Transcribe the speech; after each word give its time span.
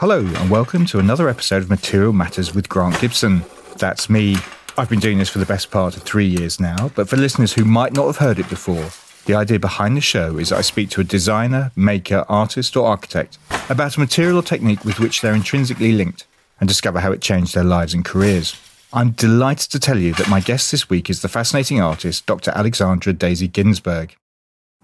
Hello, 0.00 0.20
and 0.20 0.48
welcome 0.48 0.86
to 0.86 1.00
another 1.00 1.28
episode 1.28 1.64
of 1.64 1.70
Material 1.70 2.12
Matters 2.12 2.54
with 2.54 2.68
Grant 2.68 3.00
Gibson. 3.00 3.42
That's 3.78 4.08
me. 4.08 4.36
I've 4.76 4.88
been 4.88 5.00
doing 5.00 5.18
this 5.18 5.28
for 5.28 5.40
the 5.40 5.44
best 5.44 5.72
part 5.72 5.96
of 5.96 6.04
three 6.04 6.24
years 6.24 6.60
now, 6.60 6.92
but 6.94 7.08
for 7.08 7.16
listeners 7.16 7.52
who 7.52 7.64
might 7.64 7.94
not 7.94 8.06
have 8.06 8.18
heard 8.18 8.38
it 8.38 8.48
before, 8.48 8.90
the 9.26 9.34
idea 9.34 9.58
behind 9.58 9.96
the 9.96 10.00
show 10.00 10.38
is 10.38 10.50
that 10.50 10.58
I 10.58 10.60
speak 10.60 10.90
to 10.90 11.00
a 11.00 11.04
designer, 11.04 11.72
maker, 11.74 12.24
artist, 12.28 12.76
or 12.76 12.86
architect 12.86 13.38
about 13.68 13.96
a 13.96 14.00
material 14.00 14.38
or 14.38 14.42
technique 14.44 14.84
with 14.84 15.00
which 15.00 15.20
they're 15.20 15.34
intrinsically 15.34 15.90
linked 15.90 16.28
and 16.60 16.68
discover 16.68 17.00
how 17.00 17.10
it 17.10 17.20
changed 17.20 17.56
their 17.56 17.64
lives 17.64 17.92
and 17.92 18.04
careers. 18.04 18.54
I'm 18.92 19.10
delighted 19.10 19.72
to 19.72 19.80
tell 19.80 19.98
you 19.98 20.14
that 20.14 20.30
my 20.30 20.38
guest 20.38 20.70
this 20.70 20.88
week 20.88 21.10
is 21.10 21.22
the 21.22 21.28
fascinating 21.28 21.80
artist, 21.80 22.24
Dr. 22.24 22.52
Alexandra 22.52 23.12
Daisy 23.14 23.48
Ginsberg. 23.48 24.14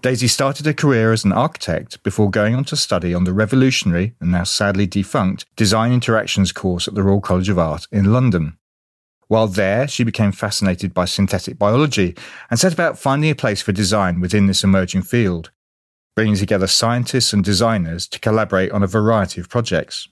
Daisy 0.01 0.27
started 0.27 0.65
her 0.65 0.73
career 0.73 1.11
as 1.11 1.25
an 1.25 1.31
architect 1.31 2.03
before 2.03 2.29
going 2.29 2.53
on 2.53 2.63
to 2.65 2.75
study 2.75 3.13
on 3.13 3.23
the 3.23 3.33
revolutionary 3.33 4.13
and 4.19 4.31
now 4.31 4.43
sadly 4.43 4.85
defunct 4.85 5.45
Design 5.55 5.91
Interactions 5.91 6.51
course 6.51 6.87
at 6.87 6.93
the 6.93 7.01
Royal 7.01 7.21
College 7.21 7.49
of 7.49 7.57
Art 7.57 7.87
in 7.91 8.13
London. 8.13 8.57
While 9.27 9.47
there, 9.47 9.87
she 9.87 10.03
became 10.03 10.31
fascinated 10.31 10.93
by 10.93 11.05
synthetic 11.05 11.57
biology 11.57 12.15
and 12.51 12.59
set 12.59 12.73
about 12.73 12.99
finding 12.99 13.31
a 13.31 13.35
place 13.35 13.61
for 13.61 13.71
design 13.71 14.19
within 14.19 14.45
this 14.45 14.63
emerging 14.63 15.01
field, 15.01 15.49
bringing 16.15 16.35
together 16.35 16.67
scientists 16.67 17.33
and 17.33 17.43
designers 17.43 18.07
to 18.09 18.19
collaborate 18.19 18.71
on 18.71 18.83
a 18.83 18.87
variety 18.87 19.41
of 19.41 19.49
projects. 19.49 20.07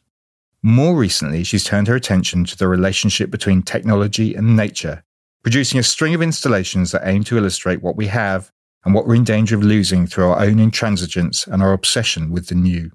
More 0.63 0.95
recently, 0.95 1.43
she's 1.43 1.65
turned 1.65 1.87
her 1.87 1.95
attention 1.95 2.45
to 2.45 2.57
the 2.57 2.67
relationship 2.67 3.29
between 3.29 3.61
technology 3.61 4.33
and 4.33 4.55
nature, 4.55 5.03
producing 5.43 5.79
a 5.79 5.83
string 5.83 6.15
of 6.15 6.21
installations 6.21 6.91
that 6.91 7.05
aim 7.05 7.23
to 7.25 7.37
illustrate 7.37 7.83
what 7.83 7.95
we 7.95 8.07
have 8.07 8.51
and 8.85 8.93
what 8.93 9.07
we're 9.07 9.15
in 9.15 9.23
danger 9.23 9.55
of 9.55 9.63
losing 9.63 10.07
through 10.07 10.29
our 10.29 10.39
own 10.39 10.55
intransigence 10.55 11.47
and 11.47 11.61
our 11.61 11.73
obsession 11.73 12.31
with 12.31 12.47
the 12.47 12.55
new. 12.55 12.91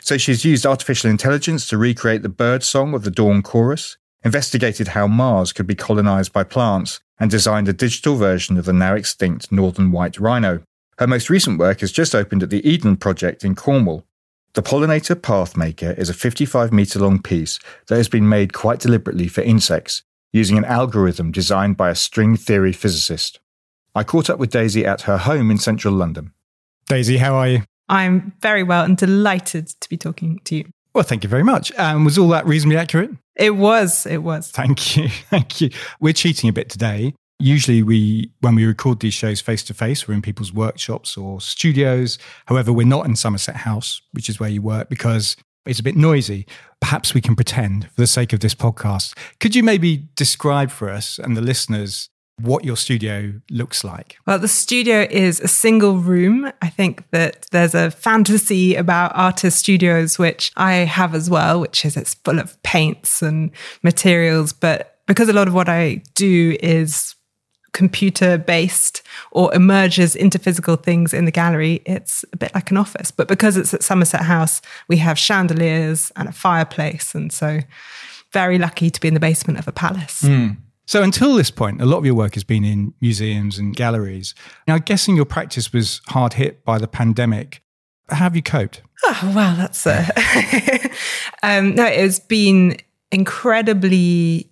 So 0.00 0.16
she's 0.18 0.44
used 0.44 0.66
artificial 0.66 1.10
intelligence 1.10 1.68
to 1.68 1.78
recreate 1.78 2.22
the 2.22 2.28
bird 2.28 2.62
song 2.62 2.94
of 2.94 3.02
the 3.02 3.10
dawn 3.10 3.42
chorus, 3.42 3.96
investigated 4.24 4.88
how 4.88 5.06
Mars 5.06 5.52
could 5.52 5.66
be 5.66 5.74
colonized 5.74 6.32
by 6.32 6.44
plants, 6.44 7.00
and 7.18 7.30
designed 7.30 7.68
a 7.68 7.72
digital 7.72 8.16
version 8.16 8.56
of 8.56 8.66
the 8.66 8.72
now 8.72 8.94
extinct 8.94 9.50
northern 9.50 9.90
white 9.90 10.18
rhino. 10.18 10.62
Her 10.98 11.06
most 11.06 11.28
recent 11.28 11.58
work 11.58 11.80
has 11.80 11.92
just 11.92 12.14
opened 12.14 12.42
at 12.42 12.50
the 12.50 12.66
Eden 12.68 12.96
Project 12.96 13.44
in 13.44 13.54
Cornwall. 13.54 14.04
The 14.54 14.62
Pollinator 14.62 15.14
Pathmaker 15.14 15.96
is 15.98 16.08
a 16.08 16.14
55 16.14 16.72
metre 16.72 16.98
long 16.98 17.20
piece 17.20 17.58
that 17.88 17.96
has 17.96 18.08
been 18.08 18.28
made 18.28 18.54
quite 18.54 18.78
deliberately 18.78 19.28
for 19.28 19.42
insects, 19.42 20.02
using 20.32 20.56
an 20.56 20.64
algorithm 20.64 21.32
designed 21.32 21.76
by 21.76 21.90
a 21.90 21.94
string 21.94 22.36
theory 22.36 22.72
physicist. 22.72 23.40
I 23.96 24.04
caught 24.04 24.28
up 24.28 24.38
with 24.38 24.50
Daisy 24.50 24.84
at 24.84 25.00
her 25.02 25.16
home 25.16 25.50
in 25.50 25.56
central 25.56 25.94
London. 25.94 26.32
Daisy, 26.86 27.16
how 27.16 27.34
are 27.34 27.48
you? 27.48 27.62
I'm 27.88 28.34
very 28.42 28.62
well 28.62 28.84
and 28.84 28.94
delighted 28.94 29.68
to 29.68 29.88
be 29.88 29.96
talking 29.96 30.38
to 30.44 30.56
you. 30.56 30.66
Well, 30.94 31.02
thank 31.02 31.24
you 31.24 31.30
very 31.30 31.42
much. 31.42 31.72
And 31.72 31.96
um, 31.96 32.04
was 32.04 32.18
all 32.18 32.28
that 32.28 32.44
reasonably 32.44 32.76
accurate? 32.76 33.10
It 33.36 33.56
was. 33.56 34.04
It 34.04 34.18
was. 34.18 34.50
Thank 34.50 34.98
you. 34.98 35.08
Thank 35.30 35.62
you. 35.62 35.70
We're 35.98 36.12
cheating 36.12 36.50
a 36.50 36.52
bit 36.52 36.68
today. 36.68 37.14
Usually, 37.38 37.82
we 37.82 38.30
when 38.40 38.54
we 38.54 38.66
record 38.66 39.00
these 39.00 39.14
shows 39.14 39.40
face 39.40 39.62
to 39.64 39.74
face, 39.74 40.06
we're 40.06 40.14
in 40.14 40.22
people's 40.22 40.52
workshops 40.52 41.16
or 41.16 41.40
studios. 41.40 42.18
However, 42.46 42.74
we're 42.74 42.86
not 42.86 43.06
in 43.06 43.16
Somerset 43.16 43.56
House, 43.56 44.02
which 44.12 44.28
is 44.28 44.38
where 44.38 44.50
you 44.50 44.60
work, 44.60 44.90
because 44.90 45.36
it's 45.64 45.80
a 45.80 45.82
bit 45.82 45.96
noisy. 45.96 46.46
Perhaps 46.80 47.14
we 47.14 47.22
can 47.22 47.34
pretend 47.34 47.90
for 47.90 48.00
the 48.02 48.06
sake 48.06 48.34
of 48.34 48.40
this 48.40 48.54
podcast. 48.54 49.16
Could 49.40 49.54
you 49.54 49.62
maybe 49.62 50.08
describe 50.16 50.70
for 50.70 50.90
us 50.90 51.18
and 51.18 51.34
the 51.34 51.42
listeners 51.42 52.10
what 52.40 52.64
your 52.64 52.76
studio 52.76 53.32
looks 53.50 53.82
like? 53.82 54.18
Well, 54.26 54.38
the 54.38 54.48
studio 54.48 55.06
is 55.10 55.40
a 55.40 55.48
single 55.48 55.96
room. 55.96 56.52
I 56.60 56.68
think 56.68 57.08
that 57.10 57.46
there's 57.50 57.74
a 57.74 57.90
fantasy 57.90 58.74
about 58.74 59.12
artist 59.14 59.58
studios, 59.58 60.18
which 60.18 60.52
I 60.56 60.74
have 60.74 61.14
as 61.14 61.30
well, 61.30 61.60
which 61.60 61.84
is 61.84 61.96
it's 61.96 62.14
full 62.14 62.38
of 62.38 62.62
paints 62.62 63.22
and 63.22 63.50
materials. 63.82 64.52
But 64.52 64.98
because 65.06 65.28
a 65.28 65.32
lot 65.32 65.48
of 65.48 65.54
what 65.54 65.68
I 65.68 66.02
do 66.14 66.58
is 66.62 67.14
computer 67.72 68.38
based 68.38 69.02
or 69.32 69.54
emerges 69.54 70.16
into 70.16 70.38
physical 70.38 70.76
things 70.76 71.14
in 71.14 71.24
the 71.24 71.30
gallery, 71.30 71.82
it's 71.86 72.24
a 72.32 72.36
bit 72.36 72.54
like 72.54 72.70
an 72.70 72.76
office. 72.76 73.10
But 73.10 73.28
because 73.28 73.56
it's 73.56 73.72
at 73.72 73.82
Somerset 73.82 74.22
House, 74.22 74.60
we 74.88 74.98
have 74.98 75.18
chandeliers 75.18 76.12
and 76.16 76.28
a 76.28 76.32
fireplace. 76.32 77.14
And 77.14 77.32
so, 77.32 77.60
very 78.32 78.58
lucky 78.58 78.90
to 78.90 79.00
be 79.00 79.08
in 79.08 79.14
the 79.14 79.20
basement 79.20 79.58
of 79.58 79.68
a 79.68 79.72
palace. 79.72 80.22
Mm. 80.22 80.58
So 80.86 81.02
until 81.02 81.34
this 81.34 81.50
point, 81.50 81.82
a 81.82 81.86
lot 81.86 81.98
of 81.98 82.06
your 82.06 82.14
work 82.14 82.34
has 82.34 82.44
been 82.44 82.64
in 82.64 82.94
museums 83.00 83.58
and 83.58 83.74
galleries. 83.74 84.34
Now, 84.68 84.78
guessing 84.78 85.16
your 85.16 85.24
practice 85.24 85.72
was 85.72 86.00
hard 86.08 86.34
hit 86.34 86.64
by 86.64 86.78
the 86.78 86.86
pandemic. 86.86 87.62
How 88.08 88.16
have 88.16 88.36
you 88.36 88.42
coped? 88.42 88.82
Oh, 89.04 89.32
wow, 89.34 89.56
that's 89.56 89.84
a. 89.84 90.06
um, 91.42 91.74
no, 91.74 91.84
it's 91.84 92.20
been 92.20 92.76
incredibly 93.10 94.48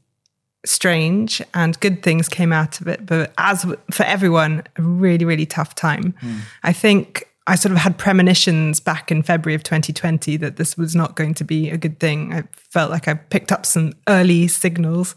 strange 0.66 1.42
and 1.52 1.78
good 1.80 2.02
things 2.02 2.28
came 2.28 2.52
out 2.52 2.80
of 2.80 2.88
it. 2.88 3.06
But 3.06 3.32
as 3.38 3.64
for 3.90 4.02
everyone, 4.02 4.64
a 4.76 4.82
really, 4.82 5.24
really 5.24 5.46
tough 5.46 5.74
time. 5.74 6.14
Mm. 6.20 6.40
I 6.62 6.72
think 6.72 7.28
I 7.46 7.56
sort 7.56 7.72
of 7.72 7.78
had 7.78 7.98
premonitions 7.98 8.80
back 8.80 9.10
in 9.10 9.22
February 9.22 9.54
of 9.54 9.62
2020 9.62 10.36
that 10.38 10.56
this 10.56 10.78
was 10.78 10.96
not 10.96 11.14
going 11.14 11.34
to 11.34 11.44
be 11.44 11.70
a 11.70 11.76
good 11.76 12.00
thing. 12.00 12.32
I 12.32 12.44
felt 12.56 12.90
like 12.90 13.06
I 13.06 13.14
picked 13.14 13.52
up 13.52 13.66
some 13.66 13.92
early 14.08 14.48
signals. 14.48 15.14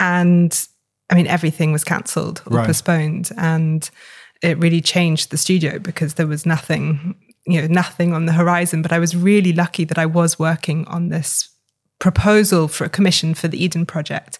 And 0.00 0.66
I 1.10 1.14
mean, 1.14 1.28
everything 1.28 1.70
was 1.70 1.84
cancelled 1.84 2.42
or 2.50 2.56
right. 2.58 2.66
postponed. 2.66 3.30
And 3.36 3.88
it 4.42 4.58
really 4.58 4.80
changed 4.80 5.30
the 5.30 5.36
studio 5.36 5.78
because 5.78 6.14
there 6.14 6.26
was 6.26 6.44
nothing, 6.44 7.14
you 7.46 7.60
know, 7.60 7.68
nothing 7.68 8.12
on 8.12 8.26
the 8.26 8.32
horizon. 8.32 8.82
But 8.82 8.92
I 8.92 8.98
was 8.98 9.14
really 9.14 9.52
lucky 9.52 9.84
that 9.84 9.98
I 9.98 10.06
was 10.06 10.38
working 10.38 10.84
on 10.86 11.10
this 11.10 11.48
proposal 12.00 12.66
for 12.66 12.84
a 12.84 12.88
commission 12.88 13.34
for 13.34 13.46
the 13.46 13.62
Eden 13.62 13.86
Project 13.86 14.39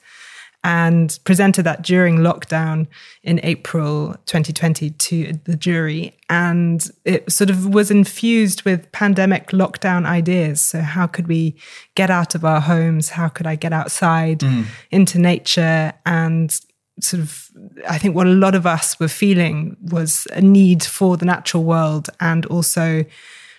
and 0.63 1.19
presented 1.25 1.63
that 1.63 1.83
during 1.83 2.19
lockdown 2.19 2.87
in 3.23 3.41
April 3.43 4.15
2020 4.27 4.91
to 4.91 5.33
the 5.45 5.57
jury. 5.57 6.15
And 6.29 6.87
it 7.05 7.33
sort 7.33 7.49
of 7.49 7.73
was 7.73 7.91
infused 7.91 8.63
with 8.65 8.91
pandemic 8.93 9.49
lockdown 9.49 10.07
ideas. 10.07 10.61
So, 10.61 10.81
how 10.81 11.07
could 11.07 11.29
we 11.29 11.57
get 11.95 12.11
out 12.11 12.35
of 12.35 12.45
our 12.45 12.61
homes? 12.61 13.11
How 13.11 13.29
could 13.29 13.47
I 13.47 13.57
get 13.57 13.73
outside 13.73 14.41
mm. 14.41 14.67
into 14.91 15.19
nature? 15.19 15.93
And 16.05 16.59
sort 17.01 17.23
of, 17.23 17.49
I 17.89 17.97
think 17.97 18.15
what 18.15 18.27
a 18.27 18.31
lot 18.31 18.55
of 18.55 18.67
us 18.67 19.01
were 19.01 19.09
feeling 19.09 19.77
was 19.81 20.27
a 20.33 20.43
need 20.43 20.83
for 20.83 21.17
the 21.17 21.25
natural 21.25 21.65
world 21.65 22.11
and 22.21 22.45
also 22.47 23.05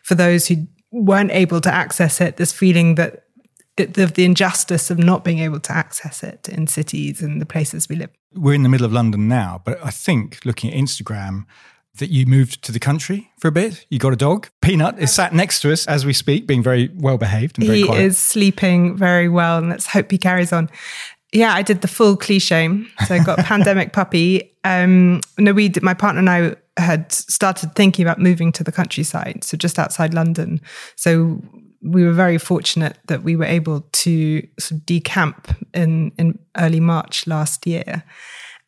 for 0.04 0.16
those 0.16 0.48
who 0.48 0.68
weren't 0.92 1.32
able 1.32 1.62
to 1.62 1.74
access 1.74 2.22
it, 2.22 2.38
this 2.38 2.52
feeling 2.52 2.96
that 2.96 3.24
the, 3.78 4.06
the 4.06 4.26
injustice 4.26 4.92
of 4.92 4.98
not 4.98 5.24
being 5.24 5.40
able 5.40 5.60
to 5.60 5.72
access 5.72 6.24
it 6.24 6.50
in 6.50 6.68
cities 6.68 7.22
and 7.22 7.42
the 7.42 7.46
places 7.46 7.90
we 7.90 7.96
live. 7.96 8.10
We're 8.34 8.54
in 8.54 8.64
the 8.64 8.70
middle 8.70 8.86
of 8.86 8.94
London 8.94 9.28
now, 9.28 9.62
but 9.66 9.84
I 9.84 9.90
think 9.90 10.40
looking 10.46 10.72
at 10.72 10.78
Instagram, 10.78 11.46
that 11.98 12.10
you 12.10 12.26
moved 12.26 12.64
to 12.64 12.72
the 12.72 12.80
country 12.80 13.32
for 13.38 13.50
a 13.50 13.52
bit. 13.52 13.86
You 13.90 14.00
got 14.00 14.14
a 14.14 14.18
dog. 14.18 14.48
Peanut 14.62 14.98
is 15.00 15.14
sat 15.14 15.34
next 15.34 15.62
to 15.62 15.72
us 15.72 15.86
as 15.88 16.06
we 16.06 16.14
speak, 16.14 16.48
being 16.48 16.64
very 16.64 16.90
well 16.96 17.18
behaved 17.18 17.58
and 17.58 17.68
very 17.68 17.82
he 17.82 17.86
quiet. 17.86 18.02
is 18.02 18.18
sleeping 18.18 18.96
very 18.96 19.28
well, 19.28 19.58
and 19.58 19.70
let's 19.70 19.88
hope 19.88 20.10
he 20.10 20.18
carries 20.18 20.54
on. 20.54 20.70
Yeah, 21.34 21.54
I 21.54 21.62
did 21.62 21.82
the 21.82 21.88
full 21.88 22.18
cliche. 22.18 22.68
So 23.08 23.16
I 23.16 23.20
got 23.20 23.40
pandemic 23.46 23.94
puppy. 23.94 24.56
Um, 24.64 25.22
no, 25.38 25.54
we 25.54 25.70
did, 25.70 25.84
my 25.84 25.94
partner 25.94 26.20
and 26.20 26.30
I 26.30 26.56
had 26.82 27.12
started 27.12 27.76
thinking 27.76 28.04
about 28.06 28.20
moving 28.20 28.52
to 28.54 28.64
the 28.64 28.72
countryside, 28.72 29.44
so 29.44 29.58
just 29.58 29.78
outside 29.80 30.14
London. 30.14 30.62
So 30.96 31.42
we 31.82 32.04
were 32.04 32.14
very 32.14 32.38
fortunate 32.38 32.98
that 33.08 33.24
we 33.24 33.36
were 33.36 33.46
able 33.46 33.82
to 33.92 34.48
sort 34.60 34.80
of 34.80 34.86
decamp 34.86 35.56
in, 35.74 36.12
in 36.18 36.38
early 36.58 36.80
March 36.80 37.26
last 37.26 37.66
year 37.66 38.04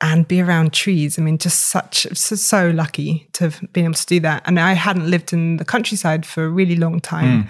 and 0.01 0.27
be 0.27 0.41
around 0.41 0.73
trees. 0.73 1.19
I 1.19 1.21
mean, 1.21 1.37
just 1.37 1.67
such, 1.67 2.07
so, 2.13 2.35
so, 2.35 2.69
lucky 2.71 3.29
to 3.33 3.45
have 3.45 3.61
been 3.71 3.85
able 3.85 3.93
to 3.93 4.05
do 4.05 4.19
that. 4.21 4.43
And 4.45 4.59
I 4.59 4.73
hadn't 4.73 5.09
lived 5.09 5.31
in 5.31 5.57
the 5.57 5.65
countryside 5.65 6.25
for 6.25 6.43
a 6.43 6.49
really 6.49 6.75
long 6.75 6.99
time. 6.99 7.43
Mm. 7.43 7.49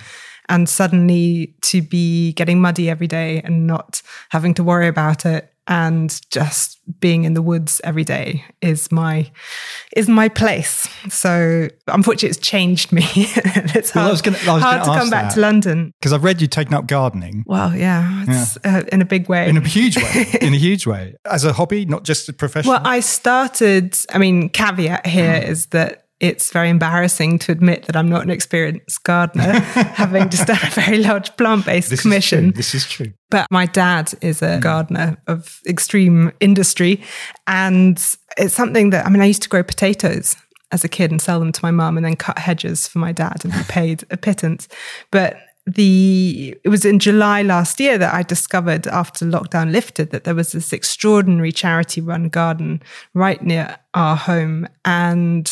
And 0.50 0.68
suddenly 0.68 1.56
to 1.62 1.82
be 1.82 2.34
getting 2.34 2.60
muddy 2.60 2.90
every 2.90 3.08
day 3.08 3.42
and 3.44 3.66
not 3.66 4.02
having 4.30 4.54
to 4.56 4.64
worry 4.64 4.88
about 4.88 5.26
it 5.26 5.53
and 5.68 6.20
just 6.30 6.80
being 7.00 7.24
in 7.24 7.34
the 7.34 7.42
woods 7.42 7.80
every 7.84 8.04
day 8.04 8.44
is 8.62 8.92
my 8.92 9.32
is 9.96 10.10
my 10.10 10.28
place. 10.28 10.88
So 11.10 11.70
unfortunately, 11.88 12.30
it's 12.30 12.38
changed 12.38 12.92
me. 12.92 13.04
it's 13.16 13.92
hard, 13.92 14.22
well, 14.26 14.36
gonna, 14.36 14.60
hard 14.60 14.84
to 14.84 14.90
come 14.90 15.10
back 15.10 15.34
to 15.34 15.40
London 15.40 15.94
because 16.00 16.12
I've 16.12 16.24
read 16.24 16.42
you 16.42 16.48
taken 16.48 16.74
up 16.74 16.88
gardening. 16.88 17.44
Well, 17.48 17.76
yeah, 17.76 18.26
yeah. 18.28 18.46
Uh, 18.64 18.84
in 18.92 19.02
a 19.02 19.06
big 19.06 19.30
way, 19.30 19.48
in 19.48 19.58
a 19.58 19.62
huge 19.62 19.96
way, 19.98 20.26
in 20.42 20.54
a 20.54 20.58
huge 20.58 20.86
way, 20.86 21.16
as 21.26 21.46
a 21.46 21.54
hobby, 21.54 21.86
not 21.86 22.04
just 22.04 22.28
a 22.28 22.34
profession. 22.34 22.70
Well, 22.70 22.82
I 22.84 23.00
started. 23.00 23.96
I 24.14 24.18
mean, 24.18 24.50
caveat 24.50 25.08
here 25.08 25.40
mm. 25.40 25.48
is 25.48 25.68
that 25.68 26.03
it's 26.24 26.54
very 26.54 26.70
embarrassing 26.70 27.38
to 27.38 27.52
admit 27.52 27.84
that 27.84 27.98
I'm 27.98 28.08
not 28.08 28.24
an 28.24 28.30
experienced 28.30 29.04
gardener, 29.04 29.60
having 29.60 30.30
just 30.30 30.48
done 30.48 30.58
a 30.64 30.70
very 30.70 31.00
large 31.00 31.36
plant 31.36 31.66
based 31.66 32.02
commission. 32.02 32.52
Is 32.52 32.54
this 32.54 32.76
is 32.76 32.86
true. 32.86 33.12
But 33.30 33.46
my 33.52 33.66
dad 33.66 34.14
is 34.22 34.42
a 34.42 34.58
mm. 34.58 34.62
gardener 34.62 35.18
of 35.28 35.60
extreme 35.68 36.32
industry. 36.40 37.04
And 37.46 37.98
it's 38.38 38.54
something 38.54 38.92
that, 38.92 39.06
I 39.06 39.10
mean, 39.10 39.22
I 39.22 39.26
used 39.26 39.44
to 39.44 39.50
grow 39.50 39.64
potatoes 39.64 40.38
as 40.72 40.86
a 40.86 40.88
kid 40.88 41.12
and 41.12 41.22
sell 41.22 41.40
them 41.40 41.52
to 41.52 41.60
my 41.62 41.72
mum 41.72 41.98
and 41.98 42.06
then 42.06 42.16
cut 42.16 42.40
hedges 42.40 42.88
for 42.88 43.00
my 43.00 43.12
dad 43.12 43.44
and 43.44 43.52
be 43.52 43.64
paid 43.68 44.06
a 44.10 44.16
pittance. 44.16 44.70
But 45.12 45.36
the 45.66 46.58
it 46.64 46.70
was 46.70 46.86
in 46.86 47.00
July 47.00 47.42
last 47.42 47.82
year 47.82 47.98
that 47.98 48.14
I 48.14 48.24
discovered 48.24 48.88
after 48.88 49.26
lockdown 49.26 49.72
lifted 49.72 50.12
that 50.12 50.24
there 50.24 50.36
was 50.36 50.54
this 50.54 50.72
extraordinary 50.72 51.52
charity 51.52 52.02
run 52.02 52.30
garden 52.30 52.82
right 53.14 53.42
near 53.42 53.78
our 53.94 54.16
home 54.16 54.68
and 54.84 55.50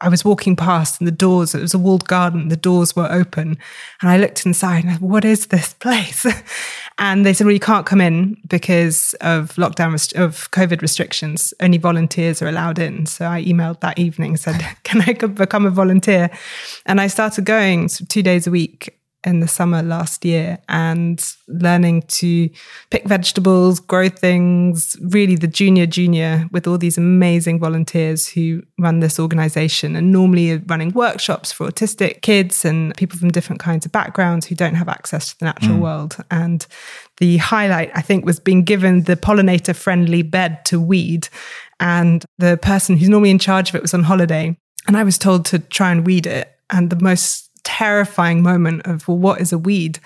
I 0.00 0.08
was 0.08 0.24
walking 0.24 0.56
past 0.56 1.00
and 1.00 1.06
the 1.06 1.12
doors, 1.12 1.54
it 1.54 1.62
was 1.62 1.74
a 1.74 1.78
walled 1.78 2.06
garden, 2.06 2.48
the 2.48 2.56
doors 2.56 2.94
were 2.94 3.10
open. 3.10 3.56
And 4.02 4.10
I 4.10 4.18
looked 4.18 4.44
inside 4.44 4.84
and 4.84 4.92
I, 4.92 4.96
what 4.96 5.24
is 5.24 5.46
this 5.46 5.72
place? 5.74 6.26
and 6.98 7.24
they 7.24 7.32
said, 7.32 7.46
well, 7.46 7.54
you 7.54 7.60
can't 7.60 7.86
come 7.86 8.00
in 8.00 8.36
because 8.48 9.14
of 9.20 9.52
lockdown, 9.54 9.92
rest- 9.92 10.14
of 10.14 10.50
COVID 10.50 10.82
restrictions. 10.82 11.54
Only 11.60 11.78
volunteers 11.78 12.42
are 12.42 12.48
allowed 12.48 12.78
in. 12.78 13.06
So 13.06 13.26
I 13.26 13.44
emailed 13.44 13.80
that 13.80 13.98
evening 13.98 14.36
said, 14.36 14.64
can 14.82 15.00
I 15.02 15.12
become 15.12 15.64
a 15.64 15.70
volunteer? 15.70 16.30
And 16.86 17.00
I 17.00 17.06
started 17.06 17.44
going 17.44 17.88
two 17.88 18.22
days 18.22 18.46
a 18.46 18.50
week 18.50 18.98
in 19.24 19.40
the 19.40 19.48
summer 19.48 19.82
last 19.82 20.24
year 20.24 20.58
and 20.68 21.34
learning 21.48 22.02
to 22.02 22.48
pick 22.90 23.04
vegetables, 23.04 23.80
grow 23.80 24.08
things, 24.08 24.96
really 25.00 25.36
the 25.36 25.46
junior 25.46 25.86
junior 25.86 26.46
with 26.52 26.66
all 26.66 26.78
these 26.78 26.98
amazing 26.98 27.58
volunteers 27.58 28.28
who 28.28 28.62
run 28.78 29.00
this 29.00 29.18
organization 29.18 29.96
and 29.96 30.12
normally 30.12 30.52
are 30.52 30.62
running 30.66 30.90
workshops 30.90 31.52
for 31.52 31.68
autistic 31.68 32.22
kids 32.22 32.64
and 32.64 32.94
people 32.96 33.18
from 33.18 33.30
different 33.30 33.60
kinds 33.60 33.86
of 33.86 33.92
backgrounds 33.92 34.46
who 34.46 34.54
don't 34.54 34.74
have 34.74 34.88
access 34.88 35.32
to 35.32 35.38
the 35.38 35.46
natural 35.46 35.76
mm. 35.76 35.80
world. 35.80 36.16
And 36.30 36.66
the 37.18 37.38
highlight, 37.38 37.90
I 37.94 38.02
think, 38.02 38.24
was 38.24 38.40
being 38.40 38.62
given 38.62 39.04
the 39.04 39.16
pollinator 39.16 39.74
friendly 39.74 40.22
bed 40.22 40.64
to 40.66 40.80
weed. 40.80 41.28
And 41.80 42.24
the 42.38 42.58
person 42.58 42.96
who's 42.96 43.08
normally 43.08 43.30
in 43.30 43.38
charge 43.38 43.70
of 43.70 43.74
it 43.74 43.82
was 43.82 43.94
on 43.94 44.02
holiday. 44.02 44.56
And 44.86 44.96
I 44.96 45.04
was 45.04 45.16
told 45.16 45.46
to 45.46 45.58
try 45.58 45.90
and 45.90 46.06
weed 46.06 46.26
it. 46.26 46.50
And 46.70 46.90
the 46.90 47.02
most 47.02 47.50
terrifying 47.64 48.42
moment 48.42 48.86
of 48.86 49.08
well, 49.08 49.18
what 49.18 49.40
is 49.40 49.52
a 49.52 49.58
weed? 49.58 49.98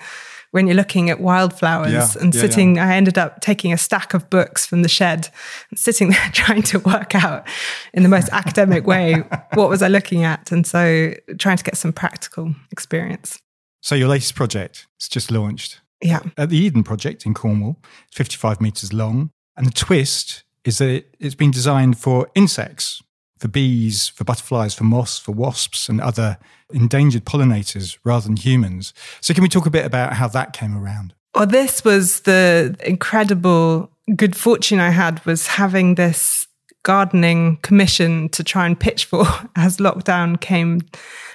When 0.51 0.65
you're 0.65 0.75
looking 0.75 1.11
at 1.11 1.19
wildflowers 1.19 1.91
yeah, 1.91 2.21
and 2.21 2.33
yeah, 2.33 2.41
sitting, 2.41 2.77
yeah. 2.77 2.87
I 2.87 2.95
ended 2.95 3.19
up 3.19 3.39
taking 3.39 3.71
a 3.71 3.77
stack 3.77 4.15
of 4.15 4.31
books 4.31 4.65
from 4.65 4.81
the 4.81 4.89
shed 4.89 5.29
and 5.69 5.77
sitting 5.77 6.09
there 6.09 6.29
trying 6.33 6.63
to 6.63 6.79
work 6.79 7.13
out 7.13 7.47
in 7.93 8.01
the 8.01 8.09
most 8.09 8.29
academic 8.31 8.87
way 8.87 9.13
what 9.53 9.69
was 9.69 9.83
I 9.83 9.89
looking 9.89 10.23
at, 10.23 10.51
and 10.51 10.65
so 10.65 11.13
trying 11.37 11.57
to 11.57 11.63
get 11.63 11.77
some 11.77 11.93
practical 11.93 12.55
experience. 12.71 13.39
So 13.81 13.95
your 13.95 14.07
latest 14.07 14.35
project 14.35 14.87
is 14.99 15.07
just 15.07 15.29
launched. 15.31 15.81
Yeah. 16.01 16.21
At 16.37 16.49
the 16.49 16.57
Eden 16.57 16.83
Project 16.83 17.25
in 17.25 17.33
Cornwall, 17.33 17.77
55 18.11 18.61
meters 18.61 18.93
long. 18.93 19.31
And 19.57 19.67
the 19.67 19.71
twist 19.71 20.43
is 20.63 20.77
that 20.77 21.05
it's 21.19 21.35
been 21.35 21.51
designed 21.51 21.97
for 21.97 22.29
insects, 22.35 23.01
for 23.39 23.47
bees, 23.47 24.09
for 24.09 24.23
butterflies, 24.23 24.73
for 24.73 24.83
moths, 24.83 25.17
for 25.17 25.31
wasps, 25.31 25.89
and 25.89 25.99
other 26.01 26.37
endangered 26.71 27.25
pollinators 27.25 27.97
rather 28.03 28.25
than 28.27 28.35
humans. 28.35 28.93
So, 29.21 29.33
can 29.33 29.41
we 29.41 29.49
talk 29.49 29.65
a 29.65 29.71
bit 29.71 29.85
about 29.85 30.13
how 30.13 30.27
that 30.29 30.53
came 30.53 30.77
around? 30.77 31.13
Well, 31.35 31.45
this 31.45 31.83
was 31.83 32.21
the 32.21 32.75
incredible 32.85 33.91
good 34.15 34.35
fortune 34.35 34.79
I 34.79 34.89
had 34.89 35.23
was 35.25 35.47
having 35.47 35.95
this 35.95 36.47
gardening 36.83 37.57
commission 37.57 38.29
to 38.29 38.43
try 38.43 38.65
and 38.65 38.79
pitch 38.79 39.05
for 39.05 39.25
as 39.55 39.77
lockdown 39.77 40.39
came 40.39 40.81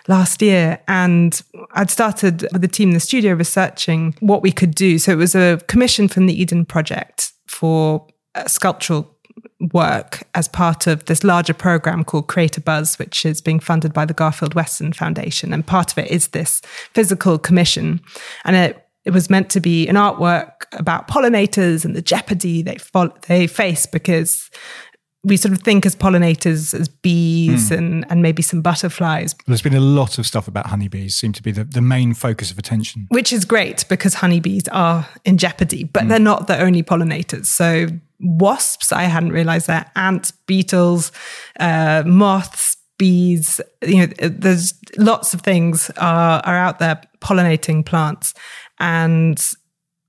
last 0.08 0.42
year. 0.42 0.80
And 0.88 1.40
I'd 1.72 1.90
started 1.90 2.42
with 2.52 2.62
the 2.62 2.68
team 2.68 2.90
in 2.90 2.94
the 2.94 3.00
studio 3.00 3.34
researching 3.34 4.14
what 4.20 4.42
we 4.42 4.52
could 4.52 4.74
do. 4.74 4.98
So 4.98 5.12
it 5.12 5.16
was 5.16 5.34
a 5.34 5.60
commission 5.68 6.08
from 6.08 6.26
the 6.26 6.40
Eden 6.40 6.64
Project 6.64 7.32
for 7.46 8.06
a 8.34 8.48
sculptural 8.48 9.13
work 9.72 10.22
as 10.34 10.48
part 10.48 10.86
of 10.86 11.04
this 11.06 11.24
larger 11.24 11.54
program 11.54 12.04
called 12.04 12.28
Create 12.28 12.56
a 12.56 12.60
Buzz, 12.60 12.98
which 12.98 13.24
is 13.24 13.40
being 13.40 13.60
funded 13.60 13.92
by 13.92 14.04
the 14.04 14.14
Garfield 14.14 14.54
Weston 14.54 14.92
Foundation. 14.92 15.52
And 15.52 15.66
part 15.66 15.92
of 15.92 15.98
it 15.98 16.10
is 16.10 16.28
this 16.28 16.60
physical 16.92 17.38
commission. 17.38 18.00
And 18.44 18.56
it, 18.56 18.86
it 19.04 19.10
was 19.10 19.30
meant 19.30 19.50
to 19.50 19.60
be 19.60 19.86
an 19.88 19.96
artwork 19.96 20.64
about 20.72 21.08
pollinators 21.08 21.84
and 21.84 21.94
the 21.94 22.02
jeopardy 22.02 22.62
they, 22.62 22.78
they 23.26 23.46
face 23.46 23.86
because 23.86 24.50
we 25.24 25.38
sort 25.38 25.52
of 25.52 25.62
think 25.62 25.86
as 25.86 25.96
pollinators 25.96 26.78
as 26.78 26.86
bees 26.86 27.70
mm. 27.70 27.78
and, 27.78 28.06
and 28.10 28.20
maybe 28.20 28.42
some 28.42 28.60
butterflies. 28.60 29.34
There's 29.46 29.62
been 29.62 29.74
a 29.74 29.80
lot 29.80 30.18
of 30.18 30.26
stuff 30.26 30.46
about 30.46 30.66
honeybees, 30.66 31.16
seem 31.16 31.32
to 31.32 31.42
be 31.42 31.50
the, 31.50 31.64
the 31.64 31.80
main 31.80 32.12
focus 32.12 32.50
of 32.50 32.58
attention. 32.58 33.06
Which 33.08 33.32
is 33.32 33.44
great 33.46 33.86
because 33.88 34.14
honeybees 34.14 34.68
are 34.68 35.08
in 35.24 35.38
jeopardy, 35.38 35.84
but 35.84 36.04
mm. 36.04 36.08
they're 36.10 36.18
not 36.18 36.46
the 36.46 36.60
only 36.60 36.82
pollinators. 36.82 37.46
So 37.46 37.88
wasps, 38.20 38.92
I 38.92 39.04
hadn't 39.04 39.32
realized 39.32 39.66
that, 39.66 39.90
ants, 39.96 40.30
beetles, 40.46 41.12
uh, 41.60 42.02
moths, 42.06 42.76
bees, 42.98 43.60
you 43.82 44.06
know, 44.06 44.28
there's 44.28 44.74
lots 44.96 45.34
of 45.34 45.40
things 45.40 45.90
are, 45.96 46.40
are 46.44 46.56
out 46.56 46.78
there 46.78 47.00
pollinating 47.20 47.84
plants. 47.84 48.34
And 48.78 49.42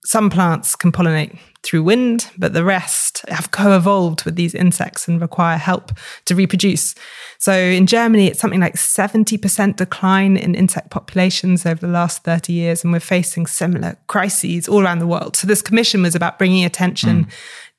some 0.06 0.30
plants 0.30 0.76
can 0.76 0.92
pollinate 0.92 1.38
through 1.64 1.82
wind, 1.82 2.30
but 2.38 2.54
the 2.54 2.64
rest 2.64 3.26
have 3.28 3.50
co 3.50 3.76
evolved 3.76 4.24
with 4.24 4.36
these 4.36 4.54
insects 4.54 5.08
and 5.08 5.20
require 5.20 5.58
help 5.58 5.92
to 6.26 6.36
reproduce. 6.36 6.94
So 7.40 7.52
in 7.54 7.88
Germany, 7.88 8.28
it's 8.28 8.40
something 8.40 8.60
like 8.60 8.76
70% 8.76 9.76
decline 9.76 10.38
in 10.38 10.54
insect 10.54 10.92
populations 10.92 11.66
over 11.66 11.86
the 11.86 11.92
last 11.92 12.24
30 12.24 12.54
years, 12.54 12.84
and 12.84 12.94
we're 12.94 13.00
facing 13.00 13.48
similar 13.48 13.98
crises 14.06 14.70
all 14.70 14.84
around 14.84 15.00
the 15.00 15.08
world. 15.08 15.36
So 15.36 15.48
this 15.48 15.64
commission 15.64 16.04
was 16.04 16.14
about 16.14 16.38
bringing 16.38 16.64
attention 16.64 17.26
mm. 17.26 17.32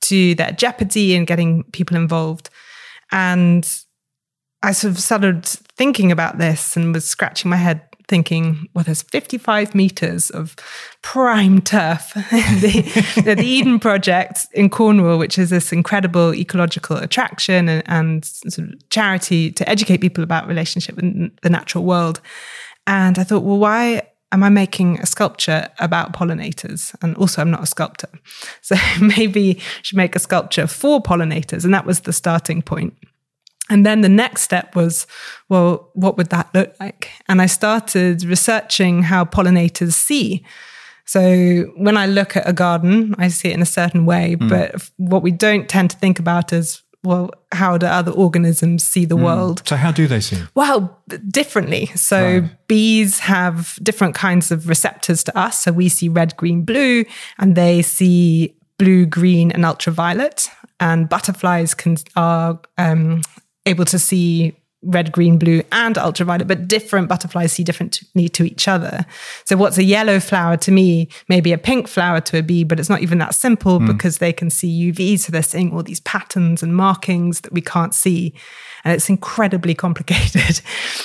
To 0.03 0.35
that 0.37 0.59
jeopardy 0.59 1.15
and 1.15 1.27
getting 1.27 1.65
people 1.73 1.97
involved. 1.97 2.51
And 3.13 3.69
I 4.63 4.73
sort 4.73 4.93
of 4.93 5.01
started 5.01 5.45
thinking 5.47 6.11
about 6.11 6.39
this 6.39 6.77
and 6.77 6.95
was 6.95 7.07
scratching 7.07 7.51
my 7.51 7.57
head 7.57 7.83
thinking, 8.09 8.69
well, 8.75 8.85
there's 8.85 9.03
55 9.03 9.75
meters 9.75 10.31
of 10.31 10.55
prime 11.03 11.61
turf. 11.61 12.13
the, 12.15 13.23
the, 13.25 13.37
Eden 13.43 13.81
Project 13.81 14.47
in 14.53 14.71
Cornwall, 14.71 15.19
which 15.19 15.39
is 15.39 15.51
this 15.51 15.73
incredible 15.73 16.35
ecological 16.35 16.97
attraction 16.97 17.69
and, 17.69 17.83
and 17.87 18.25
sort 18.25 18.69
of 18.69 18.89
charity 18.91 19.51
to 19.53 19.69
educate 19.69 19.99
people 19.99 20.23
about 20.23 20.47
relationship 20.47 20.97
with 20.97 21.05
the 21.43 21.51
natural 21.51 21.85
world. 21.85 22.21
And 22.87 23.19
I 23.19 23.25
thought, 23.25 23.43
well, 23.43 23.59
why 23.59 24.03
am 24.33 24.43
I 24.43 24.49
making 24.49 24.99
a 25.01 25.07
sculpture 25.07 25.69
about 25.79 26.13
pollinators? 26.13 26.95
And 27.03 27.17
also, 27.17 27.41
I'm 27.41 27.51
not 27.51 27.63
a 27.63 27.67
sculptor. 27.67 28.09
So 28.61 28.77
maybe 29.01 29.59
I 29.59 29.83
should 29.83 29.97
make 29.97 30.17
a 30.17 30.21
sculpture 30.21 30.67
for 30.67 31.03
pollinators. 31.03 31.65
And 31.65 31.73
that 31.75 31.87
was 31.87 32.01
the 32.01 32.13
starting 32.13 32.63
point. 32.63 32.95
And 33.69 33.85
then 33.85 34.01
the 34.01 34.09
next 34.09 34.43
step 34.43 34.77
was, 34.77 35.07
well, 35.49 35.91
what 35.95 36.17
would 36.17 36.31
that 36.31 36.49
look 36.55 36.75
like? 36.79 37.11
And 37.29 37.43
I 37.43 37.47
started 37.47 38.25
researching 38.25 39.03
how 39.03 39.25
pollinators 39.25 39.93
see. 39.93 40.45
So 41.05 41.73
when 41.77 41.97
I 41.97 42.07
look 42.07 42.37
at 42.37 42.49
a 42.49 42.53
garden, 42.53 43.15
I 43.19 43.29
see 43.29 43.49
it 43.49 43.55
in 43.55 43.63
a 43.63 43.67
certain 43.67 44.07
way. 44.07 44.37
Mm. 44.37 44.49
But 44.49 44.91
what 44.97 45.23
we 45.23 45.31
don't 45.31 45.69
tend 45.69 45.91
to 45.91 45.97
think 45.97 46.19
about 46.19 46.53
is, 46.53 46.83
well, 47.03 47.31
how 47.53 47.79
do 47.79 47.87
other 47.87 48.13
organisms 48.13 48.87
see 48.87 49.05
the 49.05 49.17
mm. 49.17 49.25
world? 49.25 49.63
So 49.67 49.77
how 49.77 49.93
do 49.93 50.07
they 50.07 50.21
see? 50.21 50.39
Well, 50.55 51.03
differently. 51.29 51.87
So 51.95 52.41
right. 52.41 52.69
bees 52.69 53.21
have 53.21 53.79
different 53.83 54.15
kinds 54.15 54.51
of 54.51 54.69
receptors 54.69 55.23
to 55.25 55.39
us. 55.39 55.63
So 55.63 55.73
we 55.73 55.89
see 55.89 56.09
red, 56.09 56.37
green, 56.37 56.63
blue, 56.63 57.05
and 57.39 57.55
they 57.55 57.83
see 57.83 58.57
blue, 58.79 59.07
green, 59.07 59.53
and 59.53 59.65
ultraviolet. 59.65 60.51
And 60.81 61.09
butterflies 61.09 61.75
can 61.75 61.97
are 62.17 62.61
um, 62.77 63.23
able 63.65 63.85
to 63.87 63.99
see 63.99 64.57
red, 64.83 65.13
green, 65.13 65.39
blue, 65.39 65.63
and 65.73 65.99
ultraviolet, 65.99 66.47
but 66.47 66.69
different 66.69 67.09
butterflies 67.09 67.53
see 67.53 67.65
differently 67.65 68.29
to 68.29 68.45
each 68.45 68.69
other. 68.69 69.05
So, 69.45 69.57
what's 69.57 69.79
a 69.79 69.85
yellow 69.85 70.21
flower 70.21 70.57
to 70.59 70.71
me 70.71 71.09
may 71.29 71.41
be 71.41 71.53
a 71.53 71.59
pink 71.59 71.89
flower 71.89 72.21
to 72.23 72.39
a 72.39 72.43
bee, 72.43 72.65
but 72.65 72.79
it's 72.79 72.89
not 72.89 73.03
even 73.03 73.19
that 73.19 73.35
simple 73.35 73.81
mm. 73.81 73.87
because 73.87 74.19
they 74.19 74.33
can 74.33 74.51
see 74.51 74.93
UV. 74.93 75.19
So, 75.19 75.33
they're 75.33 75.43
seeing 75.43 75.73
all 75.73 75.83
these 75.83 76.01
patterns 76.01 76.63
and 76.63 76.77
markings 76.77 77.41
that 77.41 77.53
we 77.53 77.61
can't 77.61 77.95
see. 77.95 78.35
And 78.85 78.95
it's 78.95 79.09
incredibly 79.09 79.75
complicated. 79.87 80.61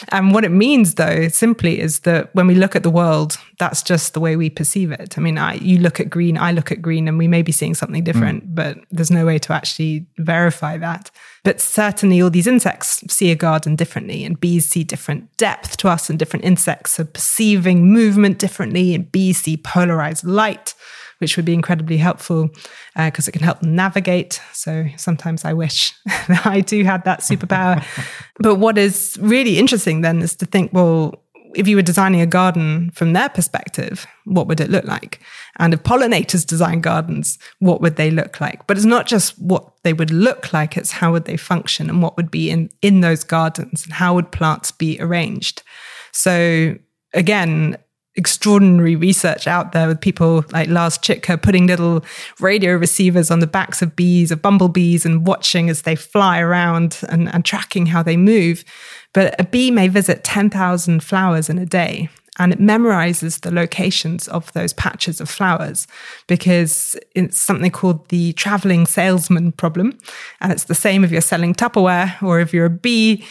and 0.09 0.33
what 0.33 0.45
it 0.45 0.51
means, 0.51 0.95
though, 0.95 1.27
simply 1.29 1.79
is 1.79 2.01
that 2.01 2.33
when 2.35 2.47
we 2.47 2.55
look 2.55 2.75
at 2.75 2.83
the 2.83 2.91
world, 2.91 3.37
that's 3.57 3.81
just 3.81 4.13
the 4.13 4.19
way 4.19 4.35
we 4.35 4.49
perceive 4.49 4.91
it. 4.91 5.17
I 5.17 5.21
mean, 5.21 5.37
I, 5.37 5.55
you 5.55 5.79
look 5.79 5.99
at 5.99 6.09
green, 6.09 6.37
I 6.37 6.51
look 6.51 6.71
at 6.71 6.81
green, 6.81 7.07
and 7.07 7.17
we 7.17 7.27
may 7.27 7.41
be 7.41 7.51
seeing 7.51 7.73
something 7.73 8.03
different, 8.03 8.45
mm. 8.45 8.55
but 8.55 8.77
there's 8.91 9.11
no 9.11 9.25
way 9.25 9.39
to 9.39 9.53
actually 9.53 10.05
verify 10.17 10.77
that. 10.77 11.09
But 11.43 11.59
certainly, 11.59 12.21
all 12.21 12.29
these 12.29 12.47
insects 12.47 13.03
see 13.09 13.31
a 13.31 13.35
garden 13.35 13.75
differently, 13.75 14.23
and 14.23 14.39
bees 14.39 14.69
see 14.69 14.83
different 14.83 15.35
depth 15.37 15.77
to 15.77 15.89
us, 15.89 16.09
and 16.09 16.19
different 16.19 16.45
insects 16.45 16.99
are 16.99 17.05
perceiving 17.05 17.91
movement 17.91 18.37
differently, 18.37 18.93
and 18.93 19.11
bees 19.11 19.39
see 19.39 19.57
polarized 19.57 20.23
light 20.23 20.75
which 21.21 21.37
would 21.37 21.45
be 21.45 21.53
incredibly 21.53 21.97
helpful 21.97 22.49
because 22.95 23.27
uh, 23.27 23.29
it 23.29 23.31
can 23.31 23.43
help 23.43 23.59
them 23.59 23.75
navigate. 23.75 24.41
So 24.53 24.87
sometimes 24.97 25.45
I 25.45 25.53
wish 25.53 25.93
that 26.27 26.47
I 26.47 26.61
do 26.61 26.83
have 26.83 27.03
that 27.03 27.19
superpower. 27.19 27.85
but 28.39 28.55
what 28.55 28.79
is 28.79 29.19
really 29.21 29.59
interesting 29.59 30.01
then 30.01 30.23
is 30.23 30.35
to 30.37 30.47
think, 30.47 30.73
well, 30.73 31.23
if 31.55 31.67
you 31.67 31.75
were 31.75 31.81
designing 31.81 32.21
a 32.21 32.25
garden 32.25 32.91
from 32.91 33.13
their 33.13 33.29
perspective, 33.29 34.05
what 34.25 34.47
would 34.47 34.59
it 34.59 34.69
look 34.69 34.85
like? 34.85 35.19
And 35.57 35.73
if 35.73 35.83
pollinators 35.83 36.45
design 36.45 36.81
gardens, 36.81 37.37
what 37.59 37.81
would 37.81 37.95
they 37.95 38.11
look 38.11 38.39
like? 38.39 38.65
But 38.67 38.77
it's 38.77 38.85
not 38.85 39.05
just 39.05 39.37
what 39.39 39.71
they 39.83 39.93
would 39.93 40.11
look 40.11 40.53
like, 40.53 40.77
it's 40.77 40.91
how 40.91 41.11
would 41.11 41.25
they 41.25 41.37
function 41.37 41.89
and 41.89 42.01
what 42.01 42.17
would 42.17 42.31
be 42.31 42.49
in, 42.49 42.69
in 42.81 43.01
those 43.01 43.23
gardens 43.23 43.83
and 43.83 43.93
how 43.93 44.15
would 44.15 44.31
plants 44.31 44.71
be 44.71 44.99
arranged. 44.99 45.63
So 46.11 46.77
again, 47.13 47.77
extraordinary 48.15 48.95
research 48.95 49.47
out 49.47 49.71
there 49.71 49.87
with 49.87 50.01
people 50.01 50.43
like 50.51 50.67
Lars 50.69 50.97
Chittka 50.97 51.41
putting 51.41 51.67
little 51.67 52.03
radio 52.39 52.75
receivers 52.75 53.31
on 53.31 53.39
the 53.39 53.47
backs 53.47 53.81
of 53.81 53.95
bees, 53.95 54.31
of 54.31 54.41
bumblebees, 54.41 55.05
and 55.05 55.25
watching 55.25 55.69
as 55.69 55.83
they 55.83 55.95
fly 55.95 56.39
around 56.39 56.99
and, 57.09 57.33
and 57.33 57.45
tracking 57.45 57.85
how 57.85 58.03
they 58.03 58.17
move. 58.17 58.65
But 59.13 59.39
a 59.39 59.43
bee 59.43 59.71
may 59.71 59.87
visit 59.87 60.23
10,000 60.23 61.03
flowers 61.03 61.49
in 61.49 61.57
a 61.57 61.65
day 61.65 62.09
and 62.39 62.53
it 62.53 62.59
memorizes 62.59 63.41
the 63.41 63.51
locations 63.51 64.27
of 64.29 64.51
those 64.53 64.73
patches 64.73 65.19
of 65.19 65.29
flowers 65.29 65.85
because 66.27 66.95
it's 67.13 67.39
something 67.39 67.71
called 67.71 68.07
the 68.07 68.33
traveling 68.33 68.87
salesman 68.87 69.51
problem. 69.51 69.97
And 70.39 70.51
it's 70.51 70.63
the 70.63 70.75
same 70.75 71.03
if 71.03 71.11
you're 71.11 71.21
selling 71.21 71.53
Tupperware 71.53 72.21
or 72.23 72.39
if 72.39 72.53
you're 72.53 72.65
a 72.65 72.69
bee 72.69 73.25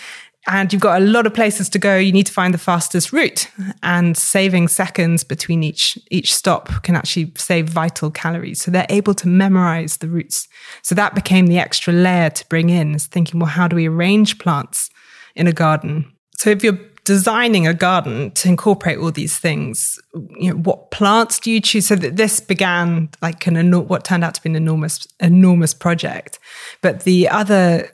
and 0.46 0.72
you've 0.72 0.82
got 0.82 1.00
a 1.00 1.04
lot 1.04 1.26
of 1.26 1.34
places 1.34 1.68
to 1.68 1.78
go 1.78 1.96
you 1.96 2.12
need 2.12 2.26
to 2.26 2.32
find 2.32 2.54
the 2.54 2.58
fastest 2.58 3.12
route 3.12 3.50
and 3.82 4.16
saving 4.16 4.68
seconds 4.68 5.22
between 5.22 5.62
each 5.62 5.98
each 6.10 6.34
stop 6.34 6.82
can 6.82 6.96
actually 6.96 7.30
save 7.36 7.68
vital 7.68 8.10
calories 8.10 8.62
so 8.62 8.70
they're 8.70 8.86
able 8.88 9.12
to 9.12 9.28
memorize 9.28 9.98
the 9.98 10.08
routes 10.08 10.48
so 10.82 10.94
that 10.94 11.14
became 11.14 11.46
the 11.46 11.58
extra 11.58 11.92
layer 11.92 12.30
to 12.30 12.46
bring 12.48 12.70
in 12.70 12.94
is 12.94 13.06
thinking 13.06 13.38
well 13.38 13.50
how 13.50 13.68
do 13.68 13.76
we 13.76 13.86
arrange 13.86 14.38
plants 14.38 14.88
in 15.34 15.46
a 15.46 15.52
garden. 15.52 16.10
So 16.36 16.50
if 16.50 16.64
you're 16.64 16.78
designing 17.04 17.66
a 17.66 17.74
garden 17.74 18.30
to 18.32 18.48
incorporate 18.48 18.98
all 18.98 19.10
these 19.10 19.38
things 19.38 19.98
you 20.36 20.50
know 20.50 20.56
what 20.58 20.90
plants 20.90 21.38
do 21.40 21.50
you 21.50 21.60
choose? 21.60 21.86
So 21.86 21.96
that 21.96 22.16
this 22.16 22.40
began 22.40 23.08
like 23.22 23.46
an 23.46 23.72
what 23.88 24.04
turned 24.04 24.22
out 24.22 24.34
to 24.34 24.42
be 24.42 24.50
an 24.50 24.56
enormous 24.56 25.06
enormous 25.18 25.74
project. 25.74 26.38
But 26.82 27.04
the 27.04 27.28
other 27.28 27.90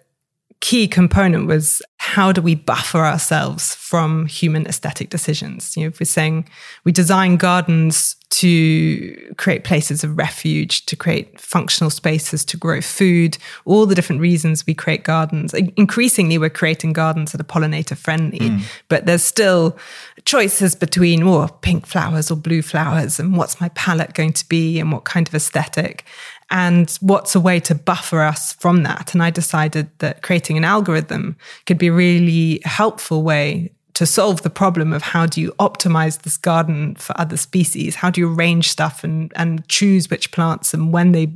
key 0.60 0.88
component 0.88 1.46
was 1.46 1.82
how 1.98 2.32
do 2.32 2.40
we 2.40 2.54
buffer 2.54 3.04
ourselves 3.04 3.74
from 3.74 4.26
human 4.26 4.66
aesthetic 4.66 5.10
decisions? 5.10 5.76
You 5.76 5.82
know, 5.82 5.88
if 5.88 6.00
we're 6.00 6.06
saying 6.06 6.48
we 6.84 6.92
design 6.92 7.36
gardens 7.36 8.16
to 8.30 9.34
create 9.38 9.64
places 9.64 10.04
of 10.04 10.18
refuge, 10.18 10.84
to 10.86 10.96
create 10.96 11.40
functional 11.40 11.90
spaces, 11.90 12.44
to 12.44 12.56
grow 12.56 12.80
food, 12.80 13.38
all 13.64 13.86
the 13.86 13.94
different 13.94 14.20
reasons 14.20 14.66
we 14.66 14.74
create 14.74 15.04
gardens. 15.04 15.54
Increasingly, 15.54 16.36
we're 16.36 16.50
creating 16.50 16.92
gardens 16.92 17.32
that 17.32 17.40
are 17.40 17.44
pollinator 17.44 17.96
friendly, 17.96 18.40
mm. 18.40 18.62
but 18.88 19.06
there's 19.06 19.22
still 19.22 19.78
choices 20.24 20.74
between 20.74 21.22
oh, 21.22 21.48
pink 21.62 21.86
flowers 21.86 22.30
or 22.30 22.36
blue 22.36 22.62
flowers, 22.62 23.18
and 23.18 23.36
what's 23.36 23.60
my 23.60 23.70
palette 23.70 24.12
going 24.12 24.32
to 24.34 24.46
be, 24.48 24.78
and 24.78 24.92
what 24.92 25.04
kind 25.04 25.28
of 25.28 25.34
aesthetic 25.34 26.04
and 26.50 26.90
what's 27.00 27.34
a 27.34 27.40
way 27.40 27.58
to 27.60 27.74
buffer 27.74 28.22
us 28.22 28.52
from 28.54 28.82
that. 28.84 29.12
And 29.12 29.22
I 29.22 29.30
decided 29.30 29.88
that 29.98 30.22
creating 30.22 30.56
an 30.56 30.64
algorithm 30.64 31.36
could 31.66 31.78
be 31.78 31.88
a 31.88 31.92
really 31.92 32.60
helpful 32.64 33.22
way 33.22 33.72
to 33.94 34.04
solve 34.04 34.42
the 34.42 34.50
problem 34.50 34.92
of 34.92 35.02
how 35.02 35.24
do 35.24 35.40
you 35.40 35.52
optimize 35.52 36.20
this 36.20 36.36
garden 36.36 36.94
for 36.96 37.18
other 37.18 37.38
species? 37.38 37.94
How 37.94 38.10
do 38.10 38.20
you 38.20 38.32
arrange 38.32 38.68
stuff 38.70 39.02
and, 39.02 39.32
and 39.36 39.66
choose 39.68 40.10
which 40.10 40.32
plants 40.32 40.74
and 40.74 40.92
when 40.92 41.12
they, 41.12 41.32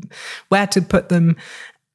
where 0.51 0.67
to 0.67 0.83
put 0.83 1.09
them, 1.09 1.37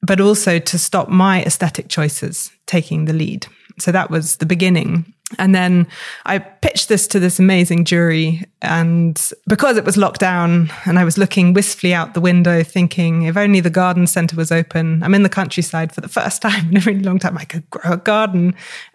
but 0.02 0.20
also 0.20 0.58
to 0.58 0.78
stop 0.78 1.08
my 1.08 1.42
aesthetic 1.44 1.88
choices 1.88 2.50
taking 2.66 3.04
the 3.04 3.12
lead. 3.12 3.46
So 3.78 3.92
that 3.92 4.10
was 4.10 4.36
the 4.36 4.46
beginning. 4.46 5.12
And 5.38 5.54
then 5.54 5.88
I 6.24 6.38
pitched 6.38 6.88
this 6.88 7.08
to 7.08 7.18
this 7.18 7.40
amazing 7.40 7.84
jury. 7.84 8.44
And 8.62 9.20
because 9.48 9.76
it 9.76 9.84
was 9.84 9.96
locked 9.96 10.20
down 10.20 10.70
and 10.84 10.98
I 10.98 11.04
was 11.04 11.18
looking 11.18 11.52
wistfully 11.52 11.92
out 11.92 12.14
the 12.14 12.20
window, 12.20 12.62
thinking, 12.62 13.22
if 13.22 13.36
only 13.36 13.60
the 13.60 13.70
garden 13.70 14.06
center 14.06 14.36
was 14.36 14.52
open, 14.52 15.02
I'm 15.02 15.14
in 15.14 15.24
the 15.24 15.28
countryside 15.28 15.92
for 15.92 16.00
the 16.00 16.08
first 16.08 16.42
time 16.42 16.68
in 16.70 16.76
a 16.76 16.80
really 16.80 17.02
long 17.02 17.18
time. 17.18 17.36
I 17.36 17.44
could 17.44 17.68
grow 17.70 17.92
a 17.92 17.96
garden 17.96 18.54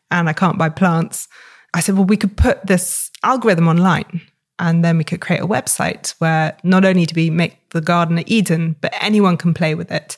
and 0.09 0.29
I 0.29 0.33
can't 0.33 0.57
buy 0.57 0.69
plants. 0.69 1.27
I 1.73 1.81
said, 1.81 1.95
well, 1.95 2.05
we 2.05 2.17
could 2.17 2.38
put 2.38 2.65
this 2.65 3.11
algorithm 3.23 3.67
online 3.67 4.21
and 4.57 4.85
then 4.85 4.97
we 4.97 5.03
could 5.03 5.21
create 5.21 5.41
a 5.41 5.47
website 5.47 6.11
where 6.19 6.55
not 6.63 6.85
only 6.85 7.05
do 7.05 7.13
we 7.15 7.29
make 7.29 7.57
the 7.69 7.81
garden 7.81 8.19
at 8.19 8.29
Eden, 8.29 8.75
but 8.79 8.93
anyone 9.01 9.35
can 9.35 9.53
play 9.53 9.75
with 9.75 9.91
it. 9.91 10.17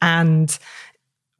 And 0.00 0.56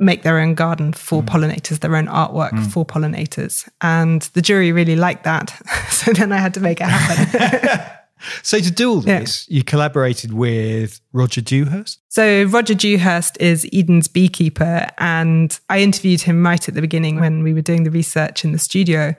make 0.01 0.23
their 0.23 0.39
own 0.39 0.55
garden 0.55 0.93
for 0.93 1.23
mm. 1.23 1.27
pollinators, 1.27 1.81
their 1.81 1.97
own 1.97 2.07
artwork 2.07 2.53
mm. 2.53 2.71
for 2.71 2.85
pollinators. 2.87 3.69
And 3.81 4.23
the 4.35 4.43
jury 4.43 4.73
really 4.73 4.97
liked 4.97 5.25
that. 5.25 5.51
so 5.91 6.13
then 6.13 6.33
I 6.33 6.39
had 6.39 6.55
to 6.55 6.61
make 6.61 6.81
it 6.81 6.85
happen. 6.85 7.93
so 8.43 8.61
to 8.61 8.71
do 8.71 8.91
all 8.91 9.01
this, 9.01 9.49
yeah. 9.49 9.57
you 9.57 9.65
collaborated 9.65 10.33
with 10.33 11.01
Roger 11.13 11.41
Dewhurst? 11.41 11.99
So 12.09 12.45
Roger 12.45 12.75
Dewhurst 12.75 13.37
is 13.41 13.69
Eden's 13.73 14.09
beekeeper. 14.09 14.87
And 14.99 15.59
I 15.69 15.81
interviewed 15.81 16.23
him 16.23 16.45
right 16.45 16.69
at 16.69 16.75
the 16.75 16.81
beginning 16.81 17.21
when 17.21 17.43
we 17.43 17.53
were 17.53 17.63
doing 17.63 17.83
the 17.83 17.91
research 17.91 18.45
in 18.45 18.53
the 18.53 18.59
studio. 18.59 19.17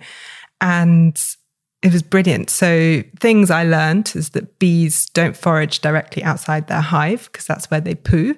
And 0.61 1.21
it 1.81 1.91
was 1.91 2.03
brilliant. 2.03 2.49
So 2.49 3.03
things 3.19 3.51
I 3.51 3.63
learned 3.63 4.13
is 4.15 4.29
that 4.31 4.59
bees 4.59 5.07
don't 5.07 5.35
forage 5.35 5.79
directly 5.79 6.23
outside 6.23 6.67
their 6.67 6.81
hive 6.81 7.29
because 7.31 7.45
that's 7.45 7.69
where 7.69 7.81
they 7.81 7.95
poo 7.95 8.35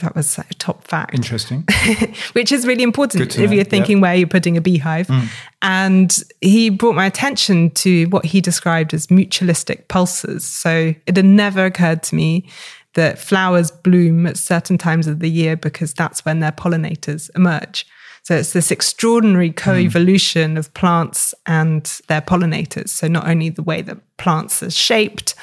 that 0.00 0.14
was 0.14 0.38
a 0.38 0.44
top 0.54 0.84
fact. 0.84 1.14
Interesting. 1.14 1.66
Which 2.32 2.52
is 2.52 2.66
really 2.66 2.82
important 2.82 3.38
if 3.38 3.52
you're 3.52 3.64
thinking 3.64 3.98
yep. 3.98 4.02
where 4.02 4.14
you're 4.14 4.28
putting 4.28 4.56
a 4.56 4.60
beehive. 4.60 5.06
Mm. 5.08 5.28
And 5.62 6.16
he 6.40 6.70
brought 6.70 6.94
my 6.94 7.06
attention 7.06 7.70
to 7.72 8.06
what 8.06 8.24
he 8.24 8.40
described 8.40 8.94
as 8.94 9.08
mutualistic 9.08 9.88
pulses. 9.88 10.44
So 10.44 10.94
it 11.06 11.16
had 11.16 11.24
never 11.24 11.64
occurred 11.64 12.02
to 12.04 12.14
me 12.14 12.48
that 12.94 13.18
flowers 13.18 13.70
bloom 13.70 14.26
at 14.26 14.36
certain 14.36 14.78
times 14.78 15.06
of 15.06 15.20
the 15.20 15.30
year 15.30 15.56
because 15.56 15.94
that's 15.94 16.24
when 16.24 16.40
their 16.40 16.52
pollinators 16.52 17.30
emerge. 17.36 17.86
So 18.22 18.36
it's 18.36 18.52
this 18.52 18.70
extraordinary 18.70 19.50
co-evolution 19.50 20.54
mm. 20.54 20.58
of 20.58 20.72
plants 20.74 21.34
and 21.46 21.84
their 22.08 22.20
pollinators. 22.20 22.90
So 22.90 23.08
not 23.08 23.26
only 23.26 23.48
the 23.48 23.62
way 23.62 23.82
that 23.82 23.98
plants 24.18 24.62
are 24.62 24.70
shaped, 24.70 25.34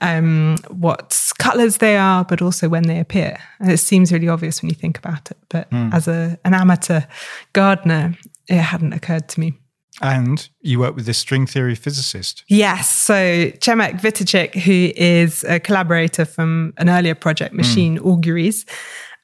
um, 0.00 0.56
what 0.68 1.32
colors 1.38 1.78
they 1.78 1.96
are, 1.96 2.24
but 2.24 2.42
also 2.42 2.68
when 2.68 2.84
they 2.84 2.98
appear. 2.98 3.38
And 3.60 3.70
it 3.70 3.78
seems 3.78 4.12
really 4.12 4.28
obvious 4.28 4.60
when 4.60 4.68
you 4.68 4.74
think 4.74 4.98
about 4.98 5.30
it. 5.30 5.38
But 5.48 5.70
mm. 5.70 5.94
as 5.94 6.08
a, 6.08 6.38
an 6.44 6.54
amateur 6.54 7.02
gardener, 7.52 8.16
it 8.48 8.58
hadn't 8.58 8.92
occurred 8.92 9.28
to 9.30 9.40
me. 9.40 9.54
And 10.00 10.48
you 10.62 10.80
work 10.80 10.96
with 10.96 11.06
this 11.06 11.18
string 11.18 11.46
theory 11.46 11.74
physicist. 11.74 12.44
Yes. 12.48 12.90
So 12.90 13.14
Przemek 13.14 14.00
Witaszczyk, 14.00 14.54
who 14.54 14.92
is 14.96 15.44
a 15.44 15.60
collaborator 15.60 16.24
from 16.24 16.72
an 16.78 16.88
earlier 16.88 17.14
project, 17.14 17.54
Machine 17.54 17.98
mm. 17.98 18.06
Auguries, 18.06 18.64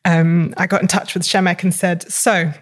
um, 0.04 0.54
I 0.56 0.66
got 0.66 0.82
in 0.82 0.88
touch 0.88 1.14
with 1.14 1.24
Przemek 1.24 1.62
and 1.62 1.74
said, 1.74 2.10
So 2.10 2.52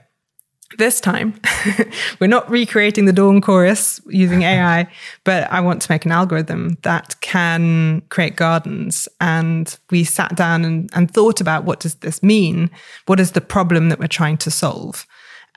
this 0.78 1.00
time, 1.00 1.40
we're 2.20 2.26
not 2.26 2.50
recreating 2.50 3.04
the 3.04 3.12
Dawn 3.12 3.40
chorus 3.40 4.00
using 4.06 4.42
AI, 4.42 4.88
but 5.24 5.50
I 5.50 5.60
want 5.60 5.82
to 5.82 5.92
make 5.92 6.04
an 6.04 6.12
algorithm 6.12 6.76
that 6.82 7.20
can 7.20 8.02
create 8.08 8.36
gardens. 8.36 9.08
And 9.20 9.76
we 9.90 10.04
sat 10.04 10.36
down 10.36 10.64
and, 10.64 10.90
and 10.94 11.10
thought 11.10 11.40
about 11.40 11.64
what 11.64 11.80
does 11.80 11.96
this 11.96 12.22
mean? 12.22 12.70
What 13.06 13.20
is 13.20 13.32
the 13.32 13.40
problem 13.40 13.88
that 13.88 13.98
we're 13.98 14.06
trying 14.06 14.38
to 14.38 14.50
solve? 14.50 15.06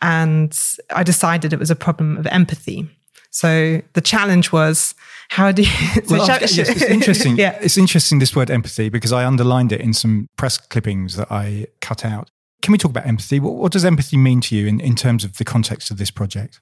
And 0.02 0.58
I 0.92 1.04
decided 1.04 1.54
it 1.54 1.60
was 1.60 1.72
a 1.72 1.76
problem 1.76 2.18
of 2.18 2.28
empathy. 2.28 2.88
So 3.32 3.82
the 3.94 4.02
challenge 4.02 4.52
was 4.52 4.96
how 5.30 5.52
do 5.52 5.62
you? 5.64 5.70
So 6.06 6.18
well, 6.18 6.28
yes, 6.28 6.58
it's 6.58 6.82
interesting. 6.82 7.38
yeah. 7.38 7.58
It's 7.62 7.78
interesting 7.78 8.20
this 8.20 8.36
word 8.36 8.50
empathy 8.50 8.90
because 8.90 9.14
I 9.14 9.26
underlined 9.26 9.72
it 9.72 9.82
in 9.82 9.94
some 9.94 10.28
press 10.38 10.58
clippings 10.58 11.16
that 11.18 11.32
I 11.32 11.68
cut 11.82 12.04
out. 12.04 12.32
Can 12.62 12.72
we 12.72 12.78
talk 12.78 12.92
about 12.92 13.06
empathy? 13.06 13.40
What, 13.40 13.56
what 13.56 13.72
does 13.72 13.86
empathy 13.86 14.18
mean 14.18 14.42
to 14.42 14.56
you 14.56 14.68
in, 14.68 14.80
in 14.80 14.96
terms 14.96 15.24
of 15.24 15.38
the 15.38 15.46
context 15.46 15.92
of 15.92 15.98
this 15.98 16.12
project? 16.12 16.60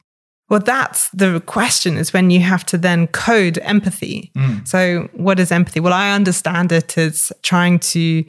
Well, 0.50 0.62
that's 0.62 1.10
the 1.10 1.42
question 1.46 1.98
is 1.98 2.14
when 2.14 2.30
you 2.30 2.40
have 2.40 2.66
to 2.68 2.78
then 2.78 3.08
code 3.08 3.58
empathy. 3.60 4.32
Mm. 4.36 4.66
So, 4.68 5.10
what 5.14 5.40
is 5.40 5.52
empathy? 5.52 5.82
Well, 5.82 5.94
I 5.94 6.12
understand 6.12 6.72
it 6.72 6.98
as 6.98 7.34
trying 7.42 7.80
to 7.80 8.24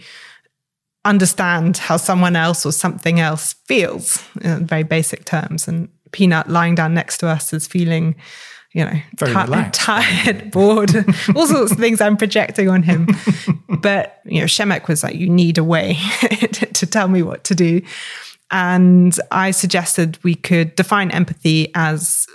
understand 1.04 1.78
how 1.78 1.96
someone 1.96 2.34
else 2.34 2.66
or 2.66 2.72
something 2.72 3.20
else 3.20 3.54
feels 3.66 4.22
in 4.42 4.66
very 4.66 4.82
basic 4.82 5.24
terms. 5.24 5.68
And 5.68 5.88
Peanut 6.10 6.48
lying 6.50 6.74
down 6.74 6.92
next 6.92 7.18
to 7.18 7.28
us 7.28 7.52
is 7.52 7.66
feeling 7.66 8.16
you 8.72 8.84
know, 8.84 8.92
t- 9.16 9.70
tired, 9.72 10.50
bored, 10.52 10.94
all 11.34 11.46
sorts 11.46 11.72
of 11.72 11.78
things 11.78 12.00
I'm 12.00 12.16
projecting 12.16 12.68
on 12.68 12.82
him. 12.82 13.08
but, 13.80 14.20
you 14.24 14.40
know, 14.40 14.46
Przemek 14.46 14.88
was 14.88 15.02
like, 15.02 15.14
you 15.14 15.28
need 15.28 15.58
a 15.58 15.64
way 15.64 15.96
to, 16.30 16.66
to 16.66 16.86
tell 16.86 17.08
me 17.08 17.22
what 17.22 17.44
to 17.44 17.54
do. 17.54 17.80
And 18.50 19.18
I 19.30 19.50
suggested 19.50 20.18
we 20.22 20.34
could 20.34 20.74
define 20.74 21.10
empathy 21.10 21.70
as 21.74 22.26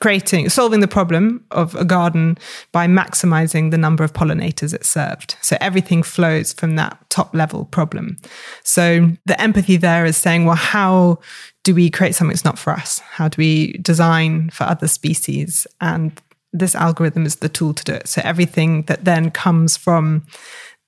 creating 0.00 0.48
solving 0.48 0.80
the 0.80 0.88
problem 0.88 1.44
of 1.50 1.74
a 1.74 1.84
garden 1.84 2.38
by 2.72 2.86
maximizing 2.86 3.70
the 3.70 3.78
number 3.78 4.04
of 4.04 4.12
pollinators 4.12 4.74
it 4.74 4.84
served. 4.84 5.36
So 5.40 5.56
everything 5.60 6.02
flows 6.02 6.52
from 6.52 6.76
that 6.76 6.98
top 7.10 7.34
level 7.34 7.64
problem. 7.66 8.16
So 8.64 9.10
the 9.26 9.40
empathy 9.40 9.76
there 9.76 10.04
is 10.04 10.16
saying 10.16 10.44
well 10.44 10.56
how 10.56 11.18
do 11.64 11.74
we 11.74 11.90
create 11.90 12.14
something 12.14 12.32
that's 12.32 12.44
not 12.44 12.58
for 12.58 12.72
us? 12.72 12.98
How 12.98 13.28
do 13.28 13.36
we 13.38 13.72
design 13.74 14.50
for 14.50 14.64
other 14.64 14.88
species? 14.88 15.66
And 15.80 16.20
this 16.52 16.74
algorithm 16.74 17.24
is 17.24 17.36
the 17.36 17.48
tool 17.48 17.72
to 17.74 17.84
do 17.84 17.92
it. 17.92 18.08
So 18.08 18.20
everything 18.24 18.82
that 18.82 19.04
then 19.04 19.30
comes 19.30 19.76
from 19.76 20.26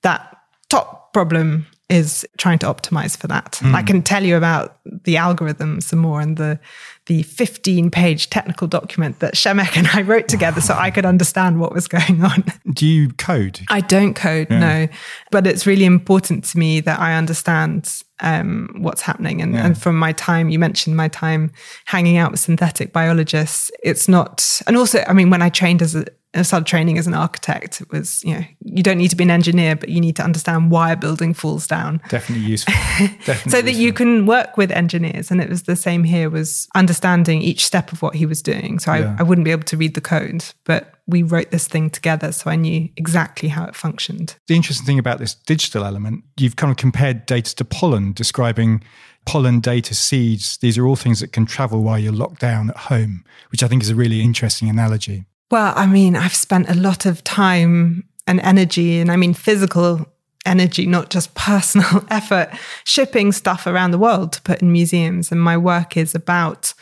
that 0.03 0.37
top 0.69 1.13
problem 1.13 1.65
is 1.89 2.25
trying 2.37 2.59
to 2.59 2.65
optimize 2.65 3.15
for 3.15 3.27
that. 3.27 3.57
Hmm. 3.61 3.75
I 3.75 3.83
can 3.83 4.01
tell 4.01 4.23
you 4.23 4.35
about 4.35 4.77
the 4.85 5.17
algorithm 5.17 5.81
some 5.81 5.99
more 5.99 6.19
and 6.19 6.37
the 6.37 6.59
the 7.07 7.23
15 7.23 7.91
page 7.91 8.29
technical 8.29 8.67
document 8.67 9.19
that 9.19 9.35
Przemek 9.35 9.77
and 9.77 9.87
I 9.87 10.01
wrote 10.01 10.27
together 10.27 10.61
so 10.61 10.73
I 10.73 10.89
could 10.89 11.05
understand 11.05 11.59
what 11.59 11.73
was 11.73 11.87
going 11.87 12.23
on. 12.23 12.43
Do 12.73 12.85
you 12.85 13.09
code? 13.09 13.61
I 13.69 13.81
don't 13.81 14.15
code, 14.15 14.49
no, 14.49 14.87
but 15.31 15.45
it's 15.45 15.67
really 15.67 15.85
important 15.85 16.43
to 16.45 16.57
me 16.57 16.79
that 16.81 16.99
I 16.99 17.13
understand 17.15 18.01
um, 18.19 18.73
what's 18.77 19.01
happening. 19.01 19.41
And, 19.41 19.55
and 19.55 19.77
from 19.77 19.97
my 19.97 20.11
time, 20.13 20.49
you 20.49 20.59
mentioned 20.59 20.95
my 20.95 21.07
time 21.07 21.51
hanging 21.85 22.17
out 22.17 22.31
with 22.31 22.39
synthetic 22.39 22.93
biologists. 22.93 23.71
It's 23.83 24.07
not, 24.07 24.61
and 24.67 24.77
also, 24.77 25.03
I 25.07 25.13
mean, 25.13 25.29
when 25.29 25.41
I 25.41 25.49
trained 25.49 25.81
as 25.81 25.95
a, 25.95 26.05
I 26.33 26.41
started 26.41 26.65
training 26.65 26.97
as 26.97 27.07
an 27.07 27.13
architect, 27.13 27.79
it 27.79 27.89
was, 27.91 28.21
you 28.25 28.33
know, 28.33 28.43
you 28.59 28.83
don't 28.83 28.97
need 28.97 29.09
to 29.09 29.15
be 29.15 29.23
an 29.23 29.31
engineer, 29.31 29.75
but 29.75 29.87
you 29.87 30.01
need 30.01 30.17
to 30.17 30.23
understand 30.23 30.69
why 30.69 30.91
a 30.91 30.97
building 30.97 31.33
falls 31.33 31.65
down. 31.65 32.01
Definitely 32.09 32.45
useful. 32.45 32.73
Definitely 32.99 33.51
so 33.51 33.61
that 33.61 33.71
useful. 33.71 33.83
you 33.83 33.93
can 33.93 34.25
work 34.25 34.57
with 34.57 34.69
engineers. 34.71 35.31
And 35.31 35.39
it 35.39 35.49
was 35.49 35.63
the 35.63 35.77
same 35.77 36.03
here 36.03 36.29
was 36.29 36.67
understanding 36.75 37.41
each 37.41 37.65
step 37.65 37.93
of 37.93 38.01
what 38.01 38.15
he 38.15 38.25
was 38.25 38.41
doing. 38.41 38.79
So 38.79 38.91
I, 38.91 39.15
I 39.17 39.23
wouldn't 39.23 39.45
be 39.45 39.51
able 39.51 39.63
to 39.63 39.77
read 39.77 39.95
the 39.95 40.01
code, 40.01 40.43
but 40.65 40.94
we 41.07 41.23
wrote 41.23 41.51
this 41.51 41.67
thing 41.67 41.89
together. 41.89 42.31
So 42.31 42.49
I 42.49 42.55
knew 42.55 42.89
exactly 42.97 43.49
how 43.49 43.65
it 43.65 43.75
functioned. 43.75 44.35
the 44.47 44.55
interesting 44.55 44.85
thing 44.85 44.99
about 44.99 45.19
this 45.19 45.35
digital 45.35 45.83
element, 45.83 46.23
you've 46.37 46.55
kind 46.55 46.71
of 46.71 46.77
compared 46.77 47.25
data 47.25 47.55
to 47.55 47.65
pollen, 47.65 48.13
describing 48.13 48.83
pollen, 49.25 49.59
data, 49.59 49.93
seeds. 49.93 50.57
These 50.57 50.77
are 50.77 50.85
all 50.85 50.95
things 50.95 51.19
that 51.19 51.31
can 51.31 51.45
travel 51.45 51.81
while 51.83 51.99
you're 51.99 52.13
locked 52.13 52.39
down 52.39 52.69
at 52.69 52.77
home, 52.77 53.23
which 53.51 53.63
I 53.63 53.67
think 53.67 53.83
is 53.83 53.89
a 53.89 53.95
really 53.95 54.21
interesting 54.21 54.69
analogy. 54.69 55.25
Well, 55.51 55.73
I 55.75 55.85
mean, 55.85 56.15
I've 56.15 56.35
spent 56.35 56.69
a 56.69 56.75
lot 56.75 57.05
of 57.05 57.23
time 57.23 58.07
and 58.27 58.39
energy, 58.39 58.99
and 58.99 59.11
I 59.11 59.15
mean 59.15 59.33
physical 59.33 60.05
energy, 60.45 60.85
not 60.85 61.09
just 61.09 61.33
personal 61.35 62.05
effort, 62.09 62.49
shipping 62.83 63.31
stuff 63.31 63.67
around 63.67 63.91
the 63.91 63.99
world 63.99 64.33
to 64.33 64.41
put 64.41 64.61
in 64.61 64.71
museums. 64.71 65.31
And 65.31 65.41
my 65.41 65.57
work 65.57 65.97
is 65.97 66.15
about 66.15 66.73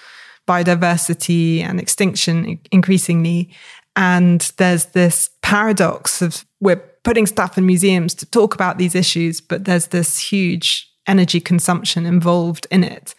biodiversity 0.48 1.62
and 1.62 1.80
extinction 1.80 2.60
increasingly. 2.72 3.53
And 3.96 4.42
there's 4.58 4.86
this 4.86 5.30
paradox 5.42 6.22
of 6.22 6.46
we're 6.60 6.84
putting 7.04 7.26
stuff 7.26 7.58
in 7.58 7.66
museums 7.66 8.14
to 8.16 8.26
talk 8.26 8.56
about 8.56 8.78
these 8.78 8.96
issues, 8.96 9.42
but 9.42 9.66
there's 9.66 9.88
this 9.88 10.18
huge 10.18 10.90
energy 11.06 11.40
consumption 11.40 12.06
involved 12.06 12.66
in 12.72 12.84
it. 12.84 13.14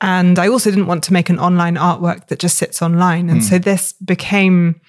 And 0.00 0.38
I 0.38 0.48
also 0.48 0.70
didn't 0.70 0.86
want 0.86 1.02
to 1.04 1.12
make 1.12 1.30
an 1.30 1.38
online 1.38 1.76
artwork 1.76 2.28
that 2.28 2.38
just 2.38 2.58
sits 2.58 2.82
online. 2.82 3.30
And 3.30 3.40
hmm. 3.40 3.46
so 3.46 3.58
this 3.58 3.94
became 3.94 4.80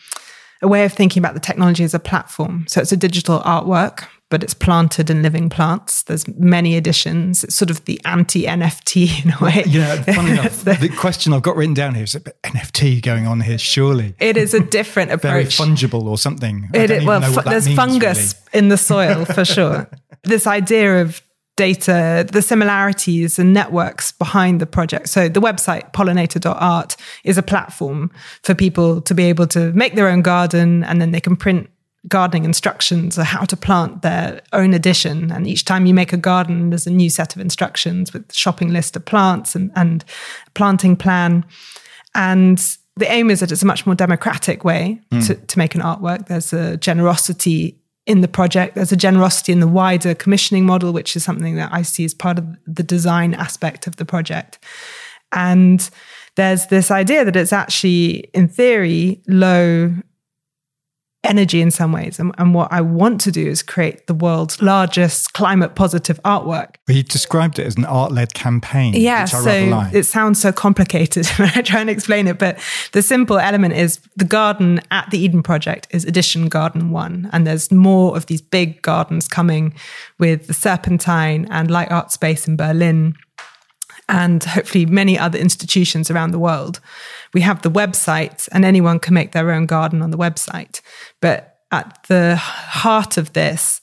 a 0.62 0.68
way 0.68 0.86
of 0.86 0.94
thinking 0.94 1.22
about 1.22 1.34
the 1.34 1.40
technology 1.40 1.84
as 1.84 1.94
a 1.94 2.00
platform. 2.00 2.66
So 2.68 2.82
it's 2.82 2.92
a 2.92 2.98
digital 2.98 3.40
artwork, 3.42 4.08
but 4.30 4.44
it's 4.44 4.54
planted 4.54 5.10
in 5.10 5.22
living 5.22 5.50
plants. 5.50 6.04
There's 6.04 6.28
many 6.38 6.76
editions. 6.76 7.44
It's 7.44 7.56
sort 7.56 7.70
of 7.70 7.86
the 7.86 8.00
anti 8.06 8.44
NFT 8.46 9.24
in 9.26 9.32
a 9.34 9.38
way. 9.44 9.64
Yeah, 9.68 10.02
funny 10.04 10.32
enough, 10.32 10.64
the 10.64 10.90
question 10.98 11.34
I've 11.34 11.42
got 11.44 11.56
written 11.56 11.74
down 11.74 11.96
here 11.96 12.04
is 12.04 12.16
a 12.16 12.20
NFT 12.44 13.02
going 13.02 13.26
on 13.28 13.42
here, 13.42 13.58
surely. 13.58 14.16
It 14.20 14.36
is 14.38 14.54
a 14.54 14.60
different 14.60 15.12
approach. 15.14 15.32
Very 15.58 15.70
fungible 15.70 16.04
or 16.06 16.18
something. 16.18 16.70
I 16.74 16.78
It 16.78 16.88
don't 16.88 16.98
is- 16.98 17.04
even 17.04 17.08
well, 17.08 17.20
know 17.22 17.28
fu- 17.30 17.36
what 17.36 17.46
that 17.46 17.52
there's 17.52 17.66
means, 17.68 17.78
fungus 17.78 18.36
really. 18.54 18.60
in 18.60 18.68
the 18.70 18.78
soil 18.78 19.26
for 19.26 19.46
sure. 19.46 19.90
this 20.24 20.46
idea 20.46 21.02
of 21.02 21.22
data, 21.56 22.28
the 22.32 22.42
similarities 22.44 23.40
and 23.40 23.52
networks 23.54 24.12
behind 24.12 24.60
the 24.60 24.66
project. 24.68 25.10
So 25.10 25.28
the 25.28 25.42
website 25.42 25.92
pollinator.art 25.92 26.96
is 27.24 27.38
a 27.38 27.42
platform 27.44 28.12
for 28.44 28.54
people 28.54 29.02
to 29.02 29.16
be 29.16 29.24
able 29.24 29.48
to 29.48 29.72
make 29.74 29.96
their 29.96 30.08
own 30.08 30.22
garden 30.22 30.84
and 30.84 31.02
then 31.02 31.12
they 31.12 31.20
can 31.22 31.36
print 31.36 31.68
gardening 32.08 32.46
instructions 32.46 33.18
or 33.18 33.24
how 33.24 33.44
to 33.46 33.58
plant 33.58 34.02
their 34.02 34.42
own 34.54 34.74
edition. 34.74 35.32
And 35.32 35.48
each 35.48 35.66
time 35.66 35.86
you 35.86 35.94
make 35.94 36.14
a 36.14 36.18
garden, 36.18 36.70
there's 36.70 36.88
a 36.88 36.92
new 36.92 37.10
set 37.10 37.36
of 37.36 37.42
instructions 37.42 38.14
with 38.14 38.34
shopping 38.34 38.72
list 38.72 38.96
of 38.96 39.06
plants 39.06 39.56
and, 39.56 39.72
and 39.76 40.06
planting 40.54 40.96
plan. 40.96 41.46
And 42.16 42.60
the 42.96 43.12
aim 43.12 43.30
is 43.30 43.40
that 43.42 43.52
it's 43.52 43.64
a 43.64 43.66
much 43.66 43.86
more 43.86 43.96
democratic 43.96 44.64
way 44.64 45.00
hmm. 45.12 45.20
to, 45.22 45.36
to 45.36 45.58
make 45.58 45.76
an 45.76 45.82
artwork. 45.82 46.28
There's 46.28 46.54
a 46.54 46.78
generosity 46.78 47.78
in 48.06 48.22
the 48.22 48.28
project. 48.28 48.76
There's 48.76 48.92
a 48.92 48.98
generosity 48.98 49.52
in 49.52 49.60
the 49.60 49.68
wider 49.68 50.16
commissioning 50.16 50.66
model, 50.66 50.94
which 50.94 51.16
is 51.16 51.24
something 51.24 51.56
that 51.56 51.72
I 51.74 51.82
see 51.82 52.06
as 52.06 52.14
part 52.14 52.40
of 52.40 52.46
the 52.66 52.84
design 52.84 53.34
aspect 53.34 53.86
of 53.86 53.98
the 53.98 54.06
project. 54.06 54.60
And 55.34 55.88
there's 56.36 56.68
this 56.68 56.90
idea 56.90 57.26
that 57.26 57.36
it's 57.36 57.52
actually, 57.52 58.30
in 58.34 58.48
theory, 58.48 59.22
low 59.28 59.94
energy 61.24 61.62
in 61.62 61.72
some 61.72 61.92
ways. 61.92 62.20
And, 62.20 62.34
and 62.38 62.54
what 62.54 62.72
I 62.72 62.82
want 62.82 63.20
to 63.22 63.32
do 63.32 63.46
is 63.46 63.62
create 63.62 64.08
the 64.08 64.14
world's 64.14 64.62
largest 64.62 65.34
climate 65.34 65.76
positive 65.76 66.22
artwork. 66.24 66.76
But 66.86 66.96
he 66.96 67.04
described 67.04 67.60
it 67.60 67.66
as 67.68 67.76
an 67.76 67.86
art 67.86 68.12
led 68.12 68.34
campaign, 68.34 68.94
Yeah, 68.94 69.24
which 69.24 69.34
I 69.34 69.38
so 69.40 69.46
rather 69.46 69.68
like. 69.68 69.94
it 69.94 70.04
sounds 70.06 70.42
so 70.42 70.52
complicated 70.52 71.26
when 71.38 71.52
I 71.56 71.62
try 71.62 71.82
and 71.82 71.90
explain 71.90 72.28
it, 72.28 72.40
but 72.40 72.58
the 72.94 73.02
simple 73.02 73.38
element 73.40 73.74
is 73.74 74.00
the 74.16 74.26
garden 74.26 74.80
at 74.92 75.10
the 75.12 75.20
Eden 75.20 75.44
Project 75.44 75.88
is 75.92 76.06
Edition 76.06 76.48
Garden 76.48 76.92
One, 76.92 77.30
and 77.34 77.46
there's 77.46 77.72
more 77.72 78.16
of 78.16 78.28
these 78.28 78.42
big 78.42 78.82
gardens 78.82 79.28
coming 79.28 79.74
with 80.20 80.48
the 80.48 80.54
Serpentine 80.54 81.48
and 81.50 81.70
Light 81.70 81.92
Art 81.92 82.12
Space 82.12 82.48
in 82.48 82.56
Berlin 82.56 83.16
and 84.10 84.44
hopefully 84.44 84.86
many 84.86 85.20
other 85.20 85.38
institutions 85.38 86.10
around 86.10 86.32
the 86.32 86.40
world. 86.40 86.80
We 87.38 87.42
have 87.42 87.62
the 87.62 87.70
website, 87.70 88.50
and 88.52 88.66
anyone 88.66 88.98
can 88.98 89.14
make 89.14 89.32
their 89.32 89.52
own 89.52 89.68
garden 89.68 90.02
on 90.02 90.10
the 90.10 90.18
website. 90.18 90.82
But 91.22 91.60
at 91.72 92.04
the 92.08 92.36
heart 92.36 93.16
of 93.18 93.34
this 93.34 93.80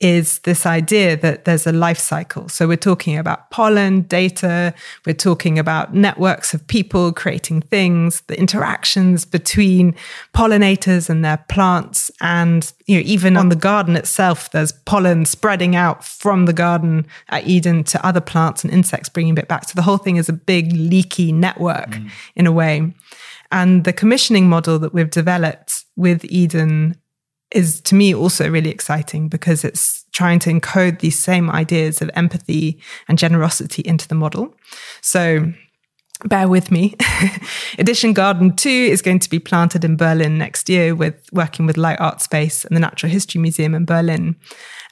is 0.00 0.38
this 0.40 0.64
idea 0.64 1.16
that 1.16 1.44
there's 1.44 1.66
a 1.66 1.72
life 1.72 1.98
cycle. 1.98 2.48
So 2.48 2.68
we're 2.68 2.76
talking 2.76 3.18
about 3.18 3.50
pollen, 3.50 4.02
data, 4.02 4.72
we're 5.04 5.14
talking 5.14 5.58
about 5.58 5.92
networks 5.92 6.54
of 6.54 6.64
people 6.68 7.12
creating 7.12 7.62
things, 7.62 8.20
the 8.22 8.38
interactions 8.38 9.24
between 9.24 9.96
pollinators 10.34 11.10
and 11.10 11.24
their 11.24 11.38
plants. 11.48 12.12
And, 12.20 12.72
you 12.86 12.96
know, 12.96 13.02
even 13.06 13.36
on 13.36 13.48
the 13.48 13.56
garden 13.56 13.96
itself, 13.96 14.50
there's 14.52 14.70
pollen 14.70 15.24
spreading 15.24 15.74
out 15.74 16.04
from 16.04 16.46
the 16.46 16.52
garden 16.52 17.04
at 17.28 17.46
Eden 17.48 17.82
to 17.84 18.06
other 18.06 18.20
plants 18.20 18.62
and 18.62 18.72
insects 18.72 19.08
bringing 19.08 19.36
it 19.36 19.48
back. 19.48 19.68
So 19.68 19.72
the 19.74 19.82
whole 19.82 19.98
thing 19.98 20.16
is 20.16 20.28
a 20.28 20.32
big 20.32 20.72
leaky 20.72 21.32
network 21.32 21.90
mm. 21.90 22.10
in 22.36 22.46
a 22.46 22.52
way. 22.52 22.94
And 23.50 23.84
the 23.84 23.92
commissioning 23.92 24.48
model 24.48 24.78
that 24.78 24.94
we've 24.94 25.10
developed 25.10 25.84
with 25.96 26.24
Eden 26.26 26.96
is 27.52 27.80
to 27.82 27.94
me 27.94 28.14
also 28.14 28.48
really 28.50 28.70
exciting 28.70 29.28
because 29.28 29.64
it's 29.64 30.04
trying 30.12 30.38
to 30.40 30.50
encode 30.50 31.00
these 31.00 31.18
same 31.18 31.50
ideas 31.50 32.02
of 32.02 32.10
empathy 32.14 32.80
and 33.08 33.18
generosity 33.18 33.82
into 33.84 34.06
the 34.08 34.14
model. 34.14 34.54
So 35.00 35.52
bear 36.24 36.48
with 36.48 36.70
me. 36.70 36.94
Edition 37.78 38.12
Garden 38.12 38.54
2 38.54 38.68
is 38.68 39.02
going 39.02 39.20
to 39.20 39.30
be 39.30 39.38
planted 39.38 39.84
in 39.84 39.96
Berlin 39.96 40.36
next 40.36 40.68
year 40.68 40.94
with 40.94 41.28
working 41.32 41.66
with 41.66 41.76
Light 41.76 42.00
Art 42.00 42.20
Space 42.20 42.64
and 42.64 42.76
the 42.76 42.80
Natural 42.80 43.10
History 43.10 43.40
Museum 43.40 43.74
in 43.74 43.84
Berlin. 43.84 44.36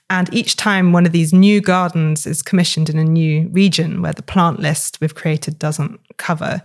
And 0.09 0.33
each 0.33 0.55
time 0.55 0.93
one 0.93 1.05
of 1.05 1.11
these 1.11 1.33
new 1.33 1.61
gardens 1.61 2.27
is 2.27 2.43
commissioned 2.43 2.89
in 2.89 2.99
a 2.99 3.05
new 3.05 3.49
region 3.49 4.03
where 4.03 4.13
the 4.13 4.23
plant 4.23 4.61
list 4.61 5.01
we've 5.01 5.17
created 5.17 5.59
doesn't 5.59 5.99
cover, 6.17 6.63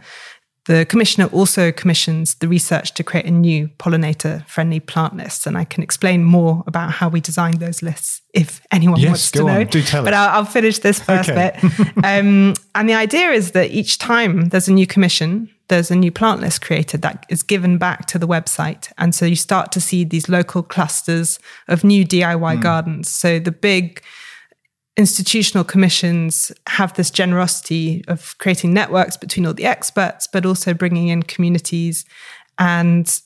the 0.66 0.86
commissioner 0.86 1.28
also 1.28 1.72
commissions 1.72 2.36
the 2.36 2.48
research 2.48 2.94
to 2.94 3.04
create 3.04 3.26
a 3.26 3.32
new 3.32 3.68
pollinator 3.80 4.46
friendly 4.48 4.80
plant 4.80 5.16
list. 5.18 5.48
And 5.48 5.58
I 5.58 5.64
can 5.66 5.82
explain 5.82 6.24
more 6.24 6.64
about 6.68 6.92
how 6.92 7.10
we 7.10 7.20
designed 7.20 7.60
those 7.60 7.82
lists 7.82 8.22
if 8.34 8.62
anyone 8.72 9.00
Yes, 9.00 9.08
wants 9.10 9.32
to 9.32 9.40
on. 9.42 9.46
know. 9.48 9.64
Do 9.64 9.82
tell 9.82 10.04
but. 10.04 10.14
I'll, 10.14 10.30
I'll 10.38 10.46
finish 10.46 10.80
this 10.80 11.00
first 11.00 11.30
Okay. 11.30 11.52
bit. 11.60 11.72
um, 12.04 12.54
and 12.76 12.88
the 12.88 12.94
idea 12.94 13.32
is 13.32 13.52
that 13.52 13.72
each 13.72 13.98
time 13.98 14.50
there's 14.50 14.68
a 14.68 14.74
new 14.74 14.86
commission, 14.86 15.50
there's 15.68 15.90
a 15.90 15.96
new 15.96 16.12
plant 16.12 16.42
list 16.42 16.62
created 16.62 17.02
that 17.02 17.26
is 17.30 17.42
given 17.44 17.78
back 17.80 18.06
to 18.08 18.20
the 18.20 18.28
website. 18.28 18.92
And 19.00 19.16
so 19.16 19.26
you 19.26 19.36
start 19.36 19.72
to 19.72 19.82
see 19.82 20.04
these 20.04 20.30
local 20.30 20.62
clusters 20.62 21.40
of 21.70 21.84
new 21.84 22.06
DIY 22.06 22.56
Hmm. 22.56 22.62
gardens. 22.62 23.10
So 23.10 23.40
the 23.40 23.52
big 23.52 24.04
institutional 24.98 25.64
commissions 25.64 26.52
have 26.68 26.94
this 26.96 27.10
generosity 27.10 28.04
of 28.08 28.38
creating 28.38 28.74
networks 28.74 29.18
between 29.18 29.46
all 29.46 29.54
the 29.54 29.66
experts, 29.66 30.28
but 30.28 30.46
also 30.46 30.74
bringing 30.74 31.08
in 31.08 31.24
communities. 31.24 32.06
And 32.60 33.22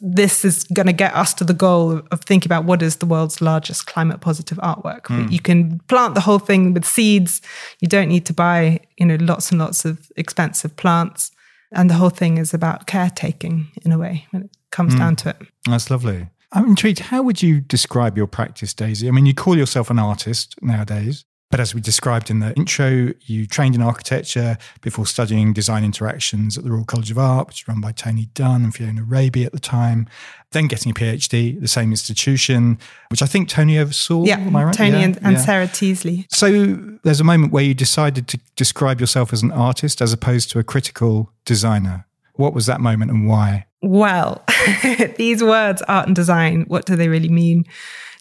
this 0.00 0.44
is 0.44 0.64
going 0.64 0.86
to 0.86 0.92
get 0.92 1.14
us 1.14 1.32
to 1.34 1.44
the 1.44 1.54
goal 1.54 2.02
of 2.10 2.20
thinking 2.22 2.48
about 2.48 2.64
what 2.64 2.82
is 2.82 2.96
the 2.96 3.06
world's 3.06 3.40
largest 3.40 3.86
climate 3.86 4.20
positive 4.20 4.58
artwork. 4.58 5.06
Hmm. 5.06 5.28
You 5.28 5.40
can 5.40 5.78
plant 5.88 6.14
the 6.14 6.20
whole 6.20 6.40
thing 6.40 6.74
with 6.74 6.84
seeds. 6.84 7.40
You 7.80 7.88
don't 7.88 8.08
need 8.08 8.26
to 8.26 8.34
buy, 8.34 8.80
you 8.98 9.06
know, 9.06 9.16
lots 9.20 9.50
and 9.50 9.60
lots 9.60 9.84
of 9.84 10.10
expensive 10.16 10.76
plants. 10.76 11.30
And 11.72 11.88
the 11.88 11.94
whole 11.94 12.10
thing 12.10 12.38
is 12.38 12.52
about 12.52 12.86
caretaking 12.86 13.68
in 13.82 13.92
a 13.92 13.98
way 13.98 14.26
when 14.30 14.44
it 14.44 14.50
comes 14.70 14.94
hmm. 14.94 14.98
down 14.98 15.16
to 15.16 15.30
it. 15.30 15.36
That's 15.66 15.90
lovely. 15.90 16.28
I'm 16.54 16.68
intrigued. 16.68 17.00
How 17.00 17.20
would 17.22 17.42
you 17.42 17.60
describe 17.60 18.16
your 18.16 18.28
practice, 18.28 18.72
Daisy? 18.72 19.08
I 19.08 19.10
mean, 19.10 19.26
you 19.26 19.34
call 19.34 19.56
yourself 19.58 19.90
an 19.90 19.98
artist 19.98 20.54
nowadays, 20.62 21.24
But 21.50 21.60
as 21.60 21.72
we 21.72 21.80
described 21.80 22.30
in 22.30 22.40
the 22.40 22.52
intro, 22.54 23.12
you 23.26 23.46
trained 23.46 23.76
in 23.76 23.82
architecture 23.82 24.58
before 24.80 25.06
studying 25.06 25.52
design 25.52 25.84
interactions 25.84 26.58
at 26.58 26.64
the 26.64 26.70
Royal 26.72 26.84
College 26.84 27.12
of 27.12 27.18
Art, 27.18 27.46
which 27.46 27.62
was 27.62 27.68
run 27.68 27.80
by 27.80 27.92
Tony 27.92 28.26
Dunne 28.34 28.64
and 28.64 28.74
Fiona 28.74 29.04
Raby 29.04 29.44
at 29.44 29.52
the 29.52 29.60
time. 29.60 30.08
Then 30.50 30.66
getting 30.66 30.90
a 30.90 30.94
PhD, 30.94 31.60
the 31.60 31.68
same 31.68 31.90
institution, 31.90 32.78
which 33.08 33.22
I 33.22 33.26
think 33.26 33.48
Tony 33.48 33.78
oversaw. 33.78 34.24
Yeah, 34.24 34.38
am 34.38 34.56
I 34.56 34.64
right? 34.64 34.74
Tony 34.74 34.98
Yeah, 34.98 35.04
and, 35.04 35.16
and 35.22 35.32
yeah. 35.36 35.44
Sarah 35.44 35.68
Teasley. 35.68 36.26
So 36.28 36.74
there's 37.04 37.20
a 37.20 37.24
moment 37.24 37.52
where 37.52 37.64
you 37.64 37.74
decided 37.74 38.26
to 38.28 38.40
describe 38.56 39.00
yourself 39.00 39.32
as 39.32 39.42
an 39.42 39.52
artist 39.52 40.00
as 40.00 40.12
opposed 40.12 40.50
to 40.50 40.58
a 40.58 40.64
critical 40.64 41.30
designer. 41.44 42.06
What 42.34 42.54
was 42.54 42.66
that 42.66 42.80
moment 42.80 43.10
and 43.10 43.28
why? 43.28 43.66
Well, 43.82 44.44
these 45.16 45.42
words, 45.42 45.82
art 45.82 46.06
and 46.06 46.16
design, 46.16 46.64
what 46.68 46.86
do 46.86 46.96
they 46.96 47.08
really 47.08 47.28
mean? 47.28 47.64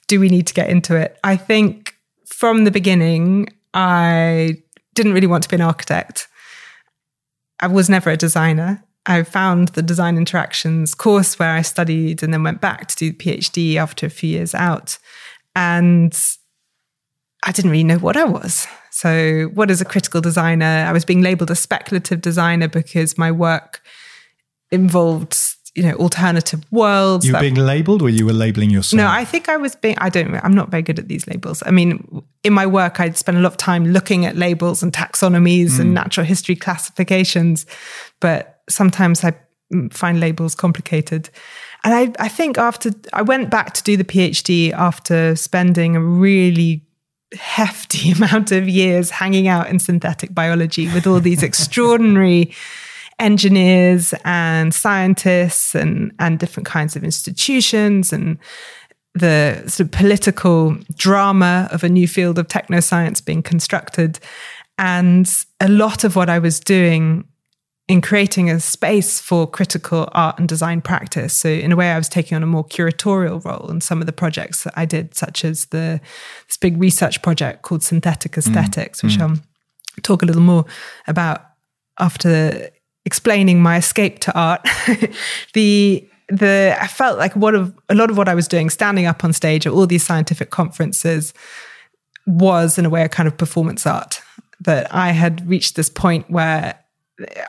Do 0.07 0.19
we 0.19 0.29
need 0.29 0.47
to 0.47 0.53
get 0.53 0.69
into 0.69 0.95
it? 0.95 1.17
I 1.23 1.35
think 1.35 1.95
from 2.25 2.65
the 2.65 2.71
beginning, 2.71 3.49
I 3.73 4.57
didn't 4.93 5.13
really 5.13 5.27
want 5.27 5.43
to 5.43 5.49
be 5.49 5.55
an 5.55 5.61
architect. 5.61 6.27
I 7.59 7.67
was 7.67 7.89
never 7.89 8.09
a 8.09 8.17
designer. 8.17 8.83
I 9.05 9.23
found 9.23 9.69
the 9.69 9.81
design 9.81 10.17
interactions 10.17 10.93
course 10.93 11.39
where 11.39 11.51
I 11.51 11.61
studied 11.61 12.23
and 12.23 12.33
then 12.33 12.43
went 12.43 12.61
back 12.61 12.87
to 12.87 12.95
do 12.95 13.11
the 13.11 13.17
PhD 13.17 13.75
after 13.75 14.05
a 14.05 14.09
few 14.09 14.29
years 14.29 14.53
out. 14.53 14.97
And 15.55 16.17
I 17.45 17.51
didn't 17.51 17.71
really 17.71 17.83
know 17.83 17.97
what 17.97 18.17
I 18.17 18.23
was. 18.23 18.67
So, 18.91 19.49
what 19.53 19.71
is 19.71 19.81
a 19.81 19.85
critical 19.85 20.21
designer? 20.21 20.85
I 20.87 20.91
was 20.91 21.03
being 21.03 21.21
labeled 21.21 21.51
a 21.51 21.55
speculative 21.55 22.21
designer 22.21 22.67
because 22.67 23.17
my 23.17 23.31
work 23.31 23.81
involved, 24.73 25.37
you 25.75 25.83
know, 25.83 25.93
alternative 25.93 26.63
worlds. 26.71 27.25
You 27.25 27.33
were 27.33 27.39
being 27.39 27.55
labeled 27.55 28.01
or 28.01 28.09
you 28.09 28.25
were 28.25 28.33
labeling 28.33 28.71
yourself? 28.71 28.97
no, 28.97 29.07
I 29.07 29.23
think 29.23 29.47
I 29.47 29.55
was 29.55 29.75
being, 29.75 29.97
I 29.99 30.09
don't, 30.09 30.35
I'm 30.35 30.55
not 30.55 30.69
very 30.69 30.81
good 30.81 30.99
at 30.99 31.07
these 31.07 31.27
labels. 31.27 31.61
I 31.65 31.71
mean, 31.71 32.23
in 32.43 32.53
my 32.53 32.65
work, 32.65 32.99
I'd 32.99 33.17
spend 33.17 33.37
a 33.37 33.41
lot 33.41 33.53
of 33.53 33.57
time 33.57 33.85
looking 33.85 34.25
at 34.25 34.35
labels 34.35 34.83
and 34.83 34.91
taxonomies 34.91 35.79
and 35.79 35.93
natural 35.93 36.25
history 36.25 36.55
classifications, 36.55 37.65
but 38.19 38.61
sometimes 38.67 39.23
I 39.23 39.35
mm, 39.71 39.93
find 39.93 40.19
labels 40.19 40.55
complicated. 40.55 41.29
And 41.83 41.93
I, 41.93 42.25
I 42.25 42.29
think 42.29 42.57
after 42.57 42.91
I 43.13 43.21
went 43.21 43.49
back 43.49 43.73
to 43.73 43.83
do 43.83 43.95
the 43.95 44.03
PhD 44.03 44.71
after 44.71 45.35
spending 45.35 45.95
a 45.95 46.01
really 46.01 46.81
hefty 47.33 48.11
amount 48.17 48.51
of 48.51 48.67
years 48.67 49.09
hanging 49.09 49.47
out 49.47 49.69
in 49.69 49.79
synthetic 49.79 50.33
biology 50.33 50.91
with 50.93 51.05
all 51.05 51.19
these 51.19 51.43
extraordinary 51.49 52.53
engineers 53.23 54.13
and 54.25 54.73
scientists 54.73 55.73
and, 55.73 56.11
and 56.19 56.37
different 56.37 56.67
kinds 56.67 56.95
of 56.95 57.03
institutions 57.03 58.11
and 58.11 58.37
the 59.15 59.63
sort 59.67 59.81
of 59.87 59.91
political 59.91 60.75
drama 60.95 61.69
of 61.71 61.83
a 61.83 61.89
new 61.89 62.07
field 62.07 62.37
of 62.37 62.47
technoscience 62.47 63.23
being 63.23 63.41
constructed. 63.41 64.19
And 64.77 65.31
a 65.59 65.69
lot 65.69 66.03
of 66.03 66.15
what 66.15 66.29
I 66.29 66.39
was 66.39 66.59
doing 66.59 67.25
in 67.87 68.01
creating 68.01 68.49
a 68.49 68.59
space 68.59 69.19
for 69.19 69.45
critical 69.45 70.09
art 70.13 70.39
and 70.39 70.47
design 70.47 70.81
practice. 70.81 71.33
So 71.33 71.49
in 71.49 71.71
a 71.71 71.75
way, 71.75 71.91
I 71.91 71.97
was 71.97 72.09
taking 72.09 72.35
on 72.35 72.43
a 72.43 72.47
more 72.47 72.65
curatorial 72.65 73.43
role 73.43 73.69
in 73.69 73.81
some 73.81 74.01
of 74.01 74.05
the 74.05 74.13
projects 74.13 74.63
that 74.63 74.73
I 74.75 74.85
did, 74.85 75.15
such 75.15 75.45
as 75.45 75.65
the 75.65 75.99
this 76.47 76.57
big 76.57 76.77
research 76.77 77.21
project 77.21 77.61
called 77.61 77.83
Synthetic 77.83 78.33
mm. 78.33 78.37
Aesthetics, 78.37 79.03
which 79.03 79.17
mm. 79.17 79.21
I'll 79.21 79.37
talk 80.01 80.23
a 80.23 80.25
little 80.25 80.41
more 80.41 80.65
about 81.07 81.45
after 81.99 82.69
explaining 83.05 83.61
my 83.61 83.77
escape 83.77 84.19
to 84.19 84.37
art. 84.37 84.67
the 85.53 86.07
the 86.29 86.75
I 86.79 86.87
felt 86.87 87.19
like 87.19 87.35
what 87.35 87.55
of 87.55 87.75
a 87.89 87.95
lot 87.95 88.09
of 88.09 88.17
what 88.17 88.29
I 88.29 88.35
was 88.35 88.47
doing, 88.47 88.69
standing 88.69 89.05
up 89.05 89.23
on 89.23 89.33
stage 89.33 89.67
at 89.67 89.73
all 89.73 89.87
these 89.87 90.03
scientific 90.03 90.49
conferences, 90.49 91.33
was 92.25 92.77
in 92.77 92.85
a 92.85 92.89
way 92.89 93.03
a 93.03 93.09
kind 93.09 93.27
of 93.27 93.37
performance 93.37 93.85
art. 93.85 94.21
That 94.61 94.93
I 94.93 95.11
had 95.11 95.47
reached 95.49 95.75
this 95.75 95.89
point 95.89 96.29
where 96.29 96.79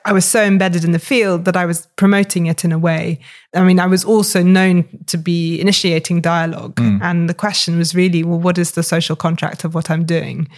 I 0.05 0.13
was 0.13 0.25
so 0.25 0.43
embedded 0.43 0.85
in 0.85 0.93
the 0.93 0.99
field 0.99 1.45
that 1.47 1.57
I 1.57 1.65
was 1.65 1.87
promoting 1.97 2.47
it 2.47 2.65
in 2.65 2.73
a 2.73 2.79
way. 2.79 3.21
I 3.55 3.63
mean, 3.63 3.81
I 3.81 3.87
was 3.87 4.05
also 4.05 4.43
known 4.43 4.85
to 5.07 5.17
be 5.17 5.61
initiating 5.61 6.21
dialogue. 6.21 6.79
Hmm. 6.79 6.99
And 7.01 7.31
the 7.31 7.35
question 7.35 7.79
was 7.79 7.95
really, 7.95 8.23
well, 8.23 8.39
what 8.39 8.59
is 8.59 8.73
the 8.73 8.83
social 8.83 9.17
contract 9.17 9.65
of 9.65 9.75
what 9.75 9.91
I'm 9.91 10.05
doing? 10.05 10.49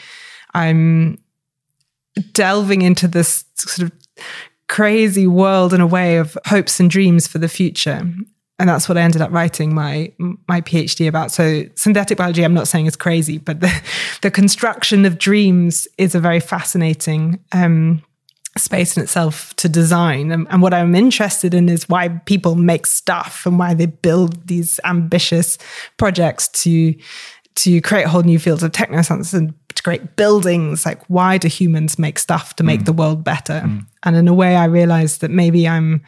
I'm 0.55 1.19
delving 2.33 2.83
into 2.83 3.07
this 3.07 3.45
sort 3.55 3.91
of 3.91 3.97
crazy 4.69 5.27
world 5.27 5.73
in 5.73 5.81
a 5.81 5.87
way 5.87 6.17
of 6.17 6.37
hopes 6.47 6.81
and 6.81 6.91
dreams 6.91 7.27
for 7.27 7.39
the 7.39 7.49
future. 7.49 8.03
And 8.59 8.69
that's 8.69 8.89
what 8.89 8.97
I 8.97 9.03
ended 9.03 9.21
up 9.21 9.31
writing 9.31 9.75
my 9.75 10.13
my 10.49 10.63
PhD 10.63 11.07
about. 11.09 11.31
So 11.31 11.65
synthetic 11.75 12.17
biology, 12.17 12.45
I'm 12.45 12.55
not 12.55 12.69
saying 12.69 12.87
is 12.87 12.97
crazy, 12.97 13.39
but 13.39 13.61
the, 13.61 13.83
the 14.23 14.31
construction 14.31 15.05
of 15.05 15.19
dreams 15.19 15.87
is 15.99 16.15
a 16.15 16.21
very 16.21 16.41
fascinating 16.41 17.45
um, 17.53 18.03
space 18.59 18.97
in 18.97 19.03
itself 19.03 19.55
to 19.57 19.69
design. 19.69 20.33
And, 20.33 20.47
and 20.51 20.63
what 20.63 20.75
I'm 20.75 20.95
interested 20.95 21.55
in 21.55 21.69
is 21.69 21.89
why 21.89 22.09
people 22.09 22.55
make 22.55 22.87
stuff 22.87 23.45
and 23.47 23.59
why 23.59 23.75
they 23.75 23.87
build 23.87 24.47
these 24.49 24.81
ambitious 24.85 25.59
projects 25.97 26.49
to 26.63 26.95
to 27.57 27.81
create 27.81 28.07
whole 28.07 28.23
new 28.23 28.39
fields 28.39 28.63
of 28.63 28.73
technoscience 28.73 29.35
and 29.35 29.55
to 29.75 29.83
create 29.83 30.17
buildings. 30.17 30.87
Like, 30.87 31.03
why 31.09 31.39
do 31.39 31.49
humans 31.49 31.99
make 31.99 32.19
stuff 32.19 32.57
to 32.57 32.65
make 32.65 32.81
mm. 32.81 32.87
the 32.87 32.93
world 32.93 33.25
better? 33.25 33.63
Mm. 33.65 33.87
And 34.03 34.17
in 34.17 34.29
a 34.29 34.35
way, 34.35 34.57
I 34.57 34.67
realized 34.67 35.21
that 35.23 35.31
maybe 35.31 35.67
I'm. 35.69 36.03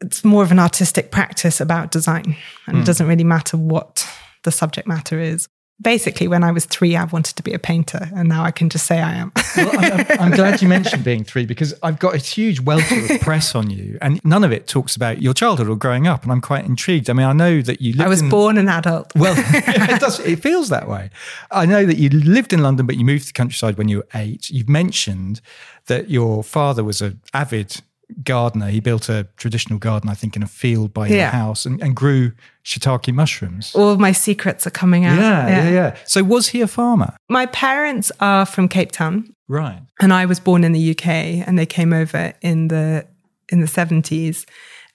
It's 0.00 0.24
more 0.24 0.42
of 0.42 0.50
an 0.50 0.58
artistic 0.58 1.12
practice 1.12 1.60
about 1.60 1.92
design, 1.92 2.36
and 2.66 2.78
it 2.78 2.80
mm. 2.80 2.86
doesn't 2.86 3.06
really 3.06 3.24
matter 3.24 3.56
what 3.56 4.08
the 4.42 4.50
subject 4.50 4.88
matter 4.88 5.20
is. 5.20 5.48
Basically, 5.82 6.28
when 6.28 6.44
I 6.44 6.52
was 6.52 6.64
three, 6.64 6.96
I 6.96 7.04
wanted 7.04 7.36
to 7.36 7.42
be 7.42 7.52
a 7.52 7.58
painter, 7.58 8.08
and 8.14 8.28
now 8.28 8.44
I 8.44 8.50
can 8.50 8.68
just 8.68 8.86
say 8.86 9.00
I 9.00 9.14
am. 9.14 9.32
Well, 9.56 9.70
I'm, 9.72 10.20
I'm 10.20 10.30
glad 10.36 10.62
you 10.62 10.68
mentioned 10.68 11.02
being 11.02 11.24
three 11.24 11.44
because 11.44 11.74
I've 11.82 11.98
got 11.98 12.14
a 12.14 12.18
huge 12.18 12.60
wealth 12.60 12.90
of 12.92 13.20
press 13.20 13.54
on 13.54 13.70
you, 13.70 13.98
and 14.00 14.24
none 14.24 14.44
of 14.44 14.52
it 14.52 14.68
talks 14.68 14.94
about 14.94 15.20
your 15.20 15.34
childhood 15.34 15.68
or 15.68 15.76
growing 15.76 16.06
up, 16.06 16.22
and 16.22 16.30
I'm 16.30 16.40
quite 16.40 16.64
intrigued. 16.64 17.10
I 17.10 17.12
mean, 17.14 17.26
I 17.26 17.32
know 17.32 17.60
that 17.62 17.80
you 17.80 17.92
lived 17.92 18.02
I 18.02 18.08
was 18.08 18.22
in, 18.22 18.28
born 18.28 18.58
an 18.58 18.68
adult. 18.68 19.12
Well, 19.22 19.34
it 19.36 20.00
does. 20.00 20.18
It 20.20 20.40
feels 20.40 20.68
that 20.70 20.88
way. 20.88 21.10
I 21.50 21.64
know 21.64 21.86
that 21.86 21.96
you 21.96 22.08
lived 22.10 22.52
in 22.52 22.62
London, 22.62 22.86
but 22.86 22.96
you 22.96 23.04
moved 23.04 23.22
to 23.22 23.28
the 23.28 23.36
countryside 23.36 23.78
when 23.78 23.88
you 23.88 23.98
were 23.98 24.06
eight. 24.14 24.50
You've 24.50 24.68
mentioned 24.68 25.40
that 25.86 26.10
your 26.10 26.42
father 26.42 26.82
was 26.82 27.00
an 27.00 27.20
avid 27.32 27.82
gardener. 28.22 28.68
He 28.68 28.80
built 28.80 29.08
a 29.08 29.26
traditional 29.36 29.78
garden, 29.78 30.08
I 30.10 30.14
think, 30.14 30.36
in 30.36 30.42
a 30.42 30.46
field 30.46 30.92
by 30.92 31.08
your 31.08 31.26
house, 31.26 31.66
and, 31.66 31.82
and 31.82 31.94
grew 31.96 32.32
shiitake 32.64 33.12
mushrooms. 33.14 33.74
All 33.74 33.90
of 33.90 33.98
my 34.00 34.12
secrets 34.12 34.66
are 34.66 34.70
coming 34.70 35.04
out. 35.04 35.18
Yeah, 35.18 35.48
yeah, 35.48 35.70
yeah. 35.70 35.96
So 36.04 36.22
was 36.22 36.48
he 36.48 36.60
a 36.60 36.66
farmer? 36.66 37.16
My 37.28 37.46
parents 37.46 38.12
are 38.20 38.46
from 38.46 38.68
Cape 38.68 38.92
Town, 38.92 39.34
Right. 39.48 39.80
and 40.00 40.12
I 40.12 40.26
was 40.26 40.40
born 40.40 40.64
in 40.64 40.72
the 40.72 40.90
UK, 40.92 41.06
and 41.46 41.58
they 41.58 41.66
came 41.66 41.92
over 41.92 42.32
in 42.42 42.68
the 42.68 43.06
in 43.50 43.60
the 43.60 43.66
seventies. 43.66 44.46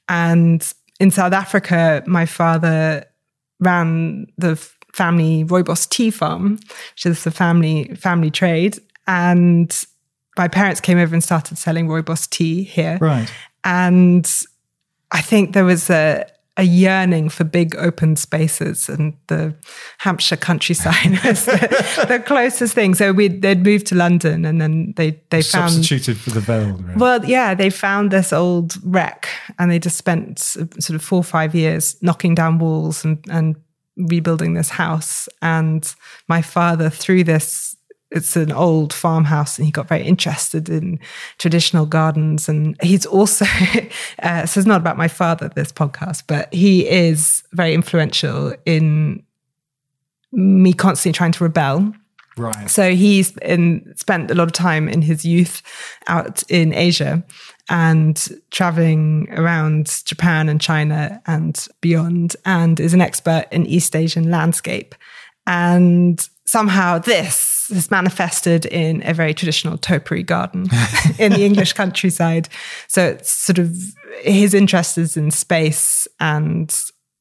And 0.09 0.65
in 0.99 1.11
South 1.11 1.33
Africa, 1.33 2.03
my 2.07 2.25
father 2.25 3.05
ran 3.59 4.27
the 4.37 4.55
family 4.93 5.43
rooibos 5.45 5.87
tea 5.87 6.09
farm, 6.11 6.53
which 6.93 7.05
is 7.05 7.23
the 7.23 7.31
family 7.31 7.93
family 7.95 8.31
trade, 8.31 8.79
and 9.05 9.85
my 10.37 10.47
parents 10.47 10.79
came 10.79 10.97
over 10.97 11.13
and 11.13 11.23
started 11.23 11.57
selling 11.57 11.87
rooibos 11.87 12.29
tea 12.29 12.63
here. 12.63 12.97
Right. 13.01 13.31
And 13.63 14.29
I 15.11 15.21
think 15.21 15.53
there 15.53 15.65
was 15.65 15.89
a, 15.89 16.25
a 16.57 16.63
yearning 16.63 17.29
for 17.29 17.43
big 17.43 17.75
open 17.75 18.15
spaces, 18.15 18.89
and 18.89 19.15
the 19.27 19.53
Hampshire 19.99 20.35
countryside 20.35 21.11
was 21.23 21.45
the, 21.45 22.05
the 22.07 22.19
closest 22.19 22.73
thing. 22.73 22.95
So 22.95 23.13
we 23.13 23.27
they'd 23.27 23.63
moved 23.63 23.87
to 23.87 23.95
London, 23.95 24.43
and 24.43 24.59
then 24.59 24.93
they 24.97 25.21
they 25.29 25.43
found 25.43 25.71
Substituted 25.71 26.17
for 26.17 26.31
the 26.31 26.39
veld. 26.39 26.85
Right? 26.85 26.97
well, 26.97 27.23
yeah, 27.25 27.53
they 27.53 27.69
found 27.69 28.11
this 28.11 28.33
old 28.33 28.75
wreck, 28.83 29.29
and 29.59 29.71
they 29.71 29.79
just 29.79 29.97
spent 29.97 30.39
sort 30.39 30.89
of 30.89 31.03
four 31.03 31.19
or 31.19 31.23
five 31.23 31.53
years 31.53 31.95
knocking 32.01 32.35
down 32.35 32.57
walls 32.57 33.05
and 33.05 33.23
and 33.29 33.55
rebuilding 33.97 34.53
this 34.53 34.69
house. 34.69 35.29
And 35.41 35.93
my 36.27 36.41
father, 36.41 36.89
through 36.89 37.23
this, 37.23 37.76
it's 38.11 38.35
an 38.35 38.51
old 38.51 38.93
farmhouse, 38.93 39.57
and 39.57 39.65
he 39.65 39.71
got 39.71 39.87
very 39.87 40.03
interested 40.03 40.69
in 40.69 40.99
traditional 41.37 41.85
gardens. 41.85 42.47
And 42.47 42.75
he's 42.81 43.05
also, 43.05 43.45
uh, 44.23 44.45
so 44.45 44.59
it's 44.59 44.67
not 44.67 44.81
about 44.81 44.97
my 44.97 45.07
father, 45.07 45.49
this 45.49 45.71
podcast, 45.71 46.23
but 46.27 46.53
he 46.53 46.87
is 46.87 47.43
very 47.51 47.73
influential 47.73 48.53
in 48.65 49.23
me 50.31 50.73
constantly 50.73 51.15
trying 51.15 51.31
to 51.31 51.43
rebel 51.43 51.93
right. 52.37 52.69
so 52.69 52.93
he's 52.93 53.35
in, 53.37 53.93
spent 53.95 54.29
a 54.29 54.35
lot 54.35 54.43
of 54.43 54.51
time 54.51 54.89
in 54.89 55.01
his 55.01 55.25
youth 55.25 55.61
out 56.07 56.43
in 56.49 56.73
Asia 56.73 57.23
and 57.69 58.29
traveling 58.51 59.27
around 59.31 60.01
Japan 60.05 60.47
and 60.47 60.61
China 60.61 61.21
and 61.25 61.67
beyond, 61.81 62.35
and 62.45 62.79
is 62.79 62.93
an 62.93 63.01
expert 63.01 63.45
in 63.51 63.65
East 63.65 63.95
Asian 63.95 64.29
landscape. 64.29 64.95
And 65.45 66.27
somehow 66.45 66.99
this 66.99 67.56
has 67.69 67.91
manifested 67.91 68.65
in 68.65 69.01
a 69.05 69.13
very 69.13 69.33
traditional 69.33 69.77
topiary 69.77 70.23
garden 70.23 70.67
in 71.19 71.33
the 71.33 71.43
English 71.45 71.73
countryside. 71.73 72.49
So 72.87 73.05
it's 73.05 73.29
sort 73.29 73.59
of 73.59 73.75
his 74.21 74.53
interest 74.53 74.97
is 74.97 75.17
in 75.17 75.31
space 75.31 76.07
and 76.19 76.73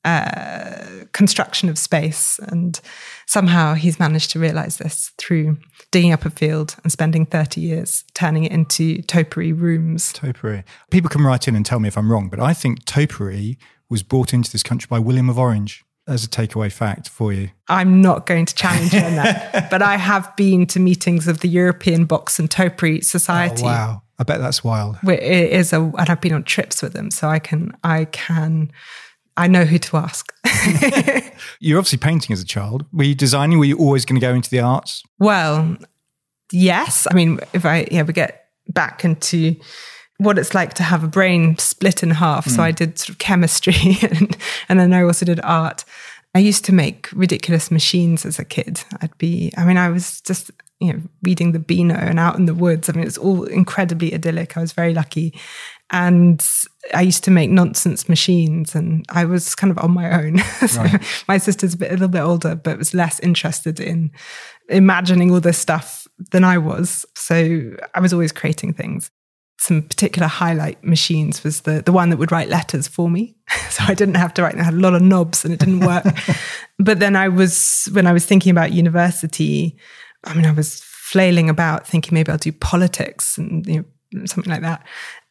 uh, 0.07 0.85
construction 1.13 1.69
of 1.69 1.77
space. 1.79 2.39
And 2.49 2.81
somehow 3.27 3.75
he's 3.75 3.99
managed 3.99 4.31
to 4.31 4.39
realize 4.39 4.77
this 4.77 5.13
through 5.19 5.59
digging 5.91 6.13
up 6.13 6.25
a 6.25 6.31
field 6.31 6.77
and 6.85 6.93
spending 6.93 7.27
30 7.27 7.61
years 7.61 8.05
turning 8.15 8.45
it 8.45 8.53
into 8.53 9.03
topiary 9.03 9.53
rooms. 9.53 10.13
Topiary. 10.13 10.63
People 10.91 11.11
can 11.11 11.23
write 11.23 11.49
in 11.49 11.57
and 11.57 11.67
tell 11.67 11.81
me 11.81 11.89
if 11.89 11.99
I'm 11.99 12.13
wrong, 12.13 12.29
but 12.29 12.39
I 12.39 12.55
think 12.55 12.85
topiary 12.85 13.59
was 13.89 14.03
brought 14.03 14.33
into 14.33 14.51
this 14.51 14.63
country 14.63 14.87
by 14.89 14.99
William 14.99 15.29
of 15.29 15.39
Orange 15.39 15.85
as 16.07 16.25
a 16.25 16.29
takeaway 16.29 16.73
fact 16.73 17.09
for 17.09 17.33
you. 17.33 17.51
I'm 17.69 18.01
not 18.01 18.27
going 18.27 18.47
to 18.47 18.55
challenge 18.55 18.93
you 18.93 19.01
on 19.01 19.17
that, 19.17 19.71
but 19.71 19.83
I 19.83 19.97
have 19.97 20.35
been 20.37 20.67
to 20.67 20.81
meetings 20.81 21.27
of 21.29 21.41
the 21.41 21.49
European 21.49 22.05
Box 22.05 22.39
and 22.39 22.51
Topiary 22.51 23.01
Society. 23.01 23.63
Oh, 23.63 23.67
wow. 23.67 24.03
I 24.19 24.23
bet 24.23 24.41
that's 24.41 24.65
wild. 24.65 24.97
It 25.03 25.23
is 25.23 25.73
a, 25.73 25.81
and 25.81 26.09
I've 26.09 26.21
been 26.21 26.33
on 26.33 26.45
trips 26.45 26.81
with 26.81 26.95
them, 26.95 27.11
so 27.11 27.29
I 27.29 27.39
can, 27.39 27.77
I 27.85 28.07
can 28.07 28.73
I 29.37 29.49
know 29.49 29.65
who 29.65 29.79
to 29.79 29.97
ask. 29.99 30.33
You're 31.61 31.79
obviously 31.79 31.99
painting 31.99 32.33
as 32.33 32.41
a 32.41 32.47
child. 32.47 32.87
Were 32.93 33.05
you 33.05 33.15
designing? 33.15 33.59
Were 33.59 33.67
you 33.67 33.79
always 33.79 34.05
going 34.05 34.19
to 34.19 34.27
go 34.27 34.33
into 34.33 34.49
the 34.49 34.61
arts? 34.61 35.03
Well, 35.19 35.77
yes. 36.51 37.07
I 37.11 37.15
mean, 37.15 37.41
if 37.53 37.67
I 37.67 37.87
yeah, 37.91 38.03
we 38.03 38.13
get 38.13 38.47
back 38.69 39.05
into 39.05 39.57
what 40.19 40.39
it's 40.39 40.55
like 40.55 40.75
to 40.75 40.83
have 40.83 41.05
a 41.05 41.09
brain 41.09 41.59
split 41.59 42.03
in 42.03 42.11
half. 42.11 42.47
Mm. 42.47 42.51
So 42.51 42.57
hmm. 42.57 42.63
I 42.63 42.71
did 42.71 42.99
sort 42.99 43.11
of 43.11 43.19
chemistry 43.19 43.99
and, 44.03 44.37
and 44.69 44.81
then 44.81 44.93
I 44.93 45.03
also 45.03 45.27
did 45.27 45.41
art. 45.43 45.85
I 46.35 46.39
used 46.39 46.65
to 46.67 46.73
make 46.73 47.09
ridiculous 47.13 47.71
machines 47.71 48.27
as 48.27 48.39
a 48.39 48.45
kid. 48.45 48.83
I'd 49.01 49.17
be, 49.19 49.53
I 49.57 49.65
mean, 49.65 49.79
I 49.79 49.89
was 49.89 50.21
just, 50.21 50.51
you 50.81 50.93
know, 50.93 51.01
reading 51.23 51.53
the 51.53 51.59
Beano 51.59 51.95
and 51.95 52.19
out 52.19 52.37
in 52.37 52.45
the 52.45 52.55
woods. 52.55 52.89
I 52.89 52.93
mean, 52.93 53.03
it 53.03 53.07
was 53.07 53.19
all 53.19 53.45
incredibly 53.45 54.13
idyllic. 54.13 54.57
I 54.57 54.61
was 54.61 54.73
very 54.73 54.93
lucky 54.93 55.35
and 55.91 56.45
I 56.95 57.03
used 57.03 57.25
to 57.25 57.31
make 57.31 57.51
nonsense 57.51 58.09
machines, 58.09 58.75
and 58.75 59.05
I 59.09 59.25
was 59.25 59.55
kind 59.55 59.71
of 59.71 59.79
on 59.79 59.93
my 59.93 60.25
own. 60.25 60.39
so 60.67 60.83
right. 60.83 61.23
my 61.29 61.39
sister's 61.39 61.75
a, 61.75 61.77
bit, 61.77 61.91
a 61.91 61.95
little 61.95 62.09
bit 62.09 62.21
older, 62.21 62.55
but 62.55 62.79
was 62.79 62.95
less 62.95 63.21
interested 63.21 63.79
in 63.79 64.11
imagining 64.69 65.31
all 65.31 65.41
this 65.41 65.59
stuff 65.59 66.07
than 66.33 66.45
I 66.45 66.59
was. 66.59 67.07
So 67.15 67.77
I 67.95 68.01
was 68.01 68.13
always 68.13 68.33
creating 68.33 68.75
things. 68.75 69.11
Some 69.59 69.83
particular 69.83 70.29
highlight 70.29 70.83
machines 70.85 71.43
was 71.43 71.63
the 71.63 71.83
the 71.83 71.93
one 71.93 72.11
that 72.11 72.19
would 72.19 72.33
write 72.33 72.49
letters 72.49 72.87
for 72.87 73.09
me, 73.09 73.35
so 73.71 73.85
I 73.87 73.95
didn't 73.95 74.17
have 74.17 74.35
to 74.35 74.43
write. 74.43 74.57
I 74.57 74.63
had 74.63 74.75
a 74.75 74.79
lot 74.79 74.95
of 74.95 75.03
knobs, 75.03 75.45
and 75.45 75.55
it 75.55 75.61
didn't 75.61 75.81
work. 75.81 76.05
but 76.79 76.99
then 76.99 77.17
I 77.17 77.29
was 77.29 77.89
when 77.93 78.07
I 78.07 78.13
was 78.13 78.27
thinking 78.27 78.51
about 78.51 78.73
university. 78.73 79.77
I 80.25 80.35
mean, 80.35 80.47
I 80.47 80.53
was 80.53 80.81
flailing 80.81 81.49
about 81.49 81.87
thinking 81.87 82.15
maybe 82.15 82.33
I'll 82.33 82.39
do 82.39 82.53
politics 82.53 83.39
and 83.39 83.67
you 83.67 83.85
know, 84.13 84.27
something 84.27 84.53
like 84.53 84.63
that. 84.63 84.85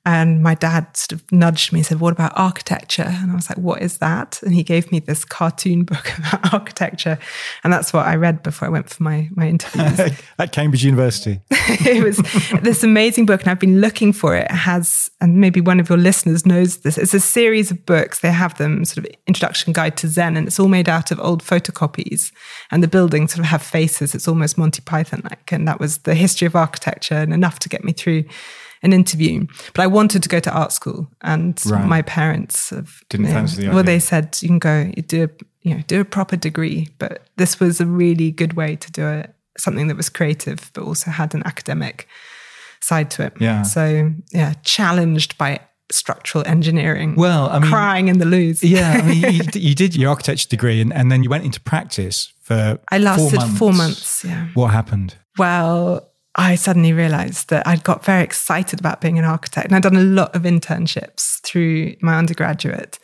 And 0.06 0.44
my 0.44 0.54
dad 0.54 0.96
sort 0.96 1.14
of 1.14 1.32
nudged 1.32 1.74
me 1.74 1.80
and 1.80 1.86
said, 1.86 2.00
What 2.00 2.14
about 2.14 2.32
architecture? 2.36 3.08
And 3.08 3.32
I 3.32 3.36
was 3.36 3.50
like, 3.50 3.58
What 3.58 3.82
is 3.82 3.98
that? 3.98 4.40
And 4.44 4.54
he 4.54 4.62
gave 4.62 4.92
me 4.92 5.00
this 5.00 5.26
cartoon 5.26 5.84
book 5.86 6.12
about 6.18 6.54
architecture. 6.54 7.18
And 7.64 7.74
that's 7.74 7.92
what 7.92 8.06
I 8.06 8.16
read 8.16 8.44
before 8.44 8.68
I 8.68 8.72
went 8.72 8.90
for 8.90 9.02
my, 9.02 9.30
my 9.34 9.48
interviews. 9.48 10.16
At 10.40 10.52
Cambridge 10.52 10.86
University. 10.86 11.42
it 11.52 12.04
was 12.04 12.18
this 12.62 12.84
amazing 12.84 13.26
book, 13.26 13.42
and 13.42 13.50
I've 13.50 13.60
been 13.60 13.82
looking 13.82 14.14
for 14.14 14.36
it. 14.36 14.46
It 14.46 14.52
has, 14.52 15.10
and 15.22 15.42
maybe 15.42 15.60
one 15.60 15.80
of 15.80 15.90
your 15.90 15.98
listeners 15.98 16.46
knows 16.46 16.78
this, 16.78 16.98
it's 16.98 17.14
a 17.14 17.20
series 17.20 17.72
of 17.72 17.86
books. 17.86 18.20
They 18.20 18.32
have 18.32 18.58
them 18.58 18.86
sort 18.86 19.08
of 19.08 19.12
introduction 19.26 19.74
guide 19.74 19.98
to 19.98 20.08
Zen, 20.08 20.38
and 20.38 20.48
it's 20.48 20.60
all 20.60 20.68
made 20.68 20.88
out 20.88 21.10
of 21.10 21.20
old 21.20 21.44
photocopies. 21.44 22.32
And 22.72 22.84
the 22.84 22.88
buildings 22.88 23.32
sort 23.32 23.40
of 23.40 23.46
have 23.46 23.64
faces. 23.64 24.14
It's 24.14 24.28
almost 24.28 24.58
Monty 24.58 24.82
Python 24.82 25.22
like. 25.24 25.52
And 25.52 25.68
that 25.68 25.80
was 25.80 26.00
the 26.00 26.16
history 26.16 26.46
of 26.46 26.56
architecture 26.56 27.16
and 27.16 27.34
enough 27.34 27.60
to 27.60 27.70
get 27.70 27.84
me 27.84 27.92
through 27.92 28.26
an 28.82 28.94
interview. 28.94 29.46
But 29.74 29.84
I 29.84 29.88
wanted 29.88 30.24
to 30.24 30.30
go 30.30 30.40
to 30.40 30.52
art 30.52 30.72
school, 30.72 31.08
and 31.22 31.62
right. 31.66 31.86
my 31.86 32.02
parents 32.02 32.70
have, 32.70 33.02
didn't 33.10 33.28
fancy 33.28 33.58
the 33.58 33.62
idea. 33.64 33.76
Well, 33.76 33.84
they 33.84 34.00
said 34.00 34.38
you 34.42 34.48
can 34.48 34.60
go, 34.60 34.92
you 34.96 35.04
do 35.04 35.24
a, 35.26 35.30
you 35.62 35.76
know, 35.76 35.84
do 35.88 36.02
a 36.02 36.06
proper 36.06 36.36
degree. 36.36 36.90
But 36.98 37.28
this 37.38 37.60
was 37.60 37.82
a 37.82 37.86
really 37.86 38.32
good 38.32 38.54
way 38.54 38.76
to 38.76 38.92
do 38.92 39.08
it. 39.08 39.34
Something 39.58 39.88
that 39.88 39.98
was 39.98 40.10
creative, 40.10 40.72
but 40.74 40.84
also 40.84 41.12
had 41.12 41.34
an 41.34 41.44
academic 41.46 42.08
side 42.82 43.10
to 43.12 43.24
it. 43.26 43.34
Yeah. 43.40 43.64
So 43.64 44.12
yeah, 44.32 44.54
challenged 44.64 45.38
by 45.38 45.62
structural 45.92 46.46
engineering. 46.48 47.16
Well, 47.16 47.50
I 47.50 47.60
mean, 47.60 47.70
crying 47.70 48.08
in 48.08 48.20
the 48.20 48.26
loos. 48.26 48.64
yeah, 48.64 49.02
I 49.02 49.08
mean, 49.08 49.34
you, 49.34 49.42
you, 49.54 49.76
did 49.76 49.96
your 49.96 50.10
architecture 50.10 50.48
degree, 50.48 50.82
and, 50.82 50.94
and 50.94 51.12
then 51.12 51.24
you 51.24 51.30
went 51.30 51.46
into 51.46 51.60
practice 51.60 52.34
for. 52.42 52.80
I 52.92 52.98
lasted 52.98 53.32
four 53.32 53.40
months. 53.40 53.58
Four 53.58 53.74
months 53.74 54.26
yeah. 54.26 54.48
What 54.54 54.68
happened? 54.68 55.16
Well, 55.38 56.10
I 56.36 56.56
suddenly 56.56 56.94
realized 56.94 57.50
that 57.50 57.66
I'd 57.66 57.84
got 57.84 58.04
very 58.04 58.24
excited 58.24 58.80
about 58.80 59.02
being 59.02 59.18
an 59.18 59.26
architect. 59.26 59.68
And 59.68 59.76
I'd 59.76 59.84
done 59.84 59.96
a 59.96 60.02
lot 60.02 60.36
of 60.36 60.42
internships 60.44 61.40
through 61.42 61.96
my 62.02 62.18
undergraduate 62.18 63.00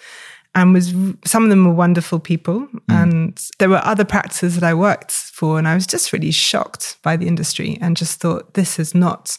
and 0.53 0.73
was 0.73 0.93
some 1.25 1.43
of 1.43 1.49
them 1.49 1.65
were 1.65 1.73
wonderful 1.73 2.19
people 2.19 2.61
mm. 2.61 2.81
and 2.89 3.39
there 3.59 3.69
were 3.69 3.81
other 3.83 4.03
practices 4.03 4.55
that 4.55 4.63
I 4.63 4.73
worked 4.73 5.11
for 5.11 5.57
and 5.57 5.67
I 5.67 5.75
was 5.75 5.87
just 5.87 6.11
really 6.11 6.31
shocked 6.31 6.97
by 7.03 7.15
the 7.15 7.27
industry 7.27 7.77
and 7.81 7.95
just 7.95 8.19
thought 8.19 8.53
this 8.53 8.79
is 8.79 8.93
not 8.93 9.37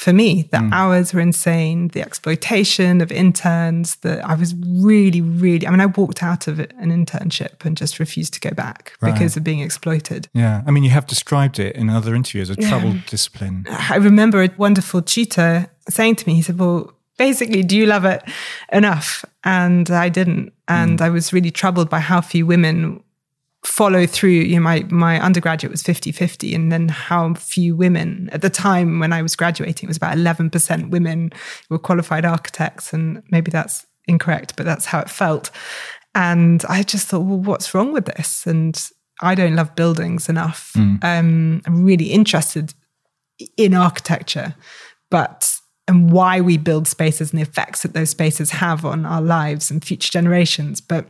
for 0.00 0.14
me. 0.14 0.48
The 0.50 0.56
mm. 0.56 0.72
hours 0.72 1.12
were 1.12 1.20
insane, 1.20 1.88
the 1.88 2.00
exploitation 2.00 3.02
of 3.02 3.12
interns, 3.12 3.96
that 3.96 4.24
I 4.24 4.34
was 4.34 4.54
really, 4.54 5.20
really, 5.20 5.66
I 5.66 5.70
mean, 5.70 5.80
I 5.82 5.86
walked 5.86 6.22
out 6.22 6.48
of 6.48 6.58
an 6.58 6.90
internship 6.90 7.66
and 7.66 7.76
just 7.76 8.00
refused 8.00 8.32
to 8.32 8.40
go 8.40 8.48
back 8.50 8.94
right. 9.02 9.12
because 9.12 9.36
of 9.36 9.44
being 9.44 9.60
exploited. 9.60 10.26
Yeah. 10.32 10.62
I 10.66 10.70
mean, 10.70 10.84
you 10.84 10.90
have 10.90 11.06
described 11.06 11.58
it 11.58 11.76
in 11.76 11.90
other 11.90 12.14
interviews, 12.14 12.48
a 12.48 12.56
troubled 12.56 12.94
yeah. 12.94 13.02
discipline. 13.08 13.66
I 13.68 13.96
remember 13.96 14.42
a 14.42 14.48
wonderful 14.56 15.02
tutor 15.02 15.68
saying 15.90 16.16
to 16.16 16.26
me, 16.26 16.34
he 16.34 16.40
said, 16.40 16.58
well, 16.58 16.94
basically, 17.18 17.62
do 17.62 17.76
you 17.76 17.84
love 17.84 18.06
it 18.06 18.22
enough? 18.72 19.22
And 19.44 19.90
I 19.90 20.08
didn't. 20.08 20.54
And 20.66 20.98
mm. 20.98 21.02
I 21.02 21.10
was 21.10 21.30
really 21.34 21.50
troubled 21.50 21.90
by 21.90 22.00
how 22.00 22.22
few 22.22 22.46
women 22.46 23.02
follow 23.64 24.06
through 24.06 24.30
you 24.30 24.54
know 24.54 24.62
my 24.62 24.86
my 24.90 25.20
undergraduate 25.20 25.70
was 25.70 25.82
50-50 25.82 26.54
and 26.54 26.72
then 26.72 26.88
how 26.88 27.34
few 27.34 27.76
women 27.76 28.30
at 28.32 28.40
the 28.40 28.48
time 28.48 29.00
when 29.00 29.12
i 29.12 29.20
was 29.20 29.36
graduating 29.36 29.86
it 29.86 29.90
was 29.90 29.98
about 29.98 30.16
11% 30.16 30.90
women 30.90 31.30
were 31.68 31.78
qualified 31.78 32.24
architects 32.24 32.94
and 32.94 33.22
maybe 33.30 33.50
that's 33.50 33.86
incorrect 34.08 34.56
but 34.56 34.64
that's 34.64 34.86
how 34.86 34.98
it 35.00 35.10
felt. 35.10 35.50
And 36.14 36.64
i 36.68 36.82
just 36.82 37.08
thought 37.08 37.20
well 37.20 37.38
what's 37.38 37.74
wrong 37.74 37.92
with 37.92 38.06
this? 38.06 38.46
And 38.46 38.90
i 39.20 39.34
don't 39.34 39.56
love 39.56 39.76
buildings 39.76 40.28
enough. 40.28 40.72
Mm. 40.74 41.04
um, 41.04 41.62
i'm 41.66 41.84
really 41.84 42.12
interested 42.12 42.72
in 43.56 43.74
architecture 43.74 44.54
but 45.10 45.60
and 45.90 46.12
why 46.12 46.40
we 46.40 46.56
build 46.56 46.86
spaces 46.86 47.32
and 47.32 47.38
the 47.38 47.42
effects 47.42 47.82
that 47.82 47.94
those 47.94 48.10
spaces 48.10 48.52
have 48.52 48.84
on 48.84 49.04
our 49.04 49.20
lives 49.20 49.72
and 49.72 49.84
future 49.84 50.12
generations. 50.12 50.80
But 50.80 51.04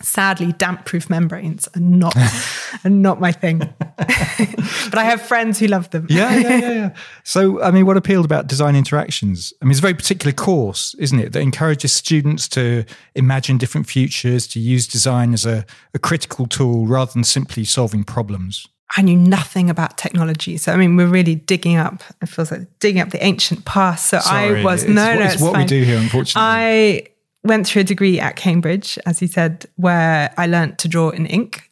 sadly 0.00 0.52
damp 0.52 0.84
proof 0.84 1.10
membranes 1.10 1.68
are 1.74 1.80
not 1.80 2.16
are 2.84 2.90
not 2.90 3.20
my 3.20 3.32
thing 3.32 3.58
but 3.96 4.96
i 4.96 5.02
have 5.02 5.20
friends 5.20 5.58
who 5.58 5.66
love 5.66 5.90
them 5.90 6.06
yeah, 6.08 6.36
yeah 6.36 6.48
yeah 6.48 6.72
yeah 6.72 6.94
so 7.24 7.60
i 7.62 7.70
mean 7.70 7.84
what 7.84 7.96
appealed 7.96 8.24
about 8.24 8.46
design 8.46 8.76
interactions 8.76 9.52
i 9.60 9.64
mean 9.64 9.72
it's 9.72 9.80
a 9.80 9.82
very 9.82 9.94
particular 9.94 10.32
course 10.32 10.94
isn't 10.98 11.18
it 11.18 11.32
that 11.32 11.40
encourages 11.40 11.92
students 11.92 12.46
to 12.46 12.84
imagine 13.16 13.58
different 13.58 13.88
futures 13.88 14.46
to 14.46 14.60
use 14.60 14.86
design 14.86 15.32
as 15.32 15.44
a, 15.44 15.66
a 15.94 15.98
critical 15.98 16.46
tool 16.46 16.86
rather 16.86 17.12
than 17.12 17.24
simply 17.24 17.64
solving 17.64 18.04
problems 18.04 18.68
I 18.96 19.02
knew 19.02 19.18
nothing 19.18 19.68
about 19.68 19.98
technology. 19.98 20.56
So, 20.56 20.72
I 20.72 20.76
mean, 20.76 20.96
we're 20.96 21.08
really 21.08 21.34
digging 21.34 21.76
up, 21.76 22.02
it 22.22 22.26
feels 22.30 22.50
like 22.50 22.62
digging 22.80 23.02
up 23.02 23.10
the 23.10 23.22
ancient 23.22 23.66
past. 23.66 24.06
So, 24.06 24.18
Sorry, 24.18 24.60
I 24.60 24.64
was, 24.64 24.86
no, 24.86 25.14
no, 25.14 25.20
it's, 25.20 25.34
it's 25.34 25.42
what 25.42 25.52
fine. 25.52 25.64
we 25.64 25.68
do 25.68 25.82
here, 25.82 25.98
unfortunately. 25.98 26.42
I 26.42 27.06
went 27.48 27.66
through 27.66 27.80
a 27.80 27.84
degree 27.84 28.20
at 28.20 28.36
Cambridge, 28.36 28.98
as 29.06 29.20
you 29.20 29.26
said, 29.26 29.66
where 29.76 30.32
I 30.36 30.46
learnt 30.46 30.78
to 30.78 30.88
draw 30.88 31.10
in 31.10 31.26
ink 31.26 31.68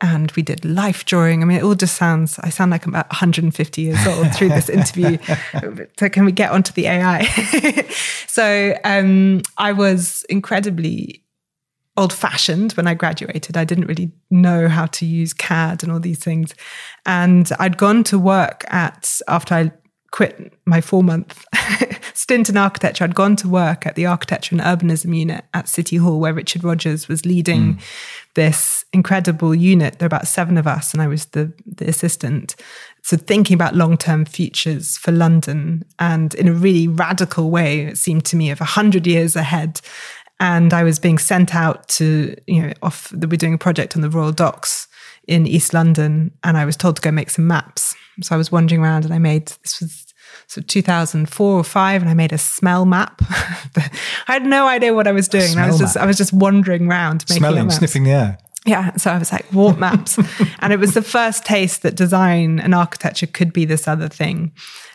and 0.00 0.30
we 0.32 0.42
did 0.42 0.64
life 0.64 1.04
drawing. 1.04 1.42
I 1.42 1.44
mean, 1.44 1.58
it 1.58 1.62
all 1.62 1.74
just 1.74 1.96
sounds, 1.96 2.38
I 2.40 2.50
sound 2.50 2.70
like 2.70 2.86
I'm 2.86 2.94
about 2.94 3.08
150 3.08 3.82
years 3.82 4.06
old 4.06 4.32
through 4.34 4.50
this 4.50 4.68
interview. 4.68 5.18
so, 5.98 6.08
can 6.08 6.24
we 6.24 6.32
get 6.32 6.50
onto 6.50 6.72
the 6.72 6.86
AI? 6.86 7.24
so, 8.26 8.76
um, 8.84 9.42
I 9.56 9.72
was 9.72 10.24
incredibly 10.28 11.24
old 11.96 12.12
fashioned 12.12 12.72
when 12.72 12.86
I 12.86 12.94
graduated. 12.94 13.56
I 13.56 13.64
didn't 13.64 13.86
really 13.86 14.12
know 14.30 14.68
how 14.68 14.86
to 14.86 15.04
use 15.04 15.32
CAD 15.32 15.82
and 15.82 15.90
all 15.90 15.98
these 15.98 16.22
things. 16.22 16.54
And 17.04 17.50
I'd 17.58 17.76
gone 17.76 18.04
to 18.04 18.18
work 18.18 18.64
at, 18.68 19.20
after 19.26 19.54
I 19.54 19.72
quit 20.10 20.52
my 20.64 20.80
four 20.80 21.02
month 21.02 21.44
stint 22.14 22.48
in 22.48 22.56
architecture, 22.56 23.04
I'd 23.04 23.14
gone 23.14 23.36
to 23.36 23.48
work 23.48 23.86
at 23.86 23.94
the 23.94 24.06
architecture 24.06 24.54
and 24.54 24.62
urbanism 24.62 25.16
unit 25.16 25.44
at 25.54 25.68
City 25.68 25.96
Hall, 25.96 26.18
where 26.18 26.34
Richard 26.34 26.64
Rogers 26.64 27.08
was 27.08 27.24
leading 27.24 27.74
mm. 27.74 27.80
this 28.34 28.84
incredible 28.92 29.54
unit. 29.54 29.98
There 29.98 30.06
were 30.06 30.14
about 30.14 30.26
seven 30.26 30.58
of 30.58 30.66
us, 30.66 30.92
and 30.92 31.02
I 31.02 31.06
was 31.06 31.26
the, 31.26 31.52
the 31.66 31.88
assistant. 31.88 32.56
So, 33.02 33.16
thinking 33.16 33.54
about 33.54 33.76
long 33.76 33.96
term 33.96 34.24
futures 34.24 34.96
for 34.96 35.12
London, 35.12 35.84
and 35.98 36.34
in 36.34 36.48
a 36.48 36.52
really 36.52 36.88
radical 36.88 37.50
way, 37.50 37.82
it 37.82 37.98
seemed 37.98 38.24
to 38.26 38.36
me 38.36 38.50
of 38.50 38.60
100 38.60 39.06
years 39.06 39.36
ahead. 39.36 39.80
And 40.40 40.72
I 40.72 40.84
was 40.84 40.98
being 40.98 41.18
sent 41.18 41.54
out 41.54 41.88
to, 41.88 42.36
you 42.46 42.62
know, 42.62 42.72
off, 42.82 43.12
we're 43.12 43.36
doing 43.36 43.54
a 43.54 43.58
project 43.58 43.96
on 43.96 44.02
the 44.02 44.10
Royal 44.10 44.32
Docks 44.32 44.87
in 45.28 45.46
East 45.46 45.72
London, 45.74 46.32
and 46.42 46.56
I 46.56 46.64
was 46.64 46.76
told 46.76 46.96
to 46.96 47.02
go 47.02 47.12
make 47.12 47.30
some 47.30 47.46
maps. 47.46 47.94
So 48.22 48.34
I 48.34 48.38
was 48.38 48.50
wandering 48.50 48.82
around 48.82 49.04
and 49.04 49.14
I 49.14 49.18
made 49.18 49.46
this 49.62 49.80
was 49.80 50.06
so 50.46 50.60
2004 50.62 51.58
or 51.58 51.62
five, 51.62 52.00
and 52.00 52.10
I 52.10 52.14
made 52.14 52.32
a 52.32 52.38
smell 52.38 52.86
map. 52.86 53.20
I 53.76 53.90
had 54.26 54.46
no 54.46 54.66
idea 54.66 54.94
what 54.94 55.06
I 55.06 55.12
was 55.12 55.28
doing. 55.28 55.58
I 55.58 55.66
was 55.66 55.78
just 55.78 55.94
map. 55.94 56.04
I 56.04 56.06
was 56.06 56.16
just 56.16 56.32
wandering 56.32 56.88
around, 56.88 57.28
smelling, 57.28 57.70
sniffing 57.70 58.04
the 58.04 58.10
air. 58.10 58.38
Yeah, 58.66 58.96
so 58.96 59.10
I 59.10 59.18
was 59.18 59.30
like, 59.30 59.50
warp 59.52 59.78
maps. 59.86 60.18
and 60.58 60.72
it 60.72 60.78
was 60.78 60.94
the 60.94 61.02
first 61.02 61.44
taste 61.44 61.82
that 61.82 61.94
design 61.94 62.60
and 62.60 62.74
architecture 62.74 63.26
could 63.26 63.52
be 63.52 63.64
this 63.64 63.86
other 63.86 64.08
thing. 64.08 64.52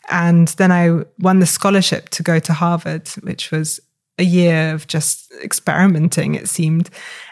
And 0.10 0.50
then 0.50 0.72
I 0.72 1.04
won 1.20 1.40
the 1.40 1.46
scholarship 1.46 2.10
to 2.10 2.24
go 2.24 2.40
to 2.40 2.54
Harvard, 2.54 3.08
which 3.22 3.52
was 3.52 3.80
a 4.20 4.24
year 4.24 4.74
of 4.74 4.88
just 4.88 5.32
experimenting, 5.44 6.36
it 6.36 6.48
seemed. 6.48 6.90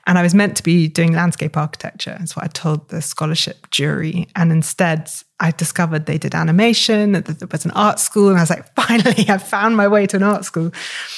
And 0.07 0.17
I 0.17 0.23
was 0.23 0.33
meant 0.33 0.57
to 0.57 0.63
be 0.63 0.87
doing 0.87 1.13
landscape 1.13 1.55
architecture. 1.55 2.15
That's 2.17 2.35
what 2.35 2.45
I 2.45 2.47
told 2.47 2.89
the 2.89 3.01
scholarship 3.01 3.69
jury. 3.69 4.27
And 4.35 4.51
instead, 4.51 5.09
I 5.41 5.51
discovered 5.51 6.05
they 6.05 6.19
did 6.19 6.35
animation, 6.35 7.13
that 7.13 7.25
there 7.25 7.47
was 7.51 7.65
an 7.65 7.71
art 7.71 7.99
school. 7.99 8.29
And 8.29 8.37
I 8.37 8.41
was 8.41 8.51
like, 8.51 8.73
finally, 8.75 9.25
I 9.27 9.37
found 9.37 9.75
my 9.75 9.87
way 9.87 10.05
to 10.07 10.17
an 10.17 10.23
art 10.23 10.45
school. 10.45 10.71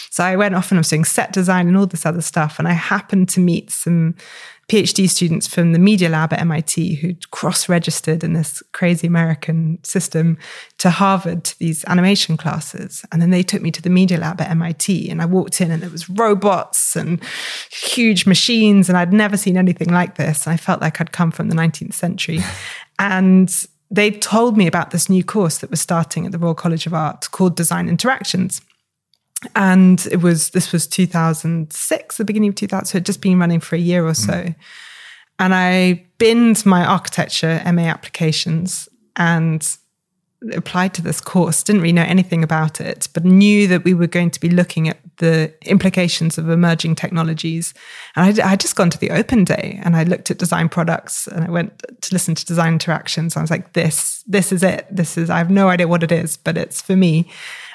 So 0.10 0.24
I 0.24 0.36
went 0.38 0.56
off 0.56 0.72
and 0.72 0.78
I 0.78 0.82
was 0.82 0.90
doing 0.90 1.04
set 1.06 1.34
design 1.34 1.68
and 1.68 1.78
all 1.78 1.86
this 1.86 2.06
other 2.06 2.22
stuff. 2.22 2.58
And 2.58 2.68
I 2.68 2.72
happened 2.72 3.30
to 3.30 3.42
meet 3.42 3.70
some 3.70 4.16
PhD 4.70 5.10
students 5.10 5.46
from 5.46 5.74
the 5.74 5.80
Media 5.80 6.08
Lab 6.08 6.32
at 6.32 6.40
MIT 6.40 6.96
who'd 6.96 7.30
cross 7.32 7.68
registered 7.68 8.24
in 8.24 8.32
this 8.32 8.64
crazy 8.72 9.08
American 9.08 9.78
system 9.84 10.38
to 10.78 10.90
Harvard 10.90 11.44
to 11.44 11.60
these 11.60 11.84
animation 11.86 12.38
classes. 12.38 13.06
And 13.12 13.22
then 13.22 13.30
they 13.30 13.44
took 13.44 13.62
me 13.62 13.72
to 13.72 13.82
the 13.82 13.90
Media 13.90 14.18
Lab 14.18 14.40
at 14.40 14.50
MIT. 14.50 15.10
And 15.10 15.22
I 15.22 15.26
walked 15.26 15.60
in 15.60 15.70
and 15.70 15.84
there 15.84 15.90
was 15.90 16.10
robots 16.10 16.96
and 16.96 17.22
huge 17.70 18.26
machines. 18.26 18.88
And 18.88 18.98
I'd 18.98 19.12
never 19.12 19.36
seen 19.36 19.58
anything 19.58 19.90
like 19.90 20.16
this. 20.16 20.48
I 20.48 20.56
felt 20.56 20.80
like 20.80 21.02
I'd 21.02 21.12
come 21.12 21.32
from 21.32 21.50
the 21.50 21.56
19th 21.56 21.94
century. 21.94 22.40
and 23.00 23.68
they 23.94 24.10
told 24.10 24.58
me 24.58 24.66
about 24.66 24.90
this 24.90 25.08
new 25.08 25.24
course 25.24 25.60
that 25.60 25.70
was 25.70 25.80
starting 25.80 26.26
at 26.26 26.32
the 26.32 26.40
Royal 26.40 26.56
College 26.56 26.88
of 26.88 26.94
Art 26.94 27.30
called 27.32 27.56
Design 27.56 27.88
Interactions 27.88 28.62
and 29.56 30.08
it 30.12 30.22
was 30.22 30.50
this 30.52 30.72
was 30.72 30.88
2006 30.88 32.18
the 32.18 32.26
beginning 32.26 32.50
of 32.50 32.56
2000 32.56 32.86
so 32.86 32.98
it 32.98 33.06
just 33.06 33.22
been 33.22 33.40
running 33.40 33.60
for 33.60 33.76
a 33.76 33.80
year 33.80 34.06
or 34.06 34.14
so 34.14 34.34
mm. 34.34 34.56
and 35.40 35.54
i 35.54 36.04
binned 36.18 36.66
my 36.66 36.86
architecture 36.86 37.62
ma 37.66 37.82
applications 37.82 38.88
and 39.16 39.78
applied 40.52 40.94
to 40.94 41.02
this 41.02 41.22
course 41.22 41.64
didn't 41.64 41.82
really 41.82 41.94
know 41.94 42.04
anything 42.04 42.44
about 42.44 42.82
it 42.82 43.08
but 43.14 43.24
knew 43.24 43.68
that 43.68 43.84
we 43.84 43.94
were 43.94 44.08
going 44.08 44.30
to 44.30 44.40
be 44.40 44.50
looking 44.50 44.90
at 44.90 44.98
the 45.18 45.54
implications 45.66 46.38
of 46.38 46.50
emerging 46.50 46.96
technologies 46.96 47.74
and 48.16 48.42
i 48.42 48.48
had 48.50 48.60
just 48.60 48.76
gone 48.76 48.90
to 48.90 48.98
the 48.98 49.12
open 49.12 49.44
day 49.44 49.80
and 49.84 49.96
i 49.96 50.04
looked 50.04 50.30
at 50.30 50.38
design 50.38 50.68
products 50.68 51.28
and 51.28 51.46
i 51.46 51.50
went 51.50 51.82
to 52.02 52.14
listen 52.14 52.36
to 52.36 52.46
design 52.46 52.74
interactions 52.74 53.38
i 53.38 53.42
was 53.42 53.52
like 53.52 53.74
this 53.74 54.24
this 54.28 54.52
is 54.52 54.64
it 54.64 54.86
this 54.92 55.18
is 55.18 55.30
i 55.30 55.38
have 55.38 55.52
no 55.52 55.70
idea 55.70 55.88
what 55.88 56.04
it 56.04 56.12
is 56.12 56.36
but 56.36 56.58
it's 56.58 56.82
for 56.82 56.96
me 56.96 57.30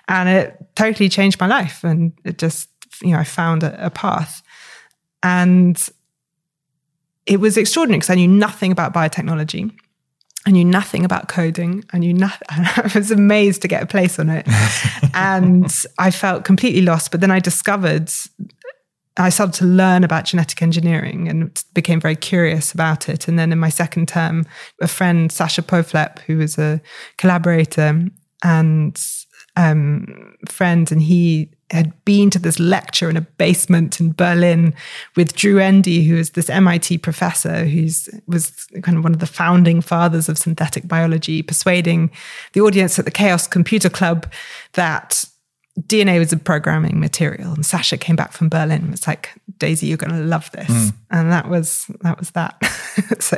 and 0.09 0.29
it 0.29 0.57
totally 0.75 1.09
changed 1.09 1.39
my 1.39 1.47
life. 1.47 1.85
And 1.85 2.13
it 2.25 2.39
just, 2.39 2.69
you 3.03 3.13
know, 3.13 3.19
I 3.19 3.25
found 3.25 3.63
a, 3.63 3.87
a 3.87 3.91
path. 3.91 4.43
And 5.23 5.81
it 7.27 7.41
was 7.41 7.57
extraordinary 7.57 7.99
because 7.99 8.11
I 8.11 8.15
knew 8.15 8.29
nothing 8.29 8.73
about 8.73 8.95
biotechnology. 8.95 9.71
I 10.47 10.51
knew 10.51 10.65
nothing 10.65 11.05
about 11.05 11.29
coding. 11.29 11.85
I 11.93 11.99
knew 11.99 12.15
nothing. 12.15 12.47
I 12.51 12.91
was 12.95 13.11
amazed 13.11 13.63
to 13.63 13.69
get 13.69 13.83
a 13.83 13.87
place 13.87 14.19
on 14.19 14.29
it. 14.31 14.47
and 15.15 15.85
I 15.99 16.11
felt 16.11 16.45
completely 16.45 16.83
lost. 16.83 17.11
But 17.11 17.21
then 17.21 17.31
I 17.31 17.39
discovered, 17.39 18.11
I 19.17 19.29
started 19.31 19.55
to 19.55 19.65
learn 19.65 20.05
about 20.05 20.25
genetic 20.25 20.63
engineering 20.63 21.29
and 21.29 21.63
became 21.75 22.01
very 22.01 22.17
curious 22.17 22.73
about 22.73 23.09
it. 23.09 23.29
And 23.29 23.39
then 23.39 23.53
in 23.53 23.59
my 23.59 23.69
second 23.69 24.09
term, 24.09 24.47
a 24.81 24.89
friend, 24.89 25.29
Sascha 25.31 25.63
Pohflepp, 25.63 26.21
who 26.21 26.39
was 26.39 26.57
a 26.57 26.81
collaborator 27.17 28.07
and 28.43 28.97
um, 29.59 30.37
friend, 30.47 30.91
and 30.91 31.03
he 31.03 31.51
had 31.71 31.93
been 32.05 32.31
to 32.31 32.39
this 32.39 32.59
lecture 32.59 33.11
in 33.11 33.17
a 33.17 33.21
basement 33.21 34.01
in 34.01 34.13
Berlin 34.13 34.73
with 35.17 35.35
Drew 35.35 35.59
Endy, 35.59 36.05
who 36.05 36.17
is 36.17 36.31
this 36.31 36.49
MIT 36.49 36.99
professor 36.99 37.67
who's 37.67 38.09
was 38.27 38.67
kind 38.83 38.97
of 38.97 39.05
one 39.05 39.13
of 39.13 39.19
the 39.19 39.27
founding 39.27 39.81
fathers 39.83 40.29
of 40.29 40.39
synthetic 40.39 40.87
biology, 40.89 41.43
persuading 41.43 42.11
the 42.53 42.61
audience 42.61 42.99
at 42.99 43.05
the 43.05 43.11
Chaos 43.11 43.47
Computer 43.47 43.91
Club 43.91 44.33
that 44.75 45.25
DNA 45.81 46.19
was 46.19 46.33
a 46.33 46.37
programming 46.37 46.99
material. 47.01 47.53
And 47.53 47.65
Sascha 47.65 48.01
came 48.01 48.17
back 48.17 48.33
from 48.33 48.49
Berlin 48.49 48.83
and 48.83 48.91
was 48.93 49.07
like, 49.07 49.31
Daisy, 49.59 49.89
you're 49.89 49.97
going 49.97 50.13
to 50.13 50.25
love 50.25 50.51
this. 50.53 50.69
Mm. 50.69 50.93
And 51.11 51.33
that 51.33 51.49
was 51.49 51.87
that 52.03 52.19
was 52.19 52.31
that. 52.31 52.57
so 53.19 53.37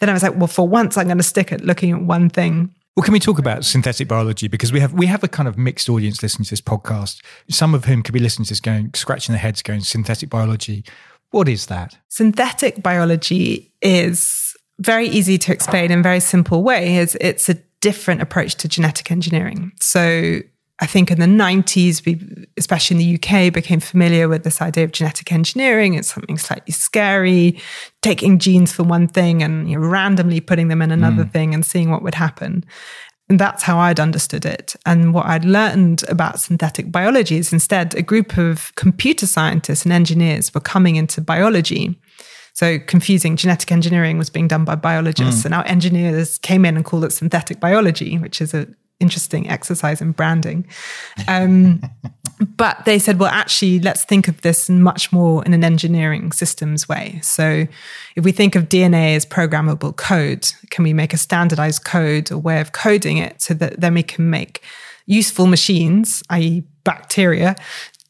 then 0.00 0.10
I 0.10 0.12
was 0.12 0.22
like, 0.22 0.36
well, 0.36 0.48
for 0.48 0.66
once, 0.66 0.96
I'm 0.96 1.06
going 1.06 1.18
to 1.18 1.24
stick 1.24 1.52
at 1.52 1.64
looking 1.64 1.92
at 1.92 2.02
one 2.02 2.28
thing. 2.28 2.74
Well, 2.96 3.04
can 3.04 3.12
we 3.12 3.20
talk 3.20 3.38
about 3.38 3.64
synthetic 3.64 4.08
biology 4.08 4.48
because 4.48 4.72
we 4.72 4.80
have 4.80 4.92
we 4.92 5.06
have 5.06 5.22
a 5.22 5.28
kind 5.28 5.48
of 5.48 5.56
mixed 5.56 5.88
audience 5.88 6.22
listening 6.22 6.44
to 6.46 6.50
this 6.50 6.60
podcast. 6.60 7.22
Some 7.48 7.74
of 7.74 7.84
whom 7.84 8.02
could 8.02 8.12
be 8.12 8.20
listening 8.20 8.46
to 8.46 8.50
this, 8.50 8.60
going 8.60 8.90
scratching 8.94 9.32
their 9.32 9.40
heads, 9.40 9.62
going 9.62 9.80
synthetic 9.80 10.28
biology. 10.28 10.84
What 11.30 11.48
is 11.48 11.66
that? 11.66 11.96
Synthetic 12.08 12.82
biology 12.82 13.72
is 13.80 14.56
very 14.80 15.08
easy 15.08 15.38
to 15.38 15.52
explain 15.52 15.92
in 15.92 16.00
a 16.00 16.02
very 16.02 16.20
simple 16.20 16.62
way. 16.62 16.96
Is 16.96 17.16
it's 17.20 17.48
a 17.48 17.54
different 17.80 18.22
approach 18.22 18.56
to 18.56 18.68
genetic 18.68 19.10
engineering. 19.10 19.72
So 19.80 20.40
I 20.80 20.86
think 20.86 21.10
in 21.10 21.20
the 21.20 21.26
90s, 21.26 22.04
we, 22.06 22.46
especially 22.56 22.96
in 22.96 22.98
the 22.98 23.14
UK, 23.16 23.52
became 23.52 23.80
familiar 23.80 24.28
with 24.28 24.44
this 24.44 24.62
idea 24.62 24.84
of 24.84 24.92
genetic 24.92 25.30
engineering. 25.30 25.94
It's 25.94 26.12
something 26.12 26.38
slightly 26.38 26.72
scary, 26.72 27.60
taking 28.00 28.38
genes 28.38 28.72
for 28.72 28.82
one 28.82 29.06
thing 29.06 29.42
and 29.42 29.68
you 29.68 29.78
know, 29.78 29.86
randomly 29.86 30.40
putting 30.40 30.68
them 30.68 30.80
in 30.80 30.90
another 30.90 31.24
mm. 31.24 31.32
thing 31.32 31.54
and 31.54 31.66
seeing 31.66 31.90
what 31.90 32.02
would 32.02 32.14
happen. 32.14 32.64
And 33.28 33.38
that's 33.38 33.62
how 33.62 33.78
I'd 33.78 34.00
understood 34.00 34.44
it. 34.44 34.74
And 34.86 35.12
what 35.12 35.26
I'd 35.26 35.44
learned 35.44 36.02
about 36.08 36.40
synthetic 36.40 36.90
biology 36.90 37.36
is 37.36 37.52
instead 37.52 37.94
a 37.94 38.02
group 38.02 38.38
of 38.38 38.74
computer 38.74 39.26
scientists 39.26 39.84
and 39.84 39.92
engineers 39.92 40.52
were 40.52 40.60
coming 40.60 40.96
into 40.96 41.20
biology. 41.20 41.96
So 42.54 42.78
confusing 42.78 43.36
genetic 43.36 43.70
engineering 43.70 44.18
was 44.18 44.30
being 44.30 44.48
done 44.48 44.64
by 44.64 44.74
biologists, 44.74 45.42
mm. 45.42 45.44
and 45.44 45.52
now 45.52 45.62
engineers 45.62 46.38
came 46.38 46.64
in 46.64 46.74
and 46.74 46.84
called 46.84 47.04
it 47.04 47.12
synthetic 47.12 47.60
biology, 47.60 48.18
which 48.18 48.40
is 48.40 48.52
a 48.52 48.66
interesting 49.00 49.48
exercise 49.48 50.00
in 50.00 50.12
branding. 50.12 50.66
Um, 51.26 51.82
but 52.56 52.84
they 52.84 52.98
said, 52.98 53.18
well, 53.18 53.30
actually, 53.30 53.80
let's 53.80 54.04
think 54.04 54.28
of 54.28 54.40
this 54.42 54.70
much 54.70 55.12
more 55.12 55.44
in 55.44 55.52
an 55.52 55.64
engineering 55.64 56.32
systems 56.32 56.88
way. 56.88 57.18
So 57.22 57.66
if 58.16 58.24
we 58.24 58.32
think 58.32 58.54
of 58.54 58.68
DNA 58.68 59.16
as 59.16 59.26
programmable 59.26 59.96
code, 59.96 60.50
can 60.70 60.84
we 60.84 60.92
make 60.92 61.12
a 61.12 61.18
standardized 61.18 61.84
code, 61.84 62.30
a 62.30 62.38
way 62.38 62.60
of 62.60 62.72
coding 62.72 63.18
it 63.18 63.42
so 63.42 63.54
that 63.54 63.80
then 63.80 63.94
we 63.94 64.02
can 64.02 64.30
make 64.30 64.62
useful 65.06 65.46
machines, 65.46 66.22
i.e., 66.30 66.62
bacteria, 66.84 67.56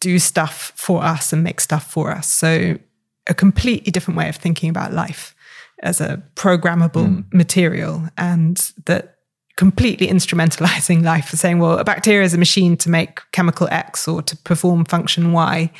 do 0.00 0.18
stuff 0.18 0.72
for 0.76 1.02
us 1.02 1.32
and 1.32 1.42
make 1.42 1.60
stuff 1.60 1.90
for 1.90 2.10
us? 2.10 2.30
So 2.30 2.78
a 3.26 3.34
completely 3.34 3.90
different 3.90 4.18
way 4.18 4.28
of 4.28 4.36
thinking 4.36 4.70
about 4.70 4.92
life 4.92 5.34
as 5.82 6.00
a 6.00 6.22
programmable 6.34 7.06
mm. 7.06 7.32
material 7.32 8.08
and 8.16 8.72
that 8.86 9.16
completely 9.60 10.06
instrumentalizing 10.06 11.02
life 11.12 11.26
for 11.26 11.36
saying, 11.36 11.58
well, 11.58 11.78
a 11.78 11.84
bacteria 11.84 12.24
is 12.24 12.32
a 12.32 12.38
machine 12.38 12.78
to 12.78 12.88
make 12.88 13.20
chemical 13.32 13.68
X 13.70 14.08
or 14.08 14.22
to 14.22 14.34
perform 14.38 14.86
function 14.86 15.32
Y. 15.32 15.70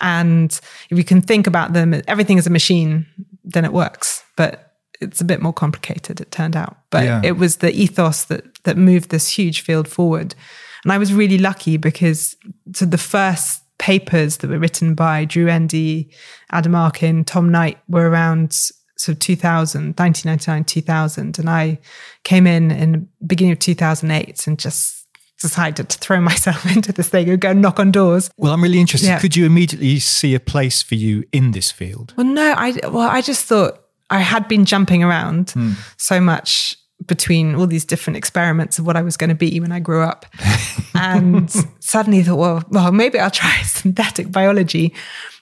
And 0.00 0.50
if 0.88 0.96
you 0.96 1.04
can 1.04 1.20
think 1.20 1.46
about 1.46 1.74
them, 1.74 2.00
everything 2.08 2.38
is 2.38 2.46
a 2.46 2.50
machine, 2.50 3.04
then 3.44 3.66
it 3.66 3.72
works. 3.74 4.24
But 4.38 4.72
it's 5.02 5.20
a 5.20 5.26
bit 5.26 5.42
more 5.42 5.52
complicated, 5.52 6.22
it 6.22 6.30
turned 6.30 6.56
out. 6.56 6.78
But 6.88 7.04
yeah. 7.04 7.20
it 7.22 7.32
was 7.32 7.56
the 7.56 7.70
ethos 7.70 8.24
that 8.24 8.44
that 8.64 8.78
moved 8.78 9.10
this 9.10 9.28
huge 9.28 9.60
field 9.60 9.88
forward. 9.88 10.34
And 10.82 10.90
I 10.90 10.96
was 10.96 11.12
really 11.12 11.36
lucky 11.36 11.76
because 11.76 12.34
so 12.72 12.86
the 12.86 12.96
first 12.96 13.62
papers 13.76 14.38
that 14.38 14.48
were 14.48 14.58
written 14.58 14.94
by 14.94 15.26
Drew 15.26 15.48
Endy, 15.48 16.10
Adam 16.50 16.74
Arkin, 16.74 17.24
Tom 17.24 17.50
Knight 17.50 17.78
were 17.88 18.08
around 18.08 18.56
so 18.98 19.14
2000, 19.14 19.96
1999, 19.96 20.64
2000. 20.64 21.38
And 21.38 21.48
I 21.48 21.78
came 22.24 22.46
in 22.46 22.70
in 22.70 22.92
the 22.92 23.26
beginning 23.26 23.52
of 23.52 23.58
2008 23.60 24.46
and 24.46 24.58
just 24.58 25.06
decided 25.40 25.88
to 25.88 25.98
throw 25.98 26.20
myself 26.20 26.66
into 26.66 26.92
this 26.92 27.08
thing 27.08 27.30
and 27.30 27.40
go 27.40 27.52
knock 27.52 27.78
on 27.78 27.92
doors. 27.92 28.30
Well, 28.36 28.52
I'm 28.52 28.62
really 28.62 28.80
interested. 28.80 29.06
Yeah. 29.06 29.20
Could 29.20 29.36
you 29.36 29.46
immediately 29.46 29.98
see 30.00 30.34
a 30.34 30.40
place 30.40 30.82
for 30.82 30.96
you 30.96 31.24
in 31.32 31.52
this 31.52 31.70
field? 31.70 32.12
Well, 32.16 32.26
no, 32.26 32.54
I, 32.56 32.74
well, 32.88 33.08
I 33.08 33.22
just 33.22 33.46
thought 33.46 33.80
I 34.10 34.20
had 34.20 34.48
been 34.48 34.64
jumping 34.64 35.04
around 35.04 35.50
hmm. 35.50 35.72
so 35.96 36.20
much 36.20 36.76
between 37.06 37.54
all 37.54 37.68
these 37.68 37.84
different 37.84 38.16
experiments 38.16 38.78
of 38.78 38.86
what 38.86 38.96
I 38.96 39.02
was 39.02 39.16
going 39.16 39.28
to 39.28 39.36
be 39.36 39.60
when 39.60 39.70
I 39.70 39.78
grew 39.78 40.02
up. 40.02 40.26
and 40.94 41.48
suddenly 41.78 42.24
thought, 42.24 42.38
well, 42.38 42.64
well, 42.70 42.90
maybe 42.90 43.20
I'll 43.20 43.30
try 43.30 43.62
synthetic 43.62 44.32
biology. 44.32 44.92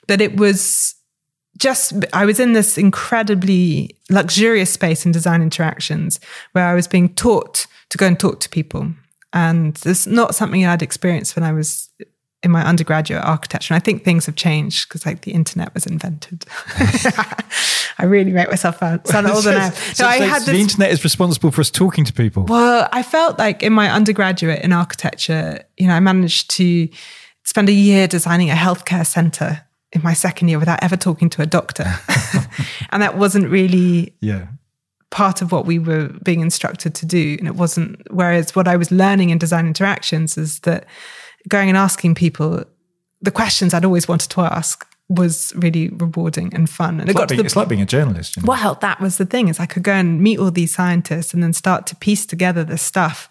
But 0.07 0.21
it 0.21 0.37
was 0.37 0.96
just 1.57 1.93
I 2.13 2.25
was 2.25 2.41
in 2.41 2.53
this 2.53 2.79
incredibly 2.79 3.97
luxurious 4.11 4.71
space 4.71 5.07
in 5.07 5.13
design 5.13 5.43
interactions 5.43 6.21
where 6.53 6.67
I 6.67 6.75
was 6.75 6.87
being 6.87 7.15
taught 7.15 7.67
to 7.91 7.99
go 7.99 8.07
and 8.07 8.19
talk 8.19 8.41
to 8.41 8.49
people. 8.49 8.93
And 9.33 9.79
it's 9.85 10.07
not 10.07 10.35
something 10.35 10.65
I'd 10.65 10.83
experienced 10.83 11.37
when 11.37 11.45
I 11.45 11.53
was 11.53 11.91
in 12.43 12.51
my 12.51 12.65
undergraduate 12.65 13.25
architecture. 13.25 13.75
And 13.75 13.81
I 13.81 13.85
think 13.85 14.05
things 14.05 14.27
have 14.27 14.37
changed 14.37 14.89
because 14.89 15.05
like 15.05 15.23
the 15.23 15.33
internet 15.33 15.75
was 15.75 15.87
invented. 15.87 16.47
I 17.99 18.05
really 18.05 18.31
make 18.31 18.49
myself 18.49 18.79
sound, 18.79 19.01
older 19.27 19.53
now. 19.53 19.71
So, 19.71 19.93
so 19.95 20.07
I 20.07 20.17
had 20.19 20.43
this, 20.43 20.47
the 20.47 20.61
internet 20.61 20.91
is 20.91 21.03
responsible 21.03 21.51
for 21.51 21.61
us 21.61 21.71
talking 21.71 22.05
to 22.05 22.13
people. 22.13 22.45
Well, 22.45 22.89
I 22.93 23.03
felt 23.03 23.39
like 23.39 23.63
in 23.63 23.73
my 23.73 23.91
undergraduate 23.91 24.63
in 24.63 24.73
architecture, 24.73 25.61
you 25.77 25.87
know, 25.87 25.95
I 25.95 26.01
managed 26.01 26.51
to 26.53 26.89
spend 27.45 27.69
a 27.69 27.73
year 27.73 28.07
designing 28.07 28.51
a 28.51 28.55
healthcare 28.55 29.07
center 29.07 29.66
in 29.93 30.03
my 30.03 30.13
second 30.13 30.49
year 30.49 30.59
without 30.59 30.83
ever 30.83 30.97
talking 30.97 31.31
to 31.31 31.43
a 31.43 31.47
doctor. 31.47 31.85
and 32.91 33.03
that 33.03 33.17
wasn't 33.17 33.49
really 33.49 34.15
yeah 34.21 34.47
part 35.11 35.41
of 35.41 35.53
what 35.53 35.67
we 35.67 35.79
were 35.79 36.09
being 36.23 36.41
instructed 36.41 36.95
to 36.95 37.07
do. 37.07 37.37
And 37.39 37.49
it 37.49 37.55
wasn't, 37.55 38.03
whereas 38.11 38.55
what 38.55 38.69
I 38.69 38.77
was 38.77 38.91
learning 38.91 39.31
in 39.31 39.39
design 39.39 39.67
interactions 39.67 40.37
is 40.37 40.61
that 40.61 40.85
going 41.49 41.69
and 41.69 41.79
asking 41.79 42.17
people 42.17 42.65
the 43.23 43.31
questions 43.31 43.73
I'd 43.73 43.85
always 43.85 44.09
wanted 44.09 44.31
to 44.31 44.43
ask 44.43 44.87
was 45.09 45.53
really 45.57 45.89
rewarding 45.89 46.53
and 46.53 46.69
fun. 46.69 47.01
And 47.01 47.09
it's, 47.09 47.17
it 47.17 47.21
like, 47.21 47.29
being, 47.29 47.39
the, 47.39 47.45
it's 47.47 47.57
like 47.57 47.69
being 47.69 47.81
a 47.81 47.87
journalist. 47.87 48.37
You 48.37 48.43
know? 48.43 48.49
Well, 48.49 48.75
that 48.83 49.01
was 49.01 49.17
the 49.17 49.25
thing 49.25 49.49
is 49.49 49.61
I 49.61 49.67
could 49.67 49.85
go 49.85 49.93
and 49.93 50.21
meet 50.21 50.39
all 50.39 50.51
these 50.51 50.75
scientists 50.75 51.33
and 51.33 51.43
then 51.43 51.53
start 51.53 51.87
to 51.87 51.97
piece 51.97 52.27
together 52.27 52.65
this 52.65 52.83
stuff 52.83 53.31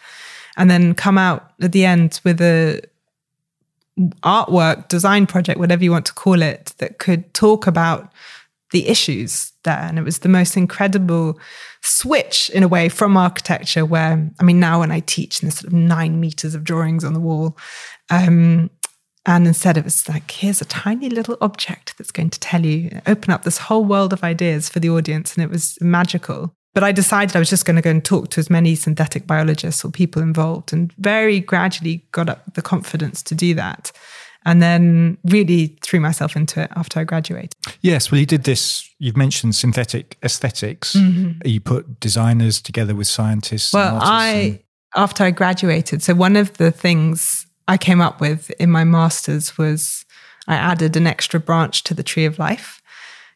and 0.57 0.71
then 0.71 0.95
come 0.95 1.17
out 1.17 1.51
at 1.61 1.73
the 1.73 1.85
end 1.85 2.21
with 2.23 2.41
a 2.41 2.81
artwork, 4.23 4.87
design 4.87 5.25
project, 5.25 5.59
whatever 5.59 5.83
you 5.83 5.91
want 5.91 6.05
to 6.05 6.13
call 6.13 6.41
it, 6.41 6.73
that 6.77 6.99
could 6.99 7.33
talk 7.33 7.67
about 7.67 8.11
the 8.71 8.87
issues 8.87 9.53
there. 9.63 9.79
And 9.79 9.97
it 9.97 10.03
was 10.03 10.19
the 10.19 10.29
most 10.29 10.57
incredible 10.57 11.39
switch 11.81 12.49
in 12.49 12.63
a 12.63 12.67
way 12.67 12.89
from 12.89 13.15
architecture 13.15 13.85
where, 13.85 14.29
I 14.39 14.43
mean, 14.43 14.59
now 14.59 14.79
when 14.79 14.91
I 14.91 14.99
teach 15.01 15.39
and 15.39 15.47
there's 15.47 15.59
sort 15.59 15.71
of 15.71 15.73
nine 15.73 16.19
meters 16.19 16.55
of 16.55 16.63
drawings 16.63 17.03
on 17.03 17.13
the 17.13 17.19
wall, 17.19 17.57
um, 18.09 18.69
and 19.27 19.47
instead, 19.47 19.75
it 19.75 19.83
was 19.83 20.07
like, 20.07 20.29
here's 20.29 20.61
a 20.61 20.65
tiny 20.65 21.09
little 21.09 21.37
object 21.41 21.97
that's 21.97 22.11
going 22.11 22.29
to 22.29 22.39
tell 22.39 22.63
you, 22.63 23.01
open 23.07 23.31
up 23.31 23.43
this 23.43 23.57
whole 23.57 23.83
world 23.83 24.13
of 24.13 24.23
ideas 24.23 24.69
for 24.69 24.79
the 24.79 24.89
audience. 24.89 25.35
And 25.35 25.43
it 25.43 25.49
was 25.49 25.79
magical. 25.81 26.53
But 26.75 26.83
I 26.83 26.91
decided 26.91 27.35
I 27.37 27.39
was 27.39 27.49
just 27.49 27.65
going 27.65 27.77
to 27.77 27.81
go 27.81 27.89
and 27.89 28.03
talk 28.03 28.29
to 28.31 28.39
as 28.39 28.49
many 28.49 28.75
synthetic 28.75 29.25
biologists 29.25 29.83
or 29.85 29.89
people 29.89 30.21
involved 30.21 30.73
and 30.73 30.91
very 30.97 31.39
gradually 31.39 32.05
got 32.11 32.29
up 32.29 32.53
the 32.53 32.61
confidence 32.61 33.23
to 33.23 33.33
do 33.33 33.55
that. 33.55 33.93
And 34.47 34.61
then 34.61 35.17
really 35.23 35.75
threw 35.81 35.99
myself 35.99 36.35
into 36.35 36.61
it 36.61 36.71
after 36.75 36.99
I 36.99 37.03
graduated. 37.05 37.55
Yes, 37.81 38.11
well, 38.11 38.19
you 38.19 38.27
did 38.27 38.43
this. 38.43 38.87
You've 38.99 39.17
mentioned 39.17 39.55
synthetic 39.55 40.17
esthetics 40.21 40.93
mm-hmm. 40.93 41.47
You 41.47 41.59
put 41.61 41.99
designers 41.99 42.61
together 42.61 42.93
with 42.93 43.07
scientists. 43.07 43.73
Well, 43.73 43.97
I, 43.99 44.29
and... 44.29 44.59
after 44.95 45.23
I 45.23 45.31
graduated, 45.31 46.03
so 46.03 46.13
one 46.13 46.35
of 46.35 46.57
the 46.57 46.71
things 46.71 47.47
I 47.67 47.77
came 47.77 48.01
up 48.01 48.21
with 48.21 48.51
in 48.59 48.69
my 48.69 48.83
master's 48.83 49.57
was 49.57 50.05
I 50.47 50.55
added 50.55 50.95
an 50.95 51.07
extra 51.07 51.39
branch 51.39 51.83
to 51.85 51.95
the 51.95 52.03
tree 52.03 52.25
of 52.25 52.37
life 52.37 52.83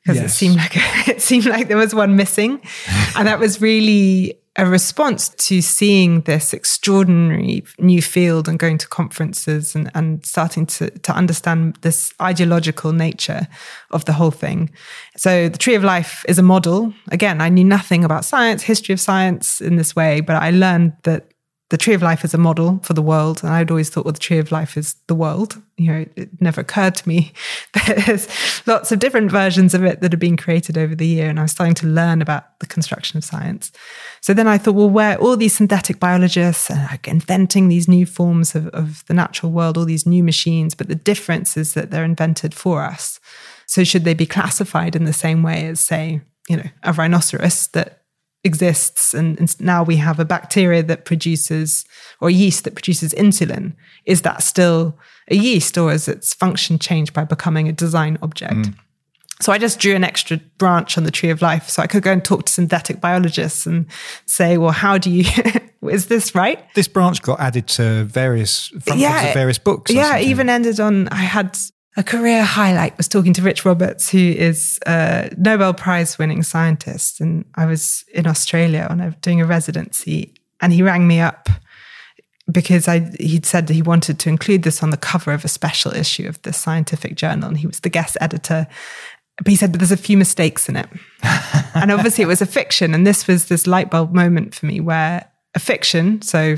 because 0.03 0.21
yes. 0.21 0.31
it 0.31 0.35
seemed 0.35 0.55
like 0.55 0.71
it 1.07 1.21
seemed 1.21 1.45
like 1.45 1.67
there 1.67 1.77
was 1.77 1.93
one 1.93 2.15
missing, 2.15 2.61
and 3.15 3.27
that 3.27 3.39
was 3.39 3.61
really 3.61 4.39
a 4.59 4.65
response 4.65 5.29
to 5.29 5.61
seeing 5.61 6.21
this 6.21 6.53
extraordinary 6.53 7.63
new 7.77 8.01
field 8.01 8.49
and 8.49 8.59
going 8.59 8.77
to 8.77 8.87
conferences 8.89 9.73
and, 9.73 9.89
and 9.95 10.25
starting 10.25 10.65
to, 10.65 10.89
to 10.89 11.13
understand 11.13 11.77
this 11.81 12.13
ideological 12.21 12.91
nature 12.91 13.47
of 13.91 14.03
the 14.03 14.11
whole 14.11 14.31
thing. 14.31 14.69
So 15.15 15.47
the 15.47 15.57
Tree 15.57 15.75
of 15.75 15.83
Life 15.83 16.25
is 16.27 16.37
a 16.37 16.43
model. 16.43 16.93
Again, 17.09 17.39
I 17.39 17.47
knew 17.47 17.63
nothing 17.63 18.03
about 18.03 18.25
science, 18.25 18.61
history 18.61 18.91
of 18.91 18.99
science 18.99 19.61
in 19.61 19.77
this 19.77 19.95
way, 19.95 20.19
but 20.19 20.35
I 20.35 20.49
learned 20.51 20.93
that 21.03 21.31
the 21.69 21.77
tree 21.77 21.93
of 21.93 22.01
life 22.01 22.25
is 22.25 22.33
a 22.33 22.37
model 22.37 22.79
for 22.83 22.93
the 22.93 23.01
world. 23.01 23.43
And 23.43 23.53
I'd 23.53 23.69
always 23.69 23.89
thought, 23.89 24.05
well, 24.05 24.11
the 24.11 24.19
tree 24.19 24.39
of 24.39 24.51
life 24.51 24.75
is 24.75 24.95
the 25.05 25.13
world. 25.13 25.61
You 25.77 25.91
know, 25.91 26.05
it 26.15 26.41
never 26.41 26.61
occurred 26.61 26.95
to 26.95 27.07
me 27.07 27.31
that 27.73 28.03
there's 28.05 28.27
lots 28.65 28.91
of 28.91 28.97
different 28.97 29.29
versions 29.29 29.75
of 29.75 29.83
it 29.83 30.01
that 30.01 30.11
have 30.11 30.19
been 30.19 30.35
created 30.35 30.79
over 30.79 30.95
the 30.95 31.05
year. 31.05 31.29
And 31.29 31.39
I 31.39 31.43
was 31.43 31.51
starting 31.51 31.75
to 31.75 31.87
learn 31.87 32.23
about 32.23 32.59
the 32.59 32.65
construction 32.65 33.19
of 33.19 33.23
science. 33.23 33.71
So 34.21 34.33
then 34.33 34.47
I 34.47 34.57
thought, 34.57 34.73
well, 34.73 34.89
where 34.89 35.17
all 35.19 35.37
these 35.37 35.55
synthetic 35.55 35.99
biologists 35.99 36.71
are 36.71 36.87
like 36.89 37.07
inventing 37.07 37.67
these 37.67 37.87
new 37.87 38.07
forms 38.07 38.55
of, 38.55 38.67
of 38.69 39.05
the 39.05 39.13
natural 39.13 39.51
world, 39.51 39.77
all 39.77 39.85
these 39.85 40.07
new 40.07 40.23
machines, 40.23 40.73
but 40.73 40.87
the 40.87 40.95
difference 40.95 41.55
is 41.55 41.75
that 41.75 41.91
they're 41.91 42.03
invented 42.03 42.55
for 42.55 42.83
us. 42.83 43.19
So 43.67 43.83
should 43.83 44.05
they 44.05 44.15
be 44.15 44.25
classified 44.25 44.95
in 44.95 45.03
the 45.03 45.13
same 45.13 45.43
way 45.43 45.67
as, 45.67 45.79
say, 45.79 46.21
you 46.47 46.57
know, 46.57 46.69
a 46.81 46.93
rhinoceros 46.93 47.67
that 47.67 47.98
exists 48.43 49.13
and, 49.13 49.37
and, 49.39 49.59
now 49.59 49.83
we 49.83 49.97
have 49.97 50.19
a 50.19 50.25
bacteria 50.25 50.81
that 50.81 51.03
produces 51.03 51.85
or 52.21 52.29
yeast 52.29 52.63
that 52.63 52.73
produces 52.73 53.13
insulin 53.15 53.73
is 54.05 54.21
that 54.21 54.41
still 54.41 54.97
a 55.29 55.35
yeast 55.35 55.77
or 55.77 55.91
is 55.91 56.07
its 56.07 56.33
function 56.33 56.79
changed 56.79 57.13
by 57.13 57.25
becoming 57.25 57.67
a 57.67 57.73
design 57.73 58.17
object? 58.21 58.53
Mm. 58.53 58.75
so 59.41 59.51
i 59.51 59.57
just 59.57 59.77
drew 59.79 59.93
an 59.93 60.05
extra 60.05 60.37
branch 60.57 60.97
on 60.97 61.03
the 61.03 61.11
tree 61.11 61.29
of 61.29 61.41
life 61.41 61.67
so 61.67 61.83
i 61.83 61.87
could 61.87 62.01
go 62.01 62.13
and 62.13 62.23
talk 62.23 62.45
to 62.45 62.53
synthetic 62.53 63.01
biologists 63.01 63.65
and 63.65 63.85
say 64.25 64.57
well 64.57 64.71
how 64.71 64.97
do 64.97 65.09
you 65.09 65.25
is 65.89 66.07
this 66.07 66.35
right? 66.35 66.61
This 66.75 66.89
branch 66.89 67.21
got 67.21 67.39
added 67.39 67.67
to 67.69 68.03
various 68.03 68.69
yeah, 68.95 69.27
of 69.27 69.33
various 69.33 69.57
books 69.57 69.91
yeah 69.91 70.17
even 70.17 70.49
ended 70.49 70.79
on 70.79 71.09
i 71.09 71.15
had 71.15 71.57
a 71.97 72.03
career 72.03 72.43
highlight 72.43 72.95
was 72.97 73.07
talking 73.07 73.33
to 73.33 73.41
Rich 73.41 73.65
Roberts, 73.65 74.09
who 74.09 74.17
is 74.17 74.79
a 74.85 75.31
Nobel 75.37 75.73
Prize 75.73 76.17
winning 76.17 76.43
scientist. 76.43 77.19
And 77.19 77.45
I 77.55 77.65
was 77.65 78.05
in 78.13 78.27
Australia 78.27 78.87
on 78.89 79.01
a, 79.01 79.11
doing 79.21 79.41
a 79.41 79.45
residency, 79.45 80.33
and 80.61 80.71
he 80.71 80.83
rang 80.83 81.07
me 81.07 81.19
up 81.19 81.49
because 82.51 82.87
I, 82.87 83.11
he'd 83.19 83.45
said 83.45 83.67
that 83.67 83.73
he 83.73 83.81
wanted 83.81 84.19
to 84.19 84.29
include 84.29 84.63
this 84.63 84.81
on 84.81 84.89
the 84.89 84.97
cover 84.97 85.31
of 85.31 85.45
a 85.45 85.49
special 85.49 85.93
issue 85.93 86.27
of 86.27 86.41
the 86.43 86.53
scientific 86.53 87.15
journal. 87.15 87.49
And 87.49 87.57
he 87.57 87.67
was 87.67 87.81
the 87.81 87.89
guest 87.89 88.17
editor. 88.21 88.67
But 89.37 89.47
he 89.47 89.55
said, 89.55 89.71
but 89.71 89.79
there's 89.79 89.91
a 89.91 89.97
few 89.97 90.17
mistakes 90.17 90.67
in 90.67 90.75
it. 90.75 90.87
and 91.73 91.91
obviously, 91.91 92.23
it 92.23 92.27
was 92.27 92.41
a 92.41 92.45
fiction. 92.45 92.93
And 92.93 93.05
this 93.05 93.27
was 93.27 93.47
this 93.47 93.67
light 93.67 93.89
bulb 93.89 94.13
moment 94.13 94.55
for 94.55 94.65
me 94.65 94.79
where 94.79 95.29
a 95.55 95.59
fiction, 95.59 96.21
so 96.21 96.55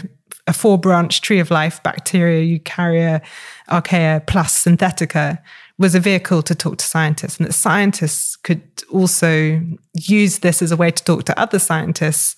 a 0.47 0.53
four 0.53 0.77
branch 0.77 1.21
tree 1.21 1.39
of 1.39 1.51
life, 1.51 1.82
bacteria, 1.84 2.59
eukarya, 2.59 3.21
archaea 3.69 4.25
plus 4.27 4.63
synthetica, 4.63 5.39
was 5.77 5.95
a 5.95 5.99
vehicle 5.99 6.41
to 6.43 6.55
talk 6.55 6.77
to 6.77 6.86
scientists, 6.86 7.38
and 7.38 7.47
that 7.47 7.53
scientists 7.53 8.36
could 8.36 8.61
also 8.91 9.61
use 9.93 10.39
this 10.39 10.61
as 10.61 10.71
a 10.71 10.77
way 10.77 10.91
to 10.91 11.03
talk 11.03 11.23
to 11.25 11.39
other 11.39 11.59
scientists. 11.59 12.36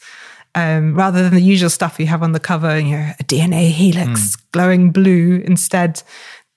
Um, 0.56 0.94
rather 0.94 1.24
than 1.24 1.34
the 1.34 1.42
usual 1.42 1.72
stuff 1.72 2.00
you 2.00 2.06
have 2.06 2.22
on 2.22 2.34
the 2.34 2.40
cover, 2.40 2.78
you 2.78 2.92
know, 2.92 3.12
a 3.20 3.24
DNA 3.24 3.72
helix 3.72 4.36
mm. 4.36 4.52
glowing 4.52 4.92
blue. 4.92 5.42
Instead, 5.46 6.04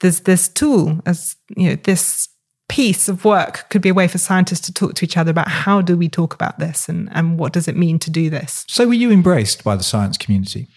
there's 0.01 0.21
this 0.21 0.49
tool 0.49 1.01
as 1.07 1.35
you 1.57 1.71
know, 1.71 1.77
this 1.77 2.29
piece 2.69 3.09
of 3.09 3.25
work 3.25 3.67
could 3.71 3.83
be 3.83 3.89
a 3.89 3.95
way 3.95 4.09
for 4.09 4.19
scientists 4.19 4.61
to 4.63 4.73
talk 4.73 4.95
to 4.95 5.05
each 5.05 5.17
other 5.17 5.31
about 5.31 5.49
how 5.49 5.81
do 5.81 5.97
we 5.97 6.09
talk 6.09 6.35
about 6.35 6.59
this 6.59 6.89
and, 6.89 7.09
and 7.13 7.39
what 7.39 7.53
does 7.53 7.69
it 7.69 7.77
mean 7.77 7.99
to 8.01 8.11
do 8.11 8.29
this. 8.29 8.65
So, 8.69 8.87
were 8.87 8.95
you 8.95 9.11
embraced 9.11 9.63
by 9.65 9.77
the 9.77 9.85
science 9.85 10.19
community? 10.19 10.69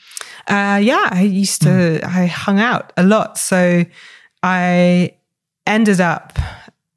Uh, 0.48 0.80
yeah, 0.82 1.08
I 1.12 1.22
used 1.22 1.62
to, 1.64 1.68
mm. 1.70 2.04
I 2.04 2.26
hung 2.26 2.60
out 2.60 2.92
a 2.98 3.04
lot. 3.04 3.38
So 3.38 3.86
I 4.42 5.14
ended 5.68 6.02
up 6.02 6.38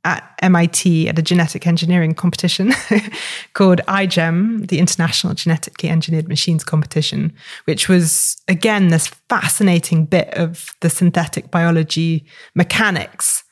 at 0.04 0.34
MIT 0.40 1.08
at 1.08 1.18
a 1.18 1.22
genetic 1.22 1.66
engineering 1.66 2.14
competition 2.14 2.72
called 3.54 3.80
iGEM, 3.86 4.68
the 4.68 4.78
International 4.78 5.32
Genetically 5.34 5.88
Engineered 5.88 6.28
Machines 6.28 6.64
Competition, 6.64 7.32
which 7.66 7.88
was, 7.88 8.36
again, 8.48 8.88
this 8.88 9.08
fascinating 9.28 10.06
bit 10.06 10.32
of 10.34 10.74
the 10.80 10.90
synthetic 10.90 11.50
biology 11.50 12.24
mechanics. 12.54 13.44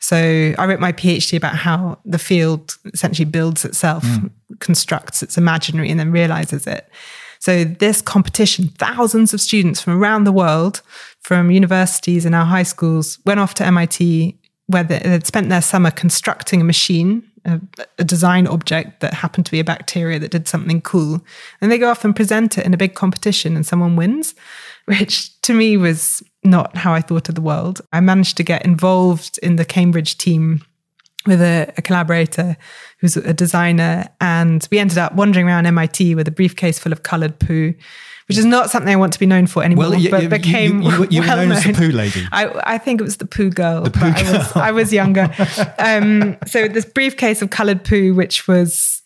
So 0.00 0.54
I 0.58 0.66
wrote 0.66 0.80
my 0.80 0.92
PhD 0.92 1.36
about 1.36 1.56
how 1.56 1.98
the 2.04 2.18
field 2.18 2.76
essentially 2.92 3.24
builds 3.24 3.64
itself, 3.64 4.04
mm. 4.04 4.30
constructs 4.60 5.22
its 5.22 5.36
imaginary, 5.36 5.90
and 5.90 5.98
then 5.98 6.12
realizes 6.12 6.66
it. 6.66 6.88
So 7.40 7.64
this 7.64 8.00
competition, 8.00 8.68
thousands 8.78 9.32
of 9.32 9.40
students 9.40 9.80
from 9.80 10.00
around 10.00 10.24
the 10.24 10.32
world, 10.32 10.82
from 11.20 11.50
universities 11.50 12.24
and 12.24 12.34
our 12.34 12.44
high 12.44 12.62
schools, 12.62 13.18
went 13.24 13.40
off 13.40 13.54
to 13.54 13.66
MIT 13.66 14.38
where 14.66 14.84
they'd 14.84 15.26
spent 15.26 15.48
their 15.48 15.62
summer 15.62 15.90
constructing 15.90 16.60
a 16.60 16.64
machine, 16.64 17.22
a, 17.46 17.58
a, 17.98 18.04
design 18.04 18.46
object 18.46 19.00
that 19.00 19.14
happened 19.14 19.46
to 19.46 19.50
be 19.50 19.60
a 19.60 19.64
bacteria 19.64 20.18
that 20.18 20.30
did 20.30 20.46
something 20.46 20.82
cool. 20.82 21.24
And 21.60 21.72
they 21.72 21.78
go 21.78 21.90
off 21.90 22.04
and 22.04 22.14
present 22.14 22.58
it 22.58 22.66
in 22.66 22.74
a 22.74 22.78
big 22.78 22.94
competition 22.94 23.56
and 23.56 23.64
someone 23.64 23.96
wins, 23.96 24.34
which 24.84 25.40
to 25.42 25.54
me 25.54 25.78
was 25.78 26.22
not 26.44 26.76
how 26.76 26.92
I 26.92 27.00
thought 27.00 27.28
of 27.28 27.34
the 27.34 27.40
world. 27.40 27.80
I 27.92 28.00
managed 28.00 28.36
to 28.38 28.42
get 28.42 28.64
involved 28.64 29.38
in 29.42 29.56
the 29.56 29.64
Cambridge 29.64 30.16
team 30.18 30.62
with 31.26 31.42
a, 31.42 31.72
a, 31.76 31.82
collaborator 31.82 32.56
who's 33.00 33.16
a 33.16 33.34
designer, 33.34 34.08
and 34.20 34.66
we 34.70 34.78
ended 34.78 34.98
up 34.98 35.14
wandering 35.14 35.46
around 35.46 35.66
MIT 35.66 36.14
with 36.14 36.28
a 36.28 36.30
briefcase 36.30 36.78
full 36.78 36.92
of 36.92 37.02
coloured 37.02 37.38
poo, 37.38 37.74
which 38.28 38.38
is 38.38 38.44
not 38.44 38.70
something 38.70 38.92
I 38.92 38.96
want 38.96 39.12
to 39.14 39.18
be 39.18 39.26
known 39.26 39.46
for 39.46 39.62
anymore. 39.62 39.90
Well, 39.90 39.94
you, 39.98 40.10
but 40.10 40.28
became 40.30 40.82
you, 40.82 40.90
you, 40.90 41.06
you 41.10 41.20
well 41.20 41.36
were 41.36 41.36
known, 41.36 41.48
known, 41.48 41.58
as 41.58 41.64
the 41.64 41.72
poo 41.74 41.90
lady. 41.90 42.26
I, 42.32 42.74
I, 42.74 42.78
think 42.78 43.00
it 43.00 43.04
was 43.04 43.16
the 43.18 43.26
poo 43.26 43.50
girl. 43.50 43.82
The 43.82 43.90
poo 43.90 44.12
girl. 44.12 44.34
I 44.34 44.38
was, 44.38 44.56
I 44.56 44.70
was 44.72 44.92
younger. 44.92 45.30
um, 45.78 46.36
so 46.46 46.68
this 46.68 46.84
briefcase 46.84 47.42
of 47.42 47.50
coloured 47.50 47.84
poo, 47.84 48.14
which 48.14 48.46
was 48.48 49.02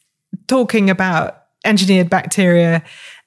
talking 0.46 0.90
about 0.90 1.38
engineered 1.64 2.10
bacteria 2.10 2.82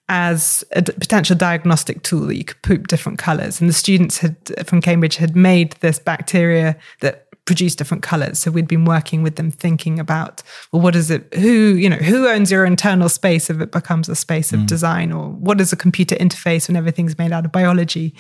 as 0.08 0.64
a 0.72 0.82
d- 0.82 0.94
potential 0.94 1.36
diagnostic 1.36 2.04
tool 2.04 2.28
that 2.28 2.36
you 2.36 2.44
could 2.44 2.62
poop 2.62 2.88
different 2.88 3.18
colors 3.18 3.60
and 3.60 3.68
the 3.70 3.74
students 3.74 4.20
had 4.20 4.36
from 4.68 4.80
cambridge 4.82 5.16
had 5.16 5.36
made 5.36 5.72
this 5.82 5.98
bacteria 5.98 6.78
that 7.02 7.26
produce 7.46 7.76
different 7.76 8.04
colors. 8.04 8.40
So 8.40 8.52
we'd 8.52 8.68
been 8.68 8.86
working 8.86 9.22
with 9.22 9.36
them 9.36 9.52
thinking 9.52 10.00
about, 10.00 10.42
well, 10.72 10.82
what 10.82 10.96
is 10.96 11.12
it, 11.12 11.32
who, 11.36 11.76
you 11.76 11.90
know, 11.90 11.96
who 11.98 12.28
owns 12.28 12.52
your 12.52 12.66
internal 12.66 13.08
space 13.08 13.50
if 13.50 13.62
it 13.62 13.72
becomes 13.72 14.10
a 14.10 14.16
space 14.16 14.52
of 14.52 14.62
mm. 14.62 14.68
design 14.68 15.12
or 15.12 15.30
what 15.30 15.62
is 15.62 15.72
a 15.72 15.76
computer 15.76 16.16
interface 16.16 16.68
when 16.68 16.76
everything's 16.76 17.18
made 17.18 17.32
out 17.32 17.46
of 17.46 17.52
biology? 17.52 18.16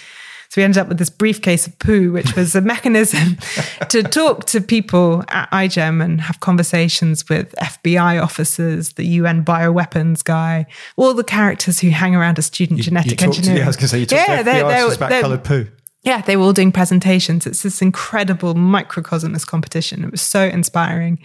So 0.55 0.61
we 0.61 0.63
ended 0.63 0.77
up 0.77 0.87
with 0.87 0.99
this 0.99 1.09
briefcase 1.09 1.67
of 1.67 1.77
poo, 1.79 2.13
which 2.13 2.33
was 2.37 2.55
a 2.55 2.61
mechanism 2.75 3.35
to 3.89 4.03
talk 4.03 4.45
to 4.45 4.61
people 4.61 5.21
at 5.27 5.51
iGEM 5.51 6.01
and 6.01 6.21
have 6.21 6.39
conversations 6.39 7.27
with 7.27 7.53
FBI 7.61 8.23
officers, 8.23 8.93
the 8.93 9.05
UN 9.05 9.43
bioweapons 9.43 10.23
guy, 10.23 10.65
all 10.95 11.13
the 11.13 11.25
characters 11.25 11.81
who 11.81 11.89
hang 11.89 12.15
around 12.15 12.39
a 12.39 12.41
student 12.41 12.77
you, 12.77 12.83
genetic 12.85 13.19
you 13.19 13.27
engineering. 13.27 13.55
To, 13.55 13.59
yeah, 13.59 13.65
I 13.65 13.67
was 13.67 13.75
going 13.75 13.81
to 13.81 13.87
say, 13.89 13.99
you 13.99 14.05
talked 14.05 14.29
yeah, 14.29 14.37
to 14.37 14.41
FBI 14.43 14.45
they're, 14.45 14.63
they're, 14.63 14.93
about 14.93 15.21
coloured 15.23 15.43
poo. 15.43 15.67
Yeah, 16.03 16.21
they 16.21 16.37
were 16.37 16.43
all 16.43 16.53
doing 16.53 16.71
presentations. 16.71 17.45
It's 17.45 17.63
this 17.63 17.81
incredible 17.81 18.53
microcosm, 18.53 19.33
this 19.33 19.43
competition. 19.43 20.05
It 20.05 20.11
was 20.11 20.21
so 20.21 20.45
inspiring. 20.45 21.19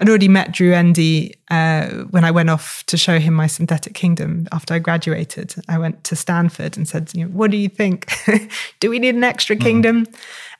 I'd 0.00 0.08
already 0.08 0.28
met 0.28 0.52
Drew 0.52 0.72
Endy 0.72 1.34
uh, 1.50 1.86
when 2.10 2.24
I 2.24 2.30
went 2.30 2.48
off 2.48 2.84
to 2.86 2.96
show 2.96 3.18
him 3.18 3.34
my 3.34 3.46
synthetic 3.46 3.92
kingdom 3.92 4.48
after 4.50 4.72
I 4.72 4.78
graduated. 4.78 5.54
I 5.68 5.76
went 5.76 6.04
to 6.04 6.16
Stanford 6.16 6.78
and 6.78 6.88
said, 6.88 7.10
you 7.14 7.26
know, 7.26 7.30
what 7.30 7.50
do 7.50 7.58
you 7.58 7.68
think? 7.68 8.10
do 8.80 8.88
we 8.88 8.98
need 8.98 9.14
an 9.14 9.24
extra 9.24 9.56
mm. 9.56 9.60
kingdom? 9.60 10.06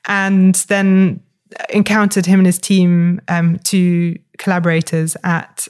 And 0.05 0.55
then 0.67 1.21
encountered 1.69 2.27
him 2.27 2.39
and 2.39 2.45
his 2.45 2.59
team, 2.59 3.19
um, 3.27 3.57
two 3.59 4.17
collaborators 4.37 5.17
at 5.23 5.67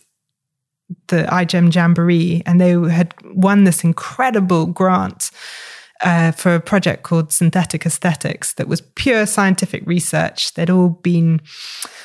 the 1.08 1.24
iGEM 1.24 1.74
Jamboree, 1.74 2.44
and 2.46 2.60
they 2.60 2.72
had 2.94 3.14
won 3.34 3.64
this 3.64 3.84
incredible 3.84 4.66
grant 4.66 5.32
uh, 6.04 6.32
for 6.32 6.56
a 6.56 6.60
project 6.60 7.04
called 7.04 7.32
Synthetic 7.32 7.86
Aesthetics 7.86 8.54
that 8.54 8.68
was 8.68 8.82
pure 8.82 9.26
scientific 9.26 9.86
research. 9.86 10.54
They'd 10.54 10.70
all 10.70 10.90
been 10.90 11.42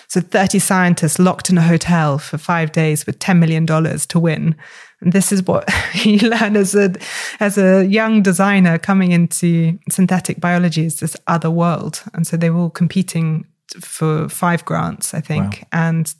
so 0.08 0.20
30 0.20 0.58
scientists 0.58 1.18
locked 1.18 1.50
in 1.50 1.58
a 1.58 1.62
hotel 1.62 2.18
for 2.18 2.38
five 2.38 2.72
days 2.72 3.06
with 3.06 3.18
$10 3.18 3.38
million 3.38 3.66
to 3.66 4.18
win. 4.18 4.54
And 5.00 5.12
this 5.12 5.32
is 5.32 5.42
what 5.44 5.68
you 5.94 6.18
learn 6.18 6.56
as 6.56 6.74
a, 6.74 6.94
as 7.40 7.58
a 7.58 7.86
young 7.86 8.22
designer 8.22 8.78
coming 8.78 9.12
into 9.12 9.78
synthetic 9.90 10.40
biology 10.40 10.84
is 10.84 11.00
this 11.00 11.16
other 11.26 11.50
world. 11.50 12.02
And 12.12 12.26
so 12.26 12.36
they 12.36 12.50
were 12.50 12.60
all 12.60 12.70
competing 12.70 13.46
for 13.80 14.28
five 14.28 14.64
grants, 14.64 15.12
I 15.12 15.20
think. 15.20 15.60
Wow. 15.72 15.88
And 15.88 16.14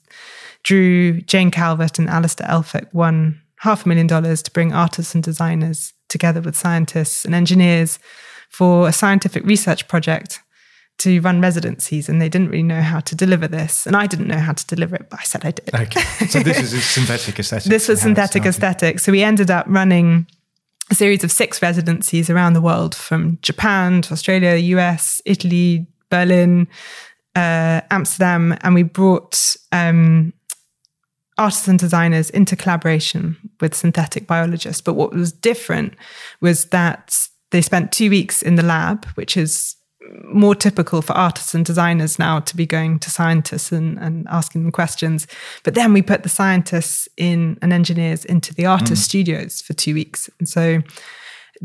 Drew, 0.63 1.21
Jane 1.23 1.51
Calvert, 1.51 1.99
and 1.99 2.09
Alistair 2.09 2.49
Elfick 2.49 2.93
won 2.93 3.41
half 3.61 3.85
a 3.85 3.89
million 3.89 4.07
dollars 4.07 4.43
to 4.43 4.51
bring 4.51 4.73
artists 4.73 5.15
and 5.15 5.23
designers 5.23 5.93
together 6.17 6.41
with 6.41 6.57
scientists 6.57 7.25
and 7.27 7.35
engineers 7.35 7.99
for 8.49 8.89
a 8.89 8.93
scientific 8.93 9.45
research 9.45 9.87
project 9.87 10.41
to 10.99 11.21
run 11.21 11.43
residencies 11.43 12.09
and 12.09 12.23
they 12.23 12.29
didn't 12.29 12.49
really 12.49 12.63
know 12.63 12.81
how 12.81 13.01
to 13.01 13.15
deliver 13.15 13.47
this. 13.47 13.87
And 13.87 13.95
I 13.95 14.07
didn't 14.07 14.29
know 14.29 14.39
how 14.39 14.55
to 14.55 14.67
deliver 14.67 14.97
it, 14.97 15.11
but 15.11 15.21
I 15.21 15.25
said 15.25 15.45
I 15.45 15.51
did. 15.51 15.75
Okay. 15.75 16.01
So 16.27 16.41
this 16.41 16.73
is 16.73 16.85
synthetic 16.85 17.39
aesthetics. 17.39 17.67
this 17.67 17.89
was 17.89 18.01
synthetic 18.01 18.47
aesthetics. 18.47 19.03
So 19.05 19.13
we 19.13 19.23
ended 19.23 19.51
up 19.51 19.67
running 19.69 20.27
a 20.91 20.95
series 20.95 21.23
of 21.23 21.31
six 21.31 21.61
residencies 21.61 22.31
around 22.31 22.55
the 22.55 22.63
world 22.63 22.95
from 22.95 23.39
Japan 23.43 24.01
to 24.03 24.13
Australia, 24.13 24.55
US, 24.79 25.21
Italy, 25.27 25.87
Berlin, 26.09 26.67
uh, 27.35 27.83
Amsterdam. 27.91 28.57
And 28.63 28.75
we 28.75 28.85
brought 28.85 29.57
um, 29.73 30.33
artists 31.37 31.69
and 31.69 31.79
designers 31.79 32.31
into 32.31 32.57
collaboration 32.57 33.37
with 33.61 33.75
synthetic 33.75 34.27
biologists. 34.27 34.81
But 34.81 34.95
what 34.95 35.13
was 35.13 35.33
different 35.33 35.95
was 36.41 36.67
that 36.67 37.17
they 37.51 37.63
spent 37.63 37.93
two 37.93 38.11
weeks 38.11 38.43
in 38.43 38.57
the 38.57 38.63
lab, 38.63 39.05
which 39.15 39.37
is 39.37 39.77
more 40.25 40.55
typical 40.55 41.03
for 41.03 41.15
artists 41.15 41.55
and 41.55 41.65
designers 41.65 42.19
now 42.19 42.41
to 42.41 42.57
be 42.57 42.67
going 42.67 42.99
to 43.01 43.11
scientists 43.11 43.73
and, 43.73 43.99
and 43.99 44.27
asking 44.29 44.63
them 44.63 44.73
questions. 44.73 45.27
But 45.65 45.75
then 45.75 45.93
we 45.93 46.03
put 46.03 46.23
the 46.23 46.29
scientists 46.29 47.09
in 47.17 47.59
and 47.63 47.73
engineers 47.73 48.25
into 48.25 48.55
the 48.55 48.67
artist 48.67 49.03
mm. 49.03 49.05
studios 49.05 49.61
for 49.61 49.73
two 49.73 49.95
weeks. 49.95 50.31
And 50.39 50.49
so 50.49 50.83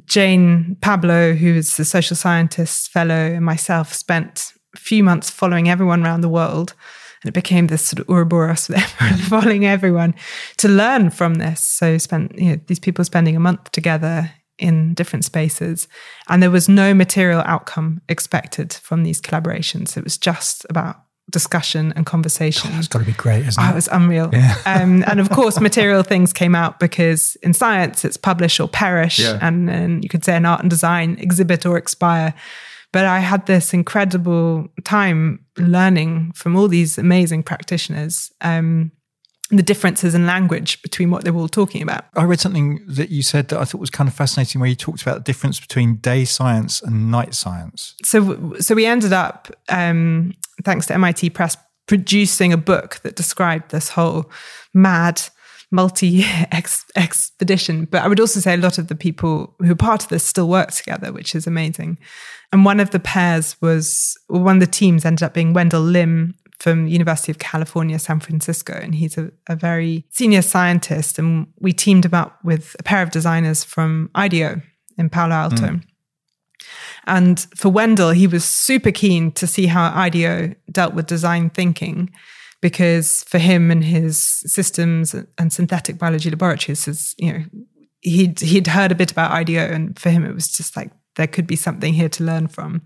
Jane 0.05 0.77
Pablo, 0.81 1.33
who 1.33 1.53
is 1.53 1.77
a 1.79 1.85
social 1.85 2.15
scientist 2.15 2.89
fellow, 2.91 3.13
and 3.13 3.45
myself 3.45 3.93
spent 3.93 4.53
a 4.73 4.79
few 4.79 5.03
months 5.03 5.29
following 5.29 5.69
everyone 5.69 6.03
around 6.03 6.21
the 6.21 6.29
world. 6.29 6.73
And 7.23 7.29
it 7.29 7.33
became 7.33 7.67
this 7.67 7.85
sort 7.85 7.99
of 7.99 8.09
Ouroboros 8.09 8.67
following 9.27 9.65
everyone 9.65 10.15
to 10.57 10.67
learn 10.67 11.09
from 11.11 11.35
this. 11.35 11.61
So 11.61 11.97
spent 11.97 12.37
you 12.37 12.51
know, 12.51 12.61
these 12.67 12.79
people 12.79 13.05
spending 13.05 13.35
a 13.35 13.39
month 13.39 13.71
together 13.71 14.31
in 14.57 14.93
different 14.93 15.25
spaces. 15.25 15.87
And 16.29 16.41
there 16.41 16.51
was 16.51 16.69
no 16.69 16.93
material 16.93 17.41
outcome 17.45 18.01
expected 18.09 18.73
from 18.73 19.03
these 19.03 19.21
collaborations. 19.21 19.97
It 19.97 20.03
was 20.03 20.17
just 20.17 20.65
about 20.69 20.97
discussion 21.29 21.93
and 21.95 22.05
conversation. 22.05 22.69
Oh, 22.71 22.75
that's 22.75 22.87
got 22.87 22.99
to 22.99 23.05
be 23.05 23.13
great, 23.13 23.45
isn't 23.45 23.61
oh, 23.61 23.67
it? 23.67 23.71
it 23.71 23.75
was 23.75 23.87
unreal. 23.91 24.29
Yeah. 24.31 24.55
Um, 24.65 25.03
and 25.07 25.19
of 25.19 25.29
course, 25.29 25.59
material 25.59 26.03
things 26.03 26.31
came 26.31 26.55
out 26.55 26.79
because 26.79 27.35
in 27.37 27.53
science, 27.53 28.05
it's 28.05 28.17
publish 28.17 28.59
or 28.59 28.67
perish. 28.67 29.19
Yeah. 29.19 29.37
And, 29.41 29.69
and 29.69 30.03
you 30.03 30.09
could 30.09 30.23
say 30.23 30.35
in 30.35 30.45
art 30.45 30.61
and 30.61 30.69
design, 30.69 31.17
exhibit 31.19 31.65
or 31.65 31.77
expire. 31.77 32.33
But 32.91 33.05
I 33.05 33.19
had 33.19 33.45
this 33.45 33.73
incredible 33.73 34.67
time 34.83 35.45
learning 35.57 36.33
from 36.35 36.55
all 36.55 36.67
these 36.67 36.97
amazing 36.97 37.43
practitioners. 37.43 38.31
Um, 38.41 38.91
the 39.51 39.61
differences 39.61 40.15
in 40.15 40.25
language 40.25 40.81
between 40.81 41.11
what 41.11 41.25
they 41.25 41.31
were 41.31 41.41
all 41.41 41.49
talking 41.49 41.81
about. 41.81 42.05
I 42.15 42.23
read 42.23 42.39
something 42.39 42.79
that 42.87 43.09
you 43.09 43.21
said 43.21 43.49
that 43.49 43.59
I 43.59 43.65
thought 43.65 43.81
was 43.81 43.89
kind 43.89 44.07
of 44.07 44.13
fascinating, 44.13 44.61
where 44.61 44.69
you 44.69 44.75
talked 44.75 45.01
about 45.01 45.15
the 45.15 45.23
difference 45.23 45.59
between 45.59 45.97
day 45.97 46.23
science 46.23 46.81
and 46.81 47.11
night 47.11 47.33
science. 47.33 47.95
So, 48.03 48.53
so 48.59 48.75
we 48.75 48.85
ended 48.85 49.11
up, 49.11 49.49
um, 49.67 50.33
thanks 50.63 50.85
to 50.87 50.93
MIT 50.93 51.31
Press, 51.31 51.57
producing 51.85 52.53
a 52.53 52.57
book 52.57 53.01
that 53.03 53.17
described 53.17 53.71
this 53.71 53.89
whole 53.89 54.31
mad 54.73 55.21
multi 55.71 56.23
ex- 56.51 56.85
expedition. 56.95 57.85
But 57.85 58.03
I 58.03 58.07
would 58.07 58.19
also 58.19 58.39
say 58.39 58.53
a 58.53 58.57
lot 58.57 58.77
of 58.77 58.87
the 58.87 58.95
people 58.95 59.55
who 59.59 59.71
are 59.71 59.75
part 59.75 60.03
of 60.03 60.09
this 60.09 60.23
still 60.23 60.47
work 60.47 60.71
together, 60.71 61.11
which 61.11 61.35
is 61.35 61.47
amazing. 61.47 61.97
And 62.51 62.65
one 62.65 62.79
of 62.79 62.91
the 62.91 62.99
pairs 62.99 63.55
was, 63.61 64.17
one 64.27 64.57
of 64.57 64.59
the 64.59 64.67
teams 64.67 65.05
ended 65.05 65.23
up 65.23 65.33
being 65.33 65.53
Wendell 65.53 65.81
Lim 65.81 66.35
from 66.59 66.87
University 66.87 67.31
of 67.31 67.39
California, 67.39 67.97
San 67.97 68.19
Francisco, 68.19 68.73
and 68.73 68.93
he's 68.93 69.17
a, 69.17 69.31
a, 69.47 69.55
very 69.55 70.05
senior 70.11 70.43
scientist. 70.43 71.17
And 71.17 71.47
we 71.59 71.73
teamed 71.73 72.05
him 72.05 72.13
up 72.13 72.37
with 72.43 72.75
a 72.77 72.83
pair 72.83 73.01
of 73.01 73.09
designers 73.09 73.63
from 73.63 74.11
IDEO 74.15 74.61
in 74.95 75.09
Palo 75.09 75.33
Alto. 75.33 75.65
Mm. 75.65 75.83
And 77.07 77.39
for 77.55 77.69
Wendell, 77.69 78.11
he 78.11 78.27
was 78.27 78.45
super 78.45 78.91
keen 78.91 79.31
to 79.31 79.47
see 79.47 79.65
how 79.65 79.91
IDEO 79.91 80.53
dealt 80.71 80.93
with 80.93 81.07
design 81.07 81.49
thinking, 81.49 82.11
because 82.61 83.23
for 83.23 83.39
him 83.39 83.71
and 83.71 83.83
his 83.83 84.21
systems 84.45 85.15
and 85.39 85.51
synthetic 85.51 85.97
biology 85.97 86.29
laboratories, 86.29 87.15
you 87.17 87.33
know, 87.33 87.43
he'd 88.01 88.39
he'd 88.39 88.67
heard 88.67 88.91
a 88.91 88.95
bit 88.95 89.11
about 89.11 89.31
IDEO, 89.31 89.63
and 89.63 89.97
for 89.97 90.11
him 90.11 90.23
it 90.23 90.35
was 90.35 90.47
just 90.51 90.77
like 90.77 90.91
there 91.15 91.27
could 91.27 91.47
be 91.47 91.55
something 91.55 91.93
here 91.93 92.09
to 92.09 92.23
learn 92.23 92.47
from. 92.47 92.81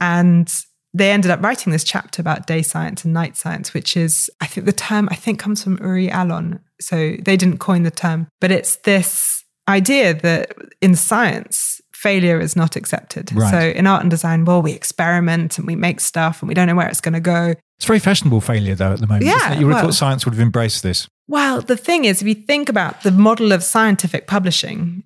And 0.00 0.52
they 0.94 1.10
ended 1.10 1.30
up 1.30 1.42
writing 1.42 1.72
this 1.72 1.84
chapter 1.84 2.22
about 2.22 2.46
day 2.46 2.62
science 2.62 3.04
and 3.04 3.12
night 3.12 3.36
science, 3.36 3.74
which 3.74 3.96
is, 3.96 4.30
I 4.40 4.46
think 4.46 4.66
the 4.66 4.72
term, 4.72 5.08
I 5.10 5.14
think 5.14 5.38
comes 5.38 5.62
from 5.62 5.78
Uri 5.78 6.08
Alon. 6.08 6.60
So 6.80 7.16
they 7.22 7.36
didn't 7.36 7.58
coin 7.58 7.82
the 7.82 7.90
term, 7.90 8.28
but 8.40 8.50
it's 8.50 8.76
this 8.76 9.44
idea 9.68 10.14
that 10.14 10.54
in 10.80 10.94
science, 10.94 11.80
failure 11.92 12.38
is 12.38 12.54
not 12.54 12.76
accepted. 12.76 13.32
Right. 13.32 13.50
So 13.50 13.58
in 13.58 13.86
art 13.86 14.02
and 14.02 14.10
design, 14.10 14.44
well, 14.44 14.62
we 14.62 14.72
experiment 14.72 15.58
and 15.58 15.66
we 15.66 15.74
make 15.74 16.00
stuff 16.00 16.42
and 16.42 16.48
we 16.48 16.54
don't 16.54 16.66
know 16.66 16.74
where 16.74 16.88
it's 16.88 17.00
going 17.00 17.14
to 17.14 17.20
go. 17.20 17.54
It's 17.78 17.86
very 17.86 17.98
fashionable 17.98 18.40
failure, 18.40 18.74
though, 18.74 18.92
at 18.92 19.00
the 19.00 19.06
moment. 19.06 19.26
Yeah, 19.26 19.58
you 19.58 19.66
would 19.66 19.74
have 19.74 19.82
well, 19.82 19.90
thought 19.90 19.94
science 19.94 20.24
would 20.24 20.34
have 20.34 20.40
embraced 20.40 20.82
this. 20.82 21.08
Well, 21.28 21.60
the 21.60 21.76
thing 21.76 22.04
is, 22.04 22.22
if 22.22 22.28
you 22.28 22.34
think 22.34 22.68
about 22.68 23.02
the 23.02 23.10
model 23.10 23.52
of 23.52 23.62
scientific 23.62 24.26
publishing, 24.26 25.02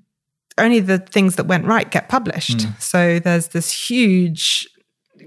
only 0.61 0.81
the 0.81 0.99
things 0.99 1.37
that 1.37 1.47
went 1.47 1.65
right 1.65 1.91
get 1.91 2.09
published. 2.09 2.59
Mm. 2.59 2.81
So 2.81 3.19
there's 3.19 3.49
this 3.49 3.89
huge 3.89 4.69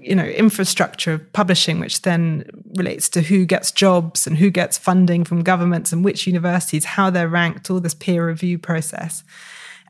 you 0.04 0.16
know 0.16 0.26
infrastructure 0.26 1.14
of 1.14 1.34
publishing 1.34 1.80
which 1.80 2.02
then 2.02 2.44
relates 2.78 3.10
to 3.10 3.22
who 3.22 3.46
gets 3.46 3.72
jobs 3.72 4.28
and 4.28 4.38
who 4.38 4.50
gets 4.50 4.78
funding 4.78 5.24
from 5.24 5.44
governments 5.44 5.94
and 5.94 6.04
which 6.04 6.28
universities 6.28 6.86
how 6.86 7.10
they're 7.10 7.28
ranked 7.28 7.70
all 7.70 7.80
this 7.80 7.94
peer 7.94 8.28
review 8.28 8.58
process. 8.58 9.24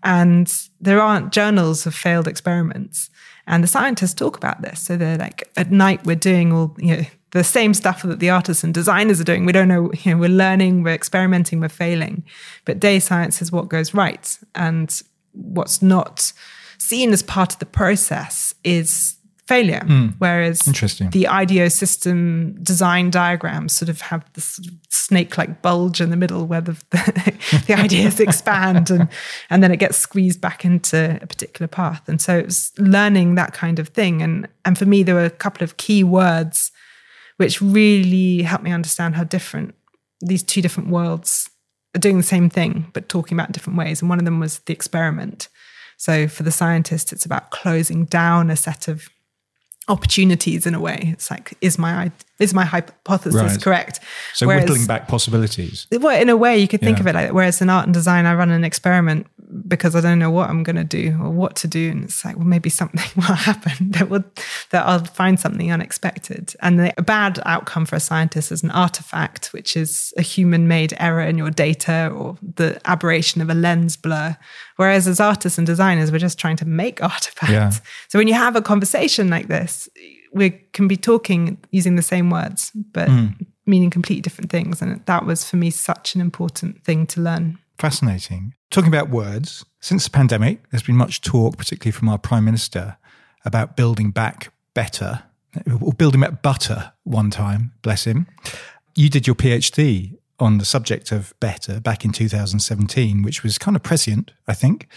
And 0.04 0.54
there 0.82 1.02
aren't 1.02 1.32
journals 1.32 1.86
of 1.86 1.96
failed 1.96 2.28
experiments. 2.28 3.10
And 3.48 3.64
the 3.64 3.68
scientists 3.68 4.14
talk 4.14 4.36
about 4.36 4.62
this. 4.62 4.82
So 4.82 4.98
they're 4.98 5.18
like 5.18 5.50
at 5.58 5.72
night 5.72 6.06
we're 6.06 6.16
doing 6.16 6.52
all 6.52 6.76
you 6.78 6.98
know 6.98 7.04
the 7.32 7.44
same 7.44 7.74
stuff 7.74 8.04
that 8.04 8.20
the 8.20 8.30
artists 8.30 8.64
and 8.64 8.74
designers 8.74 9.20
are 9.20 9.26
doing. 9.26 9.46
We 9.46 9.52
don't 9.52 9.68
know 9.68 9.91
you 9.94 10.12
know 10.12 10.18
we're 10.18 10.30
learning 10.30 10.84
we're 10.84 10.94
experimenting 10.94 11.60
we're 11.60 11.70
failing. 11.70 12.24
But 12.66 12.80
day 12.80 13.00
science 13.00 13.41
is 13.41 13.52
what 13.52 13.70
goes 13.70 13.94
right. 13.94 14.38
And 14.56 15.02
what's 15.34 15.82
not 15.82 16.32
seen 16.78 17.12
as 17.12 17.24
part 17.24 17.54
of 17.54 17.60
the 17.60 17.66
process 17.66 18.54
is 18.64 19.18
failure. 19.46 19.82
Mm. 19.86 20.14
Whereas 20.20 20.62
the 21.12 21.28
IDEO 21.28 21.68
system 21.68 22.58
design 22.64 23.10
diagrams 23.10 23.74
sort 23.74 23.90
of 23.90 24.00
have 24.02 24.26
this 24.34 24.60
snake 24.90 25.38
like 25.38 25.62
bulge 25.62 26.00
in 26.00 26.12
the 26.12 26.16
middle 26.16 26.46
where 26.46 26.62
the, 26.62 26.72
the, 26.92 27.64
the 27.68 27.74
ideas 27.74 28.20
expand 28.20 28.90
and, 28.90 29.10
and 29.50 29.62
then 29.62 29.72
it 29.72 29.78
gets 29.78 29.98
squeezed 29.98 30.40
back 30.40 30.64
into 30.64 31.20
a 31.22 31.28
particular 31.28 31.68
path. 31.68 32.08
And 32.08 32.22
so 32.22 32.38
it 32.38 32.46
was 32.46 32.72
learning 32.78 33.36
that 33.36 33.54
kind 33.54 33.80
of 33.80 33.90
thing. 33.90 34.22
And, 34.22 34.48
and 34.64 34.78
for 34.78 34.86
me, 34.86 35.04
there 35.04 35.16
were 35.16 35.26
a 35.26 35.30
couple 35.30 35.64
of 35.64 35.78
key 35.78 36.04
words 36.04 36.72
which 37.38 37.62
really 37.62 38.44
helped 38.44 38.64
me 38.64 38.72
understand 38.72 39.16
how 39.16 39.24
different 39.26 39.76
these 40.22 40.44
two 40.44 40.62
different 40.62 40.90
worlds 40.90 41.50
doing 42.00 42.18
the 42.18 42.24
same 42.24 42.50
thing, 42.50 42.88
but 42.94 43.10
talking 43.10 43.38
about 43.38 43.52
different 43.52 43.78
ways. 43.78 44.02
And 44.02 44.10
one 44.10 44.20
of 44.20 44.26
them 44.26 44.39
was 44.39 44.60
the 44.60 44.74
experiment. 44.74 45.48
So 45.98 46.28
for 46.28 46.44
the 46.44 46.52
scientist, 46.52 47.14
it's 47.14 47.26
about 47.26 47.52
closing 47.52 48.06
down 48.06 48.50
a 48.50 48.56
set 48.56 48.88
of 48.88 49.10
opportunities 49.88 50.66
in 50.66 50.74
a 50.74 50.80
way. 50.80 51.10
It's 51.12 51.30
like, 51.30 51.54
is 51.62 51.78
my 51.78 52.12
is 52.40 52.54
my 52.54 52.66
hypothesis 52.66 53.36
right. 53.36 53.62
correct? 53.62 54.00
So 54.34 54.48
Whereas, 54.48 54.64
whittling 54.64 54.88
back 54.88 55.08
possibilities. 55.08 55.88
Well, 55.92 56.20
in 56.20 56.30
a 56.30 56.38
way, 56.38 56.58
you 56.58 56.68
could 56.68 56.82
think 56.82 56.98
yeah. 56.98 57.02
of 57.02 57.08
it 57.08 57.16
like. 57.16 57.32
Whereas 57.32 57.62
in 57.62 57.70
art 57.70 57.86
and 57.86 57.94
design, 57.94 58.26
I 58.26 58.34
run 58.34 58.50
an 58.50 58.64
experiment 58.64 59.28
because 59.68 59.96
I 59.96 60.02
don't 60.02 60.20
know 60.20 60.32
what 60.32 60.50
I'm 60.50 60.64
going 60.64 60.76
to 60.78 60.84
do 60.84 61.18
or 61.22 61.30
what 61.30 61.56
to 61.58 61.68
do, 61.68 61.92
and 61.92 62.04
it's 62.04 62.26
like, 62.26 62.36
well, 62.36 62.46
maybe 62.46 62.70
something 62.70 63.06
will 63.16 63.24
happen 63.24 63.92
that 63.92 64.10
will 64.10 64.24
that 64.72 64.86
I'll 64.86 65.06
find 65.06 65.40
something 65.40 65.72
unexpected. 65.72 66.56
And 66.62 66.80
the 66.80 66.94
bad 67.04 67.40
outcome 67.46 67.86
for 67.86 67.96
a 67.96 68.00
scientist 68.00 68.52
is 68.52 68.64
an 68.64 68.72
artifact, 68.72 69.54
which 69.54 69.78
is 69.78 70.14
a 70.18 70.22
human-made 70.22 70.94
error 70.98 71.22
in 71.22 71.38
your 71.38 71.52
data 71.52 72.10
or 72.14 72.38
the 72.56 72.80
aberration 72.86 73.42
of 73.42 73.50
a 73.50 73.54
lens 73.54 73.96
blur. 73.96 74.38
Whereas 74.76 75.07
as 75.07 75.19
artists 75.19 75.57
and 75.57 75.67
designers, 75.67 76.11
we're 76.11 76.19
just 76.19 76.39
trying 76.39 76.57
to 76.57 76.65
make 76.65 77.01
artifacts. 77.03 77.51
Yeah. 77.51 77.71
So 78.09 78.19
when 78.19 78.28
you 78.28 78.34
have 78.34 78.55
a 78.55 78.61
conversation 78.61 79.30
like 79.30 79.47
this 79.47 79.89
we 80.34 80.49
can 80.74 80.88
be 80.88 80.97
talking 80.97 81.57
using 81.71 81.95
the 81.95 82.01
same 82.01 82.30
words, 82.30 82.71
but 82.74 83.07
mm. 83.07 83.34
meaning 83.65 83.89
completely 83.89 84.21
different 84.21 84.51
things. 84.51 84.82
And 84.82 85.05
that 85.05 85.26
was 85.26 85.47
for 85.47 85.57
me 85.57 85.69
such 85.69 86.15
an 86.15 86.21
important 86.21 86.84
thing 86.84 87.05
to 87.07 87.21
learn. 87.21 87.59
Fascinating. 87.78 88.53
Talking 88.71 88.89
about 88.89 89.09
words, 89.09 89.63
since 89.80 90.03
the 90.05 90.09
pandemic, 90.09 90.69
there's 90.71 90.84
been 90.84 90.97
much 90.97 91.21
talk, 91.21 91.57
particularly 91.57 91.91
from 91.91 92.09
our 92.09 92.17
Prime 92.17 92.45
Minister, 92.45 92.97
about 93.45 93.78
building 93.78 94.11
back 94.11 94.51
better, 94.74 95.24
or 95.80 95.93
building 95.93 96.21
back 96.21 96.41
butter 96.41 96.93
one 97.03 97.30
time, 97.30 97.74
bless 97.84 98.05
him. 98.05 98.26
You 98.95 99.09
did 99.09 99.28
your 99.28 99.36
PhD 99.36 100.17
on 100.44 100.58
the 100.58 100.66
subject 100.66 101.12
of 101.12 101.34
better 101.39 101.80
back 101.80 102.06
in 102.06 102.12
2017, 102.12 103.24
which 103.24 103.44
was 103.44 103.58
kind 103.58 103.76
of 103.76 103.84
prescient, 103.84 104.32
I 104.48 104.54
think. 104.54 104.88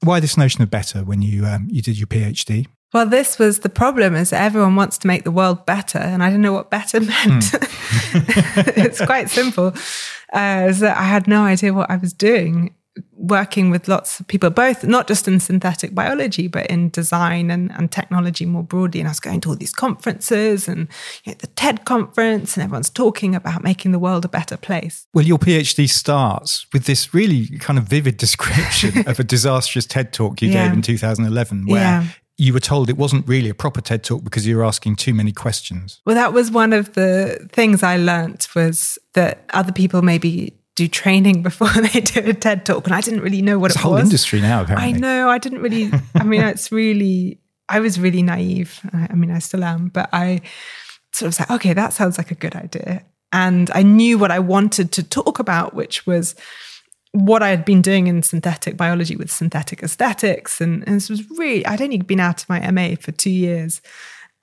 Why 0.00 0.20
this 0.20 0.36
notion 0.36 0.62
of 0.62 0.70
better 0.70 1.04
when 1.04 1.22
you 1.22 1.44
um, 1.44 1.68
you 1.70 1.82
did 1.82 1.98
your 1.98 2.06
PhD? 2.06 2.66
Well, 2.92 3.06
this 3.06 3.38
was 3.38 3.60
the 3.60 3.68
problem 3.68 4.14
is 4.14 4.32
everyone 4.32 4.76
wants 4.76 4.98
to 4.98 5.06
make 5.06 5.24
the 5.24 5.30
world 5.30 5.64
better. 5.64 5.98
And 5.98 6.22
I 6.22 6.28
didn't 6.28 6.42
know 6.42 6.52
what 6.52 6.70
better 6.70 7.00
meant. 7.00 7.44
Mm. 7.44 8.76
it's 8.76 9.04
quite 9.04 9.30
simple. 9.30 9.74
Uh, 10.32 10.72
so 10.72 10.88
I 10.88 11.04
had 11.04 11.26
no 11.26 11.42
idea 11.42 11.72
what 11.72 11.90
I 11.90 11.96
was 11.96 12.12
doing 12.12 12.74
working 13.12 13.70
with 13.70 13.88
lots 13.88 14.20
of 14.20 14.26
people, 14.26 14.50
both 14.50 14.84
not 14.84 15.08
just 15.08 15.26
in 15.26 15.40
synthetic 15.40 15.94
biology, 15.94 16.48
but 16.48 16.66
in 16.66 16.90
design 16.90 17.50
and, 17.50 17.70
and 17.72 17.90
technology 17.90 18.44
more 18.44 18.62
broadly. 18.62 19.00
And 19.00 19.08
I 19.08 19.12
was 19.12 19.20
going 19.20 19.40
to 19.42 19.50
all 19.50 19.56
these 19.56 19.72
conferences 19.72 20.68
and 20.68 20.88
you 21.24 21.32
know, 21.32 21.38
the 21.40 21.46
TED 21.48 21.84
conference, 21.84 22.56
and 22.56 22.64
everyone's 22.64 22.90
talking 22.90 23.34
about 23.34 23.62
making 23.62 23.92
the 23.92 23.98
world 23.98 24.24
a 24.24 24.28
better 24.28 24.56
place. 24.56 25.06
Well, 25.14 25.24
your 25.24 25.38
PhD 25.38 25.88
starts 25.88 26.66
with 26.72 26.84
this 26.84 27.14
really 27.14 27.46
kind 27.58 27.78
of 27.78 27.84
vivid 27.84 28.16
description 28.16 29.06
of 29.08 29.18
a 29.18 29.24
disastrous 29.34 29.86
TED 29.86 30.12
talk 30.12 30.42
you 30.42 30.48
yeah. 30.48 30.66
gave 30.66 30.74
in 30.74 30.82
2011, 30.82 31.66
where 31.66 31.80
yeah 31.80 32.06
you 32.38 32.52
were 32.52 32.60
told 32.60 32.88
it 32.88 32.96
wasn't 32.96 33.28
really 33.28 33.50
a 33.50 33.54
proper 33.54 33.80
TED 33.80 34.02
talk 34.02 34.24
because 34.24 34.46
you 34.46 34.56
were 34.56 34.64
asking 34.64 34.96
too 34.96 35.14
many 35.14 35.30
questions. 35.32 36.00
Well, 36.06 36.16
that 36.16 36.32
was 36.32 36.50
one 36.50 36.72
of 36.72 36.94
the 36.94 37.48
things 37.52 37.82
I 37.82 37.98
learnt 37.98 38.48
was 38.56 38.98
that 39.12 39.44
other 39.52 39.70
people 39.70 40.02
maybe 40.02 40.58
do 40.74 40.88
training 40.88 41.42
before 41.48 41.68
they 41.68 42.00
do 42.00 42.20
a 42.20 42.34
TED 42.34 42.66
talk, 42.66 42.86
and 42.86 42.94
I 42.94 43.00
didn't 43.00 43.20
really 43.20 43.42
know 43.42 43.58
what 43.58 43.70
it's 43.70 43.76
it 43.76 43.80
a 43.80 43.82
whole 43.82 43.94
was. 43.94 44.04
industry 44.04 44.40
now. 44.40 44.62
Apparently. 44.62 44.88
I 44.88 44.92
know. 44.92 45.28
I 45.28 45.38
didn't 45.38 45.62
really. 45.62 45.90
I 46.14 46.24
mean, 46.24 46.42
it's 46.42 46.72
really. 46.72 47.38
I 47.68 47.80
was 47.80 47.98
really 47.98 48.22
naive. 48.22 48.80
I, 48.92 49.08
I 49.10 49.14
mean, 49.14 49.30
I 49.30 49.38
still 49.38 49.64
am, 49.64 49.88
but 49.88 50.10
I 50.12 50.42
sort 51.12 51.28
of 51.28 51.34
said, 51.34 51.50
okay, 51.50 51.72
that 51.72 51.92
sounds 51.92 52.18
like 52.18 52.30
a 52.30 52.34
good 52.34 52.54
idea, 52.54 53.04
and 53.32 53.70
I 53.74 53.82
knew 53.82 54.18
what 54.18 54.30
I 54.30 54.38
wanted 54.38 54.92
to 54.92 55.02
talk 55.02 55.38
about, 55.38 55.74
which 55.74 56.06
was 56.06 56.34
what 57.12 57.42
I 57.42 57.50
had 57.50 57.64
been 57.64 57.82
doing 57.82 58.06
in 58.06 58.22
synthetic 58.22 58.76
biology 58.76 59.16
with 59.16 59.30
synthetic 59.30 59.82
aesthetics. 59.82 60.60
And, 60.62 60.82
and 60.86 60.96
this 60.96 61.10
was 61.10 61.28
really, 61.30 61.64
I'd 61.66 61.82
only 61.82 61.98
been 61.98 62.20
out 62.20 62.42
of 62.42 62.48
my 62.48 62.70
MA 62.70 62.96
for 62.98 63.12
two 63.12 63.30
years 63.30 63.82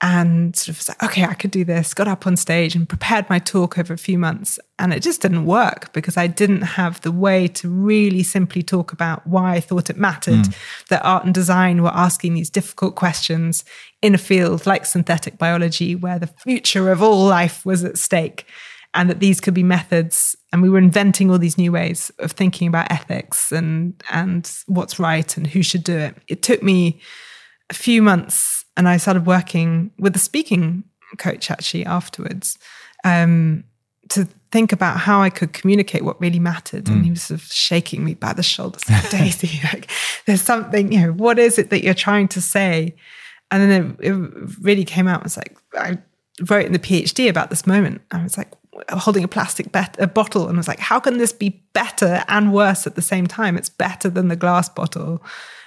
and 0.02 0.56
sort 0.56 0.68
of 0.68 0.78
was 0.78 0.88
like, 0.88 1.02
okay, 1.02 1.24
I 1.24 1.34
could 1.34 1.50
do 1.50 1.64
this, 1.64 1.92
got 1.92 2.08
up 2.08 2.26
on 2.26 2.36
stage 2.36 2.74
and 2.74 2.88
prepared 2.88 3.28
my 3.28 3.38
talk 3.38 3.78
over 3.78 3.92
a 3.92 3.98
few 3.98 4.18
months. 4.18 4.58
And 4.78 4.94
it 4.94 5.02
just 5.02 5.20
didn't 5.20 5.44
work 5.44 5.92
because 5.92 6.16
I 6.16 6.26
didn't 6.26 6.62
have 6.62 7.02
the 7.02 7.12
way 7.12 7.48
to 7.48 7.68
really 7.68 8.22
simply 8.22 8.62
talk 8.62 8.92
about 8.92 9.26
why 9.26 9.54
I 9.54 9.60
thought 9.60 9.90
it 9.90 9.98
mattered 9.98 10.44
mm. 10.44 10.54
that 10.88 11.04
art 11.04 11.26
and 11.26 11.34
design 11.34 11.82
were 11.82 11.92
asking 11.92 12.32
these 12.32 12.48
difficult 12.48 12.94
questions 12.94 13.62
in 14.00 14.14
a 14.14 14.18
field 14.18 14.64
like 14.64 14.86
synthetic 14.86 15.36
biology, 15.36 15.94
where 15.94 16.18
the 16.18 16.28
future 16.28 16.90
of 16.90 17.02
all 17.02 17.26
life 17.26 17.66
was 17.66 17.84
at 17.84 17.98
stake 17.98 18.46
and 18.94 19.10
that 19.10 19.20
these 19.20 19.40
could 19.40 19.54
be 19.54 19.62
methods 19.62 20.34
and 20.52 20.62
we 20.62 20.70
were 20.70 20.78
inventing 20.78 21.30
all 21.30 21.38
these 21.38 21.58
new 21.58 21.72
ways 21.72 22.10
of 22.18 22.32
thinking 22.32 22.66
about 22.66 22.90
ethics 22.90 23.52
and 23.52 24.02
and 24.10 24.52
what's 24.66 24.98
right 24.98 25.36
and 25.36 25.46
who 25.46 25.62
should 25.62 25.84
do 25.84 25.96
it 25.96 26.16
it 26.26 26.42
took 26.42 26.60
me 26.60 27.00
a 27.68 27.74
few 27.74 28.02
months 28.02 28.59
and 28.76 28.88
i 28.88 28.96
started 28.96 29.26
working 29.26 29.90
with 29.98 30.14
a 30.14 30.18
speaking 30.18 30.84
coach 31.18 31.50
actually 31.50 31.84
afterwards 31.84 32.58
um, 33.04 33.64
to 34.10 34.28
think 34.50 34.72
about 34.72 34.98
how 34.98 35.22
I 35.22 35.30
could 35.30 35.52
communicate 35.52 36.04
what 36.04 36.20
really 36.20 36.38
mattered. 36.38 36.84
Mm. 36.84 36.92
And 36.92 37.04
he 37.04 37.10
was 37.10 37.22
sort 37.22 37.40
of 37.40 37.46
shaking 37.46 38.04
me 38.04 38.14
by 38.14 38.32
the 38.32 38.42
shoulders, 38.42 38.88
like, 38.88 39.10
Daisy, 39.10 39.60
like, 39.64 39.90
there's 40.26 40.42
something, 40.42 40.92
you 40.92 41.00
know, 41.00 41.12
what 41.12 41.38
is 41.38 41.58
it 41.58 41.70
that 41.70 41.84
you're 41.84 41.94
trying 41.94 42.28
to 42.28 42.40
say? 42.40 42.94
And 43.50 43.70
then 43.70 43.96
it, 44.00 44.08
it 44.08 44.56
really 44.60 44.84
came 44.84 45.08
out. 45.08 45.20
It 45.20 45.24
was 45.24 45.36
like, 45.36 45.56
I 45.74 45.98
wrote 46.48 46.66
in 46.66 46.72
the 46.72 46.78
PhD 46.78 47.28
about 47.28 47.50
this 47.50 47.66
moment. 47.66 48.02
I 48.10 48.22
was 48.22 48.36
like, 48.36 48.48
holding 48.90 49.24
a 49.24 49.28
plastic 49.28 49.72
bet- 49.72 49.96
a 49.98 50.06
bottle 50.06 50.48
and 50.48 50.56
was 50.56 50.68
like, 50.68 50.78
how 50.78 50.98
can 50.98 51.18
this 51.18 51.32
be 51.32 51.62
better 51.72 52.24
and 52.28 52.52
worse 52.52 52.86
at 52.86 52.94
the 52.94 53.02
same 53.02 53.26
time? 53.26 53.56
It's 53.56 53.68
better 53.68 54.08
than 54.08 54.28
the 54.28 54.36
glass 54.36 54.68
bottle, 54.68 55.22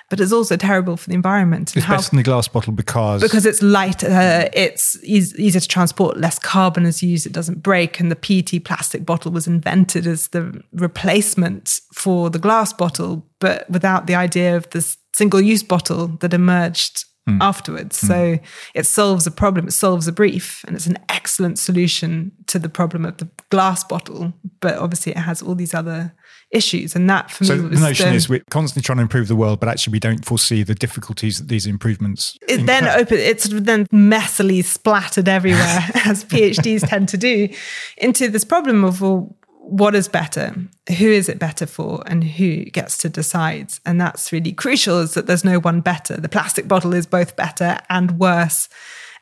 but 0.10 0.20
it's 0.20 0.32
also 0.32 0.56
terrible 0.56 0.98
for 0.98 1.10
the 1.10 1.16
environment. 1.16 1.76
It's 1.76 1.86
how, 1.86 1.96
better 1.96 2.10
than 2.10 2.18
the 2.18 2.24
glass 2.24 2.48
bottle 2.48 2.74
because 2.74 3.22
because 3.22 3.46
it's 3.46 3.62
lighter, 3.62 4.50
it's 4.54 5.02
easier 5.04 5.60
to 5.60 5.68
transport, 5.68 6.18
less 6.18 6.40
carbon 6.40 6.86
is 6.86 7.02
used, 7.02 7.26
it 7.26 7.34
doesn't 7.34 7.64
break, 7.64 8.00
and 8.00 8.12
the 8.12 8.16
PET 8.16 8.64
plastic 8.64 9.06
bottle 9.06 9.32
was 9.32 9.48
invented 9.48 10.08
as 10.08 10.30
the 10.30 10.62
replacement 10.74 11.80
for 11.94 12.30
the 12.30 12.40
glass 12.40 12.74
bottle, 12.74 13.26
but 13.40 13.70
without 13.70 14.08
the 14.08 14.16
idea 14.16 14.56
of 14.56 14.70
this 14.72 14.98
single-use 15.14 15.64
bottle 15.64 16.08
that 16.08 16.34
emerged 16.34 17.06
mm. 17.28 17.38
afterwards. 17.42 18.02
Mm. 18.02 18.08
So 18.08 18.44
it 18.74 18.86
solves 18.86 19.28
a 19.28 19.32
problem, 19.32 19.68
it 19.68 19.72
solves 19.72 20.08
a 20.08 20.12
brief, 20.12 20.64
and 20.68 20.76
it's 20.76 20.88
an 20.88 20.98
excellent 21.10 21.60
solution 21.60 22.32
to 22.48 22.60
the 22.60 22.70
problem 22.70 23.06
of 23.06 23.18
the 23.18 23.30
glass 23.50 23.84
bottle. 23.84 24.34
But 24.60 24.78
obviously, 24.78 25.14
it 25.14 25.20
has 25.20 25.42
all 25.42 25.56
these 25.56 25.74
other 25.74 26.14
issues. 26.54 26.96
And 26.96 27.10
that 27.10 27.32
for 27.32 27.44
so 27.44 27.56
me 27.56 27.70
was 27.70 27.80
the 27.80 27.88
notion 27.88 28.10
the, 28.10 28.16
is 28.16 28.30
we're 28.30 28.44
constantly 28.50 28.86
trying 28.86 28.98
to 28.98 29.02
improve 29.02 29.28
the 29.28 29.36
world, 29.36 29.60
but 29.60 29.68
actually 29.68 29.92
we 29.92 30.00
don't 30.00 30.24
foresee 30.24 30.64
the 30.64 30.76
difficulties 30.76 31.40
that 31.40 31.50
these 31.50 31.66
improvements. 31.66 32.38
It 32.48 32.62
incur. 32.62 32.66
then 32.66 33.00
open. 33.00 33.18
It's 33.18 33.48
then 33.50 33.88
messily 33.88 34.64
splattered 34.64 35.28
everywhere, 35.28 35.60
as 36.06 36.24
PhDs 36.24 36.88
tend 36.88 37.10
to 37.10 37.18
do, 37.18 37.50
into 37.98 38.30
this 38.30 38.46
problem 38.46 38.84
of 38.84 39.02
well, 39.02 39.36
what 39.64 39.96
is 39.96 40.10
better 40.10 40.54
who 40.98 41.08
is 41.08 41.30
it 41.30 41.40
better 41.40 41.66
for 41.66 42.04
and 42.06 42.26
who 42.26 42.66
gets 42.66 42.98
to 42.98 43.08
decide 43.08 43.72
and 43.86 44.00
that's 44.00 44.34
really 44.34 44.52
crucial 44.52 45.00
is 45.00 45.14
that 45.14 45.26
there's 45.26 45.46
no 45.46 45.58
one 45.58 45.80
better 45.80 46.18
the 46.18 46.28
plastic 46.28 46.68
bottle 46.68 46.94
is 46.94 47.06
both 47.06 47.38
better 47.38 47.80
and 47.90 48.20
worse 48.20 48.68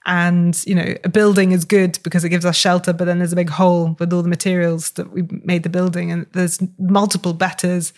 and 0.05 0.65
you 0.65 0.73
know 0.73 0.95
a 1.03 1.09
building 1.09 1.51
is 1.51 1.63
good 1.63 1.99
because 2.03 2.23
it 2.23 2.29
gives 2.29 2.45
us 2.45 2.55
shelter 2.55 2.91
but 2.91 3.05
then 3.05 3.19
there's 3.19 3.33
a 3.33 3.35
big 3.35 3.49
hole 3.49 3.95
with 3.99 4.11
all 4.11 4.23
the 4.23 4.29
materials 4.29 4.91
that 4.91 5.11
we 5.11 5.23
made 5.43 5.63
the 5.63 5.69
building 5.69 6.11
and 6.11 6.25
there's 6.33 6.59
multiple 6.79 7.33
betters 7.33 7.93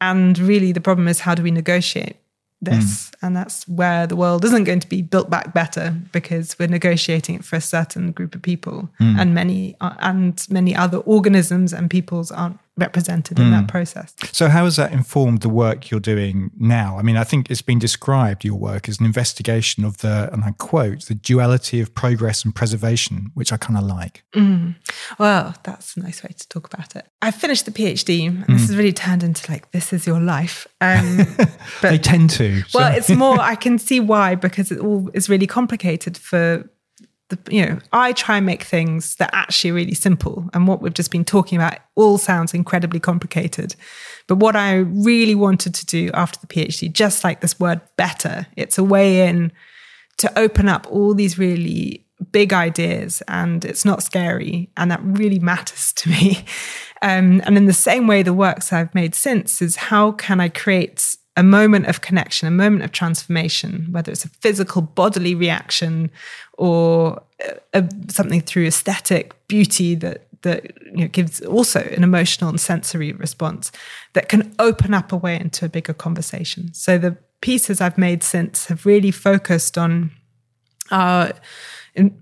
and 0.00 0.38
really 0.38 0.72
the 0.72 0.80
problem 0.80 1.08
is 1.08 1.20
how 1.20 1.34
do 1.34 1.42
we 1.42 1.50
negotiate 1.50 2.16
this. 2.60 3.10
Mm. 3.10 3.14
And 3.22 3.36
that's 3.36 3.68
where 3.68 4.06
the 4.06 4.16
world 4.16 4.44
isn't 4.44 4.64
going 4.64 4.80
to 4.80 4.88
be 4.88 5.02
built 5.02 5.30
back 5.30 5.52
better 5.52 5.94
because 6.12 6.58
we're 6.58 6.68
negotiating 6.68 7.36
it 7.36 7.44
for 7.44 7.56
a 7.56 7.60
certain 7.60 8.12
group 8.12 8.34
of 8.34 8.42
people 8.42 8.88
mm. 9.00 9.18
and 9.18 9.34
many 9.34 9.76
uh, 9.80 9.94
and 10.00 10.46
many 10.50 10.74
other 10.74 10.98
organisms 10.98 11.72
and 11.72 11.90
peoples 11.90 12.30
aren't 12.30 12.58
represented 12.76 13.38
in 13.38 13.50
that 13.50 13.62
hmm. 13.62 13.66
process. 13.66 14.14
So, 14.32 14.48
how 14.48 14.64
has 14.64 14.76
that 14.76 14.92
informed 14.92 15.40
the 15.40 15.48
work 15.48 15.90
you're 15.90 16.00
doing 16.00 16.50
now? 16.58 16.98
I 16.98 17.02
mean, 17.02 17.16
I 17.16 17.24
think 17.24 17.50
it's 17.50 17.62
been 17.62 17.78
described, 17.78 18.44
your 18.44 18.56
work, 18.56 18.88
as 18.88 19.00
an 19.00 19.06
investigation 19.06 19.84
of 19.84 19.98
the, 19.98 20.28
and 20.32 20.44
I 20.44 20.52
quote, 20.52 21.06
the 21.06 21.14
duality 21.14 21.80
of 21.80 21.94
progress 21.94 22.44
and 22.44 22.54
preservation, 22.54 23.30
which 23.34 23.52
I 23.52 23.56
kind 23.56 23.78
of 23.78 23.84
like. 23.84 24.24
Mm. 24.34 24.76
Well, 25.18 25.54
that's 25.62 25.96
a 25.96 26.00
nice 26.00 26.22
way 26.22 26.34
to 26.36 26.48
talk 26.48 26.72
about 26.72 26.96
it. 26.96 27.06
I 27.22 27.30
finished 27.30 27.64
the 27.64 27.72
PhD, 27.72 28.26
and 28.26 28.44
mm. 28.44 28.46
this 28.46 28.66
has 28.66 28.76
really 28.76 28.92
turned 28.92 29.22
into 29.22 29.50
like, 29.50 29.70
this 29.70 29.92
is 29.92 30.06
your 30.06 30.20
life. 30.20 30.66
Um, 30.80 31.18
but, 31.36 31.90
they 31.90 31.98
tend 31.98 32.30
to. 32.30 32.62
So. 32.62 32.78
Well, 32.78 32.94
it's 32.94 33.10
more, 33.10 33.40
I 33.40 33.54
can 33.66 33.78
see 33.78 34.00
why, 34.00 34.34
because 34.34 34.70
it 34.70 34.80
all 34.80 35.10
is 35.14 35.28
really 35.28 35.46
complicated 35.46 36.18
for 36.18 36.68
the, 37.28 37.38
you 37.50 37.66
know, 37.66 37.78
I 37.92 38.12
try 38.12 38.36
and 38.36 38.46
make 38.46 38.62
things 38.62 39.16
that 39.16 39.30
actually 39.32 39.72
really 39.72 39.94
simple. 39.94 40.48
And 40.54 40.68
what 40.68 40.80
we've 40.80 40.94
just 40.94 41.10
been 41.10 41.24
talking 41.24 41.58
about 41.58 41.78
all 41.94 42.18
sounds 42.18 42.54
incredibly 42.54 43.00
complicated. 43.00 43.74
But 44.28 44.36
what 44.36 44.54
I 44.54 44.76
really 44.76 45.34
wanted 45.34 45.74
to 45.74 45.86
do 45.86 46.10
after 46.14 46.38
the 46.40 46.46
PhD, 46.46 46.92
just 46.92 47.24
like 47.24 47.40
this 47.40 47.58
word 47.58 47.80
better, 47.96 48.46
it's 48.56 48.78
a 48.78 48.84
way 48.84 49.28
in 49.28 49.52
to 50.18 50.38
open 50.38 50.68
up 50.68 50.86
all 50.90 51.14
these 51.14 51.38
really 51.38 52.06
big 52.32 52.52
ideas 52.52 53.22
and 53.28 53.64
it's 53.64 53.84
not 53.84 54.02
scary. 54.02 54.70
And 54.76 54.90
that 54.90 55.00
really 55.02 55.38
matters 55.52 55.92
to 55.94 56.08
me. 56.08 56.44
Um, 57.02 57.42
and 57.44 57.56
in 57.56 57.66
the 57.66 57.72
same 57.72 58.06
way, 58.06 58.22
the 58.22 58.32
works 58.32 58.72
I've 58.72 58.94
made 58.94 59.14
since 59.14 59.60
is 59.60 59.76
how 59.76 60.12
can 60.12 60.40
I 60.40 60.48
create 60.48 61.16
a 61.36 61.42
moment 61.42 61.86
of 61.86 62.00
connection, 62.00 62.48
a 62.48 62.50
moment 62.50 62.82
of 62.82 62.92
transformation, 62.92 63.88
whether 63.90 64.10
it's 64.10 64.24
a 64.24 64.28
physical 64.28 64.82
bodily 64.82 65.34
reaction 65.34 66.10
or 66.54 67.22
a, 67.40 67.82
a, 67.82 67.88
something 68.08 68.40
through 68.40 68.66
aesthetic 68.66 69.34
beauty 69.46 69.94
that 69.94 70.22
that 70.42 70.64
you 70.84 71.02
know, 71.02 71.08
gives 71.08 71.40
also 71.40 71.80
an 71.80 72.04
emotional 72.04 72.48
and 72.48 72.60
sensory 72.60 73.12
response 73.12 73.72
that 74.12 74.28
can 74.28 74.54
open 74.58 74.94
up 74.94 75.10
a 75.10 75.16
way 75.16 75.38
into 75.38 75.64
a 75.64 75.68
bigger 75.68 75.94
conversation. 75.94 76.72
So 76.72 76.98
the 76.98 77.16
pieces 77.40 77.80
I've 77.80 77.98
made 77.98 78.22
since 78.22 78.66
have 78.66 78.86
really 78.86 79.10
focused 79.10 79.76
on 79.76 80.12
our 80.90 81.32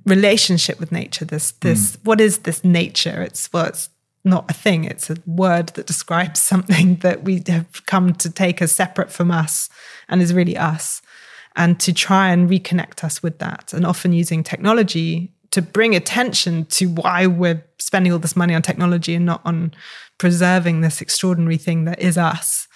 relationship 0.07 0.81
with 0.81 0.93
nature. 0.93 1.25
This 1.25 1.53
this 1.53 1.97
mm. 1.97 2.05
what 2.05 2.21
is 2.21 2.39
this 2.39 2.65
nature? 2.65 3.23
It's 3.23 3.53
well, 3.53 3.67
it's 3.67 3.91
not 4.25 4.51
a 4.51 4.55
thing. 4.55 4.85
It's 4.85 5.11
a 5.11 5.17
word 5.27 5.69
that 5.71 5.87
describes 5.87 6.41
something 6.53 6.97
that 6.97 7.25
we 7.25 7.43
have 7.47 7.87
come 7.87 8.15
to 8.15 8.31
take 8.31 8.63
as 8.63 8.75
separate 8.75 9.11
from 9.11 9.31
us 9.31 9.69
and 10.09 10.23
is 10.23 10.35
really 10.35 10.57
us. 10.57 11.03
And 11.57 11.79
to 11.81 11.93
try 11.93 12.31
and 12.31 12.51
reconnect 12.51 13.05
us 13.05 13.23
with 13.23 13.39
that, 13.39 13.73
and 13.73 13.87
often 13.87 14.13
using 14.13 14.43
technology 14.43 15.31
to 15.53 15.63
bring 15.63 15.95
attention 15.95 16.65
to 16.65 16.87
why 16.87 17.29
we're 17.29 17.65
spending 17.79 18.13
all 18.13 18.19
this 18.19 18.35
money 18.35 18.57
on 18.57 18.63
technology 18.63 19.15
and 19.15 19.25
not 19.25 19.41
on 19.45 19.73
preserving 20.19 20.81
this 20.81 21.01
extraordinary 21.01 21.57
thing 21.57 21.85
that 21.85 22.01
is 22.01 22.19
us 22.19 22.67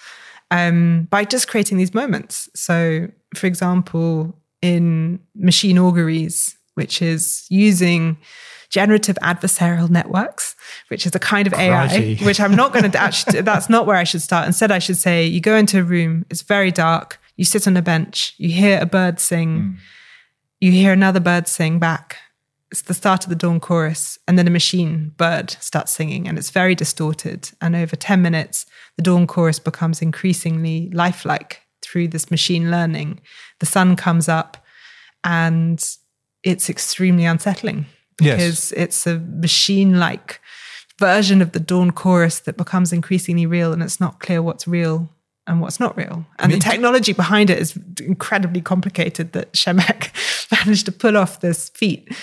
um, 0.49 1.07
by 1.09 1.25
just 1.25 1.49
creating 1.49 1.77
these 1.77 1.93
moments. 1.93 2.47
So, 2.55 3.09
for 3.35 3.47
example, 3.47 4.33
in 4.61 5.19
machine 5.35 5.77
auguries, 5.77 6.57
which 6.75 7.01
is 7.01 7.45
using 7.49 8.17
generative 8.69 9.17
adversarial 9.21 9.89
networks, 9.89 10.55
which 10.89 11.05
is 11.05 11.15
a 11.15 11.19
kind 11.19 11.47
of 11.47 11.53
AI, 11.53 12.15
which 12.21 12.39
I'm 12.39 12.55
not 12.55 12.73
going 12.73 12.89
to 12.89 12.97
actually, 12.97 13.41
that's 13.41 13.69
not 13.69 13.85
where 13.85 13.97
I 13.97 14.03
should 14.03 14.21
start. 14.21 14.47
Instead, 14.47 14.71
I 14.71 14.79
should 14.79 14.97
say 14.97 15.25
you 15.25 15.41
go 15.41 15.55
into 15.55 15.79
a 15.79 15.83
room, 15.83 16.25
it's 16.29 16.41
very 16.41 16.71
dark, 16.71 17.19
you 17.35 17.45
sit 17.45 17.67
on 17.67 17.77
a 17.77 17.81
bench, 17.81 18.33
you 18.37 18.49
hear 18.49 18.79
a 18.81 18.85
bird 18.85 19.19
sing, 19.19 19.61
mm. 19.61 19.77
you 20.59 20.71
hear 20.71 20.93
another 20.93 21.19
bird 21.19 21.47
sing 21.47 21.79
back 21.79 22.17
it's 22.71 22.83
the 22.83 22.93
start 22.93 23.23
of 23.23 23.29
the 23.29 23.35
dawn 23.35 23.59
chorus, 23.59 24.19
and 24.27 24.37
then 24.37 24.47
a 24.47 24.51
machine 24.51 25.13
bird 25.17 25.51
starts 25.59 25.91
singing, 25.91 26.27
and 26.27 26.37
it's 26.37 26.51
very 26.51 26.75
distorted. 26.75 27.49
And 27.61 27.75
over 27.75 27.95
10 27.95 28.21
minutes, 28.21 28.65
the 28.95 29.01
dawn 29.01 29.25
chorus 29.25 29.59
becomes 29.59 30.01
increasingly 30.01 30.89
lifelike 30.91 31.61
through 31.81 32.09
this 32.09 32.29
machine 32.29 32.69
learning. 32.69 33.21
The 33.59 33.65
sun 33.65 33.95
comes 33.95 34.29
up, 34.29 34.57
and 35.23 35.83
it's 36.43 36.69
extremely 36.69 37.25
unsettling 37.25 37.87
because 38.19 38.71
yes. 38.71 38.71
it's 38.71 39.07
a 39.07 39.19
machine 39.19 39.99
like 39.99 40.39
version 40.99 41.41
of 41.41 41.53
the 41.53 41.59
dawn 41.59 41.91
chorus 41.91 42.39
that 42.41 42.57
becomes 42.57 42.93
increasingly 42.93 43.45
real, 43.45 43.73
and 43.73 43.81
it's 43.81 43.99
not 43.99 44.19
clear 44.19 44.41
what's 44.41 44.67
real 44.67 45.09
and 45.47 45.61
what's 45.61 45.79
not 45.79 45.97
real. 45.97 46.13
And 46.13 46.25
I 46.37 46.47
mean, 46.47 46.59
the 46.59 46.63
technology 46.63 47.13
behind 47.13 47.49
it 47.49 47.57
is 47.57 47.77
incredibly 47.99 48.61
complicated 48.61 49.33
that 49.33 49.53
Przemek 49.53 50.11
managed 50.65 50.85
to 50.85 50.91
pull 50.91 51.17
off 51.17 51.41
this 51.41 51.69
feat. 51.69 52.15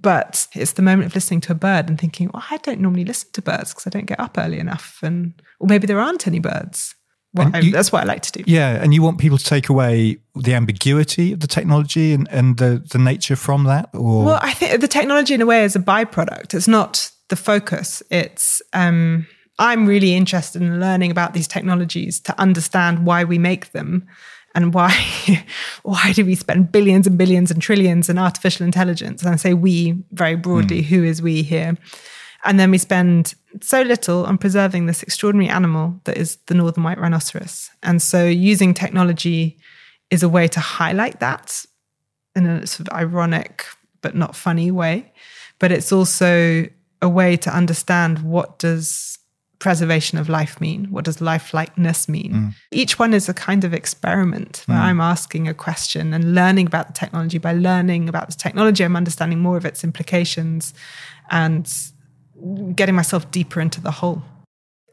But 0.00 0.46
it's 0.54 0.72
the 0.72 0.82
moment 0.82 1.06
of 1.06 1.14
listening 1.14 1.40
to 1.42 1.52
a 1.52 1.56
bird 1.56 1.88
and 1.88 1.98
thinking, 1.98 2.30
well, 2.32 2.44
I 2.50 2.58
don't 2.58 2.80
normally 2.80 3.04
listen 3.04 3.30
to 3.32 3.42
birds 3.42 3.72
because 3.72 3.86
I 3.86 3.90
don't 3.90 4.06
get 4.06 4.20
up 4.20 4.36
early 4.36 4.58
enough. 4.58 5.00
And, 5.02 5.32
or 5.58 5.66
maybe 5.66 5.86
there 5.86 5.98
aren't 5.98 6.26
any 6.26 6.40
birds. 6.40 6.94
Well, 7.34 7.62
you, 7.62 7.72
that's 7.72 7.92
what 7.92 8.02
I 8.02 8.06
like 8.06 8.22
to 8.22 8.32
do. 8.32 8.44
Yeah. 8.46 8.82
And 8.82 8.94
you 8.94 9.02
want 9.02 9.18
people 9.18 9.38
to 9.38 9.44
take 9.44 9.68
away 9.68 10.18
the 10.34 10.54
ambiguity 10.54 11.32
of 11.32 11.40
the 11.40 11.46
technology 11.46 12.12
and, 12.12 12.26
and 12.30 12.56
the, 12.56 12.82
the 12.90 12.98
nature 12.98 13.36
from 13.36 13.64
that? 13.64 13.90
Or? 13.92 14.24
Well, 14.24 14.38
I 14.42 14.54
think 14.54 14.80
the 14.80 14.88
technology, 14.88 15.34
in 15.34 15.42
a 15.42 15.46
way, 15.46 15.64
is 15.64 15.76
a 15.76 15.80
byproduct. 15.80 16.54
It's 16.54 16.68
not 16.68 17.10
the 17.28 17.36
focus. 17.36 18.02
It's, 18.10 18.62
um, 18.72 19.26
I'm 19.58 19.86
really 19.86 20.14
interested 20.14 20.62
in 20.62 20.80
learning 20.80 21.10
about 21.10 21.34
these 21.34 21.48
technologies 21.48 22.20
to 22.20 22.40
understand 22.40 23.04
why 23.04 23.24
we 23.24 23.38
make 23.38 23.72
them 23.72 24.06
and 24.54 24.72
why 24.72 24.90
why 25.82 26.12
do 26.12 26.24
we 26.24 26.34
spend 26.34 26.72
billions 26.72 27.06
and 27.06 27.18
billions 27.18 27.50
and 27.50 27.60
trillions 27.60 28.08
in 28.08 28.18
artificial 28.18 28.64
intelligence 28.64 29.22
and 29.22 29.32
i 29.32 29.36
say 29.36 29.52
we 29.52 30.02
very 30.12 30.36
broadly 30.36 30.80
mm. 30.80 30.84
who 30.84 31.04
is 31.04 31.20
we 31.20 31.42
here 31.42 31.76
and 32.48 32.58
then 32.58 32.70
we 32.70 32.78
spend 32.78 33.34
so 33.60 33.82
little 33.82 34.26
on 34.26 34.38
preserving 34.38 34.86
this 34.86 35.02
extraordinary 35.02 35.48
animal 35.48 36.00
that 36.04 36.16
is 36.16 36.36
the 36.46 36.54
northern 36.54 36.82
white 36.82 36.98
rhinoceros 36.98 37.70
and 37.82 38.02
so 38.02 38.24
using 38.24 38.74
technology 38.74 39.56
is 40.10 40.22
a 40.22 40.28
way 40.28 40.48
to 40.48 40.58
highlight 40.58 41.20
that 41.20 41.64
in 42.34 42.46
a 42.46 42.66
sort 42.66 42.88
of 42.88 42.94
ironic 42.94 43.64
but 44.00 44.16
not 44.16 44.34
funny 44.34 44.70
way 44.70 45.12
but 45.60 45.70
it's 45.70 45.92
also 45.92 46.66
a 47.00 47.08
way 47.08 47.36
to 47.36 47.54
understand 47.54 48.18
what 48.20 48.58
does 48.58 49.18
preservation 49.58 50.18
of 50.18 50.28
life 50.28 50.60
mean? 50.60 50.86
What 50.90 51.04
does 51.04 51.18
lifelikeness 51.18 52.08
mean? 52.08 52.32
Mm. 52.32 52.54
Each 52.70 52.98
one 52.98 53.12
is 53.12 53.28
a 53.28 53.34
kind 53.34 53.64
of 53.64 53.74
experiment 53.74 54.62
where 54.66 54.78
mm. 54.78 54.82
I'm 54.82 55.00
asking 55.00 55.48
a 55.48 55.54
question 55.54 56.14
and 56.14 56.34
learning 56.34 56.66
about 56.66 56.86
the 56.86 56.92
technology. 56.92 57.38
By 57.38 57.52
learning 57.52 58.08
about 58.08 58.28
the 58.28 58.36
technology, 58.36 58.84
I'm 58.84 58.96
understanding 58.96 59.40
more 59.40 59.56
of 59.56 59.64
its 59.64 59.82
implications 59.82 60.74
and 61.30 61.72
getting 62.74 62.94
myself 62.94 63.30
deeper 63.30 63.60
into 63.60 63.80
the 63.80 63.90
whole. 63.90 64.22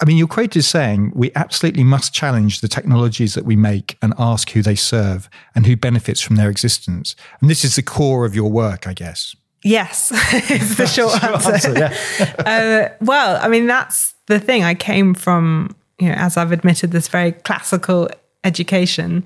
I 0.02 0.06
mean, 0.06 0.18
your 0.18 0.28
quote 0.28 0.56
is 0.56 0.68
saying 0.68 1.14
we 1.16 1.32
absolutely 1.36 1.84
must 1.84 2.14
challenge 2.14 2.60
the 2.60 2.68
technologies 2.68 3.34
that 3.34 3.46
we 3.46 3.56
make 3.56 3.98
and 4.02 4.14
ask 4.20 4.50
who 4.50 4.62
they 4.62 4.76
serve 4.76 5.30
and 5.56 5.66
who 5.66 5.78
benefits 5.78 6.20
from 6.20 6.36
their 6.36 6.50
existence. 6.50 7.16
And 7.40 7.50
this 7.50 7.64
is 7.64 7.76
the 7.76 7.82
core 7.82 8.26
of 8.26 8.36
your 8.36 8.52
work, 8.52 8.88
I 8.88 8.94
guess. 8.94 9.36
Yes, 9.64 10.12
is 10.52 10.78
the 10.78 10.86
short 10.86 11.24
answer. 11.24 11.54
answer 11.54 11.74
yeah. 11.74 12.34
uh, 12.46 13.04
well, 13.04 13.40
I 13.42 13.48
mean, 13.48 13.68
that's 13.68 14.14
the 14.28 14.40
thing. 14.40 14.64
I 14.64 14.76
came 14.76 15.14
from, 15.14 15.76
you 15.98 16.10
know, 16.10 16.16
as 16.16 16.38
I've 16.38 16.52
admitted, 16.52 16.92
this 16.92 17.08
very 17.08 17.32
classical 17.32 18.10
education 18.44 19.26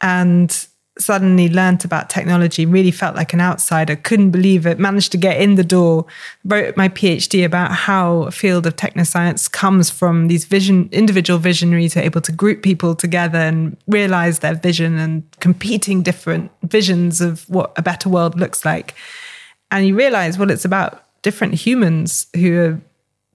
and 0.00 0.66
suddenly 0.98 1.48
learnt 1.48 1.84
about 1.84 2.08
technology, 2.08 2.64
really 2.64 2.90
felt 2.90 3.16
like 3.16 3.32
an 3.32 3.40
outsider, 3.40 3.96
couldn't 3.96 4.30
believe 4.30 4.66
it, 4.66 4.78
managed 4.78 5.12
to 5.12 5.18
get 5.18 5.40
in 5.40 5.56
the 5.56 5.64
door, 5.64 6.06
wrote 6.44 6.76
my 6.76 6.88
PhD 6.88 7.44
about 7.44 7.72
how 7.72 8.22
a 8.22 8.30
field 8.30 8.66
of 8.66 8.76
technoscience 8.76 9.50
comes 9.50 9.90
from 9.90 10.28
these 10.28 10.44
vision, 10.44 10.88
individual 10.92 11.38
visionaries 11.38 11.94
who 11.94 12.00
are 12.00 12.04
able 12.04 12.22
to 12.22 12.32
group 12.32 12.62
people 12.62 12.94
together 12.94 13.38
and 13.38 13.76
realize 13.86 14.38
their 14.38 14.54
vision 14.54 14.98
and 14.98 15.22
competing 15.40 16.02
different 16.02 16.50
visions 16.62 17.20
of 17.20 17.48
what 17.50 17.72
a 17.76 17.82
better 17.82 18.08
world 18.08 18.38
looks 18.38 18.64
like 18.64 18.94
and 19.70 19.86
you 19.86 19.94
realize 19.94 20.38
well 20.38 20.50
it's 20.50 20.64
about 20.64 21.04
different 21.22 21.54
humans 21.54 22.26
who 22.34 22.58
are 22.58 22.80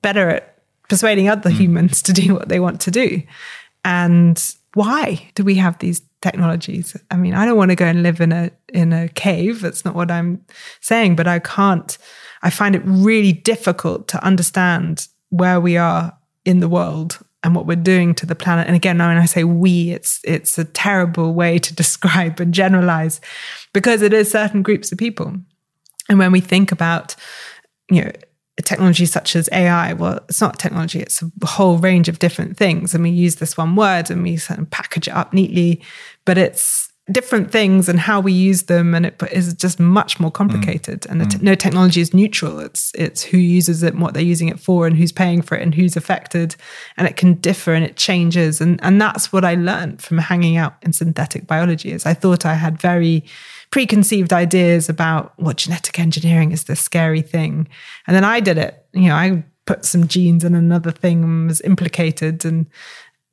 better 0.01 0.29
at 0.29 0.57
persuading 0.89 1.29
other 1.29 1.49
mm. 1.49 1.57
humans 1.57 2.01
to 2.01 2.13
do 2.13 2.33
what 2.33 2.49
they 2.49 2.59
want 2.59 2.81
to 2.81 2.91
do 2.91 3.21
and 3.83 4.55
why 4.73 5.29
do 5.35 5.43
we 5.43 5.55
have 5.55 5.77
these 5.79 6.01
technologies. 6.21 6.95
I 7.09 7.17
mean 7.17 7.33
i 7.33 7.45
don't 7.45 7.57
want 7.57 7.71
to 7.71 7.75
go 7.75 7.85
and 7.85 8.03
live 8.03 8.21
in 8.21 8.31
a 8.31 8.51
in 8.73 8.93
a 8.93 9.07
cave 9.09 9.61
that's 9.61 9.83
not 9.83 9.95
what 9.95 10.11
i'm 10.11 10.45
saying 10.79 11.15
but 11.15 11.27
i 11.27 11.39
can't 11.39 11.97
i 12.43 12.49
find 12.49 12.75
it 12.75 12.83
really 12.85 13.33
difficult 13.33 14.07
to 14.09 14.23
understand 14.23 15.07
where 15.29 15.59
we 15.59 15.77
are 15.77 16.15
in 16.45 16.59
the 16.59 16.69
world 16.69 17.19
and 17.43 17.55
what 17.55 17.65
we're 17.65 17.75
doing 17.75 18.13
to 18.15 18.25
the 18.25 18.35
planet. 18.35 18.67
And 18.67 18.75
again 18.75 18.97
when 18.97 19.17
i 19.17 19.25
say 19.25 19.43
we 19.43 19.91
it's 19.91 20.19
it's 20.23 20.57
a 20.57 20.65
terrible 20.65 21.33
way 21.33 21.57
to 21.59 21.75
describe 21.81 22.39
and 22.39 22.53
generalize 22.53 23.19
because 23.73 24.01
it 24.01 24.13
is 24.13 24.31
certain 24.31 24.61
groups 24.61 24.91
of 24.91 24.97
people. 24.97 25.35
And 26.09 26.19
when 26.19 26.31
we 26.31 26.41
think 26.41 26.71
about, 26.71 27.15
you 27.89 28.03
know, 28.03 28.11
technology 28.61 29.05
such 29.05 29.35
as 29.35 29.49
AI, 29.51 29.93
well, 29.93 30.19
it's 30.27 30.41
not 30.41 30.59
technology, 30.59 30.99
it's 30.99 31.21
a 31.21 31.45
whole 31.45 31.77
range 31.77 32.09
of 32.09 32.19
different 32.19 32.57
things. 32.57 32.93
And 32.93 33.03
we 33.03 33.09
use 33.09 33.35
this 33.35 33.57
one 33.57 33.75
word 33.75 34.11
and 34.11 34.21
we 34.21 34.37
sort 34.37 34.59
of 34.59 34.69
package 34.69 35.07
it 35.07 35.13
up 35.13 35.33
neatly, 35.33 35.81
but 36.25 36.37
it's 36.37 36.89
different 37.11 37.51
things 37.51 37.89
and 37.89 37.99
how 37.99 38.19
we 38.21 38.31
use 38.31 38.63
them 38.63 38.93
and 38.93 39.05
it 39.05 39.21
is 39.31 39.53
just 39.55 39.79
much 39.79 40.19
more 40.19 40.31
complicated 40.31 41.01
mm. 41.01 41.11
and 41.11 41.21
mm. 41.21 41.41
no 41.41 41.55
technology 41.55 41.99
is 41.99 42.13
neutral 42.13 42.59
it's 42.59 42.91
it's 42.95 43.23
who 43.23 43.37
uses 43.37 43.81
it 43.83 43.93
and 43.93 44.01
what 44.01 44.13
they're 44.13 44.21
using 44.23 44.47
it 44.47 44.59
for 44.59 44.85
and 44.85 44.95
who's 44.95 45.11
paying 45.11 45.41
for 45.41 45.57
it 45.57 45.63
and 45.63 45.73
who's 45.75 45.97
affected 45.97 46.55
and 46.97 47.07
it 47.07 47.17
can 47.17 47.33
differ 47.33 47.73
and 47.73 47.83
it 47.83 47.97
changes 47.97 48.61
and 48.61 48.79
and 48.83 49.01
that's 49.01 49.33
what 49.33 49.43
i 49.43 49.55
learned 49.55 50.01
from 50.01 50.19
hanging 50.19 50.57
out 50.57 50.75
in 50.83 50.93
synthetic 50.93 51.47
biology 51.47 51.91
is 51.91 52.05
i 52.05 52.13
thought 52.13 52.45
i 52.45 52.53
had 52.53 52.79
very 52.79 53.25
preconceived 53.71 54.33
ideas 54.33 54.89
about 54.89 55.33
what 55.37 55.57
genetic 55.57 55.97
engineering 55.97 56.51
is 56.51 56.65
this 56.65 56.81
scary 56.81 57.21
thing. 57.21 57.67
And 58.05 58.15
then 58.15 58.25
I 58.25 58.41
did 58.41 58.57
it. 58.57 58.85
You 58.93 59.07
know, 59.07 59.15
I 59.15 59.43
put 59.65 59.85
some 59.85 60.07
genes 60.07 60.43
and 60.43 60.55
another 60.55 60.91
thing 60.91 61.23
and 61.23 61.47
was 61.47 61.61
implicated. 61.61 62.43
And 62.43 62.67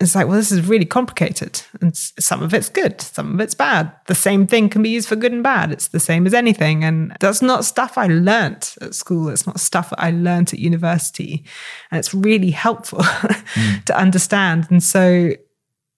it's 0.01 0.15
like, 0.15 0.29
well, 0.29 0.37
this 0.37 0.53
is 0.53 0.69
really 0.69 0.85
complicated. 0.85 1.61
And 1.81 1.97
some 1.97 2.43
of 2.43 2.55
it's 2.55 2.69
good, 2.69 3.01
some 3.01 3.35
of 3.35 3.41
it's 3.41 3.55
bad. 3.55 3.91
The 4.07 4.15
same 4.15 4.47
thing 4.47 4.69
can 4.69 4.83
be 4.83 4.91
used 4.91 5.09
for 5.09 5.17
good 5.17 5.33
and 5.33 5.43
bad. 5.43 5.73
It's 5.73 5.89
the 5.89 5.99
same 5.99 6.25
as 6.25 6.35
anything. 6.35 6.85
And 6.85 7.17
that's 7.19 7.43
not 7.43 7.65
stuff 7.65 7.99
I 7.99 8.07
learnt 8.07 8.77
at 8.81 8.95
school. 8.95 9.29
It's 9.29 9.47
not 9.47 9.59
stuff 9.59 9.93
I 9.99 10.13
learnt 10.13 10.53
at 10.53 10.61
university. 10.61 11.45
And 11.91 11.99
it's 11.99 12.15
really 12.15 12.51
helpful 12.51 12.99
mm. 13.03 13.85
to 13.87 13.99
understand. 13.99 14.69
And 14.71 14.83
so 14.83 15.33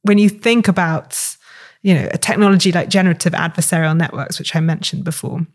when 0.02 0.16
you 0.16 0.30
think 0.30 0.66
about 0.66 1.36
you 1.82 1.94
know, 1.94 2.08
a 2.12 2.18
technology 2.18 2.72
like 2.72 2.88
generative 2.88 3.32
adversarial 3.32 3.96
networks, 3.96 4.38
which 4.38 4.54
I 4.54 4.60
mentioned 4.60 5.04
before, 5.04 5.46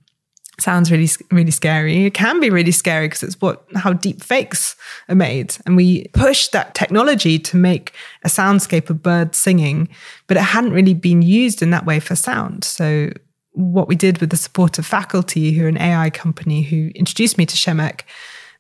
sounds 0.60 0.92
really 0.92 1.10
really 1.32 1.52
scary. 1.52 2.06
It 2.06 2.14
can 2.14 2.40
be 2.40 2.50
really 2.50 2.72
scary 2.72 3.08
because 3.08 3.24
it's 3.24 3.42
what 3.42 3.66
how 3.76 3.94
deep 3.94 4.22
fakes 4.22 4.76
are 5.10 5.16
made, 5.16 5.58
and 5.66 5.76
we 5.76 6.08
pushed 6.10 6.52
that 6.52 6.76
technology 6.76 7.40
to 7.40 7.58
make 7.58 7.94
a 8.24 8.28
soundscape 8.28 8.90
of 8.90 9.04
birds 9.04 9.38
singing, 9.38 9.90
but 10.28 10.38
it 10.38 10.44
hadn't 10.44 10.74
really 10.74 10.94
been 10.94 11.22
used 11.22 11.62
in 11.62 11.72
that 11.72 11.86
way 11.86 12.00
for 12.00 12.16
sound. 12.16 12.64
So 12.64 13.12
what 13.52 13.88
we 13.88 13.96
did 13.96 14.20
with 14.20 14.30
the 14.30 14.38
support 14.38 14.78
of 14.78 14.86
faculty, 14.86 15.52
who 15.54 15.66
are 15.66 15.70
an 15.70 15.78
AI 15.78 16.10
company, 16.10 16.62
who 16.62 16.92
introduced 16.96 17.38
me 17.38 17.46
to 17.46 17.56
Przemek, 17.56 18.02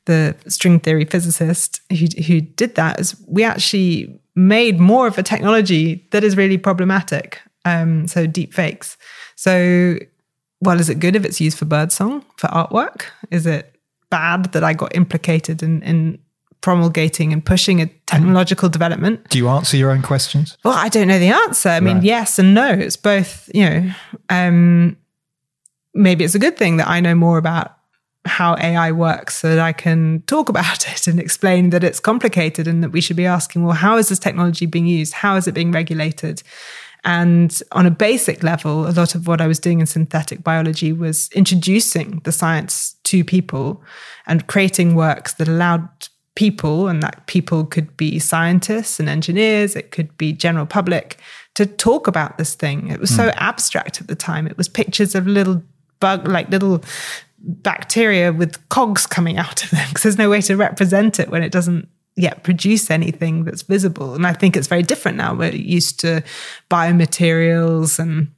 the 0.05 0.35
string 0.47 0.79
theory 0.79 1.05
physicist 1.05 1.81
who 1.89 2.07
who 2.23 2.41
did 2.41 2.75
that, 2.75 2.99
is 2.99 3.15
we 3.27 3.43
actually 3.43 4.19
made 4.35 4.79
more 4.79 5.07
of 5.07 5.17
a 5.17 5.23
technology 5.23 6.07
that 6.11 6.23
is 6.23 6.37
really 6.37 6.57
problematic. 6.57 7.41
Um, 7.63 8.07
so 8.07 8.27
deep 8.27 8.53
fakes. 8.53 8.95
So 9.35 9.97
well, 10.61 10.79
is 10.79 10.89
it 10.89 10.99
good 10.99 11.15
if 11.15 11.25
it's 11.25 11.41
used 11.41 11.57
for 11.57 11.65
birdsong, 11.65 12.23
for 12.37 12.47
artwork? 12.47 13.03
Is 13.31 13.45
it 13.45 13.75
bad 14.09 14.51
that 14.53 14.63
I 14.63 14.73
got 14.73 14.95
implicated 14.95 15.61
in, 15.61 15.81
in 15.83 16.19
promulgating 16.61 17.31
and 17.31 17.45
pushing 17.45 17.81
a 17.81 17.87
technological 18.07 18.69
development? 18.69 19.29
Do 19.29 19.37
you 19.37 19.47
answer 19.49 19.77
your 19.77 19.91
own 19.91 20.01
questions? 20.01 20.57
Well, 20.63 20.73
I 20.73 20.89
don't 20.89 21.07
know 21.07 21.19
the 21.19 21.29
answer. 21.29 21.69
I 21.69 21.79
mean, 21.79 22.01
yes 22.01 22.39
and 22.39 22.53
no. 22.53 22.69
It's 22.69 22.97
both, 22.97 23.49
you 23.53 23.69
know, 23.69 23.91
um, 24.29 24.97
maybe 25.93 26.23
it's 26.23 26.35
a 26.35 26.39
good 26.39 26.57
thing 26.57 26.77
that 26.77 26.87
I 26.87 27.01
know 27.01 27.15
more 27.15 27.37
about 27.37 27.77
how 28.25 28.55
AI 28.57 28.91
works 28.91 29.35
so 29.35 29.49
that 29.49 29.59
I 29.59 29.71
can 29.73 30.23
talk 30.25 30.49
about 30.49 30.87
it 30.91 31.07
and 31.07 31.19
explain 31.19 31.69
that 31.69 31.83
it's 31.83 31.99
complicated 31.99 32.67
and 32.67 32.83
that 32.83 32.89
we 32.89 33.01
should 33.01 33.15
be 33.15 33.25
asking, 33.25 33.63
well, 33.63 33.75
how 33.75 33.97
is 33.97 34.09
this 34.09 34.19
technology 34.19 34.65
being 34.65 34.87
used? 34.87 35.13
How 35.13 35.35
is 35.35 35.47
it 35.47 35.53
being 35.53 35.71
regulated? 35.71 36.41
And 37.05 37.61
on 37.71 37.85
a 37.85 37.91
basic 37.91 38.41
level, 38.41 38.87
a 38.87 38.91
lot 38.91 39.13
of 39.13 39.27
what 39.27 39.39
I 39.39 39.47
was 39.47 39.59
doing 39.59 39.79
in 39.79 39.85
synthetic 39.85 40.43
biology 40.43 40.91
was 40.91 41.29
introducing 41.33 42.19
the 42.23 42.31
science 42.31 42.95
to 43.03 43.23
people 43.23 43.83
and 44.25 44.47
creating 44.47 44.95
works 44.95 45.33
that 45.35 45.47
allowed 45.47 45.87
people, 46.33 46.89
and 46.89 47.01
that 47.01 47.25
people 47.27 47.63
could 47.63 47.95
be 47.95 48.19
scientists 48.19 48.99
and 48.99 49.07
engineers, 49.07 49.75
it 49.75 49.91
could 49.91 50.17
be 50.17 50.33
general 50.33 50.65
public, 50.65 51.17
to 51.53 51.65
talk 51.65 52.07
about 52.07 52.37
this 52.37 52.55
thing. 52.55 52.89
It 52.89 52.99
was 52.99 53.11
mm. 53.11 53.15
so 53.15 53.23
hmm. 53.25 53.37
abstract 53.37 54.01
at 54.01 54.07
the 54.07 54.15
time. 54.15 54.45
It 54.45 54.57
was 54.57 54.67
pictures 54.67 55.15
of 55.15 55.27
little 55.27 55.63
bug, 56.01 56.27
like 56.27 56.49
little 56.49 56.83
bacteria 57.39 58.33
with 58.33 58.67
cogs 58.69 59.05
coming 59.05 59.37
out 59.37 59.63
of 59.63 59.69
them 59.69 59.85
because 59.87 60.03
there's 60.03 60.17
no 60.17 60.29
way 60.29 60.41
to 60.41 60.57
represent 60.57 61.19
it 61.19 61.29
when 61.29 61.43
it 61.43 61.51
doesn't 61.51 61.87
yet 62.15 62.43
produce 62.43 62.89
anything 62.89 63.43
that's 63.43 63.61
visible. 63.61 64.13
And 64.13 64.25
I 64.25 64.33
think 64.33 64.55
it's 64.55 64.67
very 64.67 64.83
different 64.83 65.17
now. 65.17 65.33
We're 65.33 65.53
used 65.53 65.99
to 66.01 66.23
biomaterials 66.69 67.99
and 67.99 68.31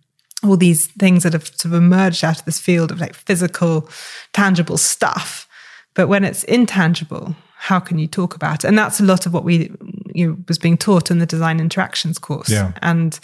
all 0.43 0.57
these 0.57 0.87
things 0.87 1.23
that 1.23 1.33
have 1.33 1.47
sort 1.47 1.65
of 1.65 1.73
emerged 1.73 2.23
out 2.23 2.39
of 2.39 2.45
this 2.45 2.59
field 2.59 2.91
of 2.91 2.99
like 2.99 3.15
physical, 3.15 3.89
tangible 4.33 4.77
stuff. 4.77 5.47
But 5.93 6.07
when 6.07 6.23
it's 6.23 6.43
intangible, 6.43 7.35
how 7.55 7.79
can 7.79 7.97
you 7.97 8.07
talk 8.07 8.35
about 8.35 8.63
it? 8.63 8.67
And 8.67 8.77
that's 8.77 8.99
a 8.99 9.03
lot 9.03 9.25
of 9.25 9.33
what 9.33 9.43
we 9.43 9.71
you 10.13 10.27
know, 10.27 10.37
was 10.47 10.57
being 10.57 10.77
taught 10.77 11.11
in 11.11 11.19
the 11.19 11.25
design 11.25 11.59
interactions 11.59 12.17
course 12.17 12.49
yeah. 12.49 12.71
and 12.81 13.19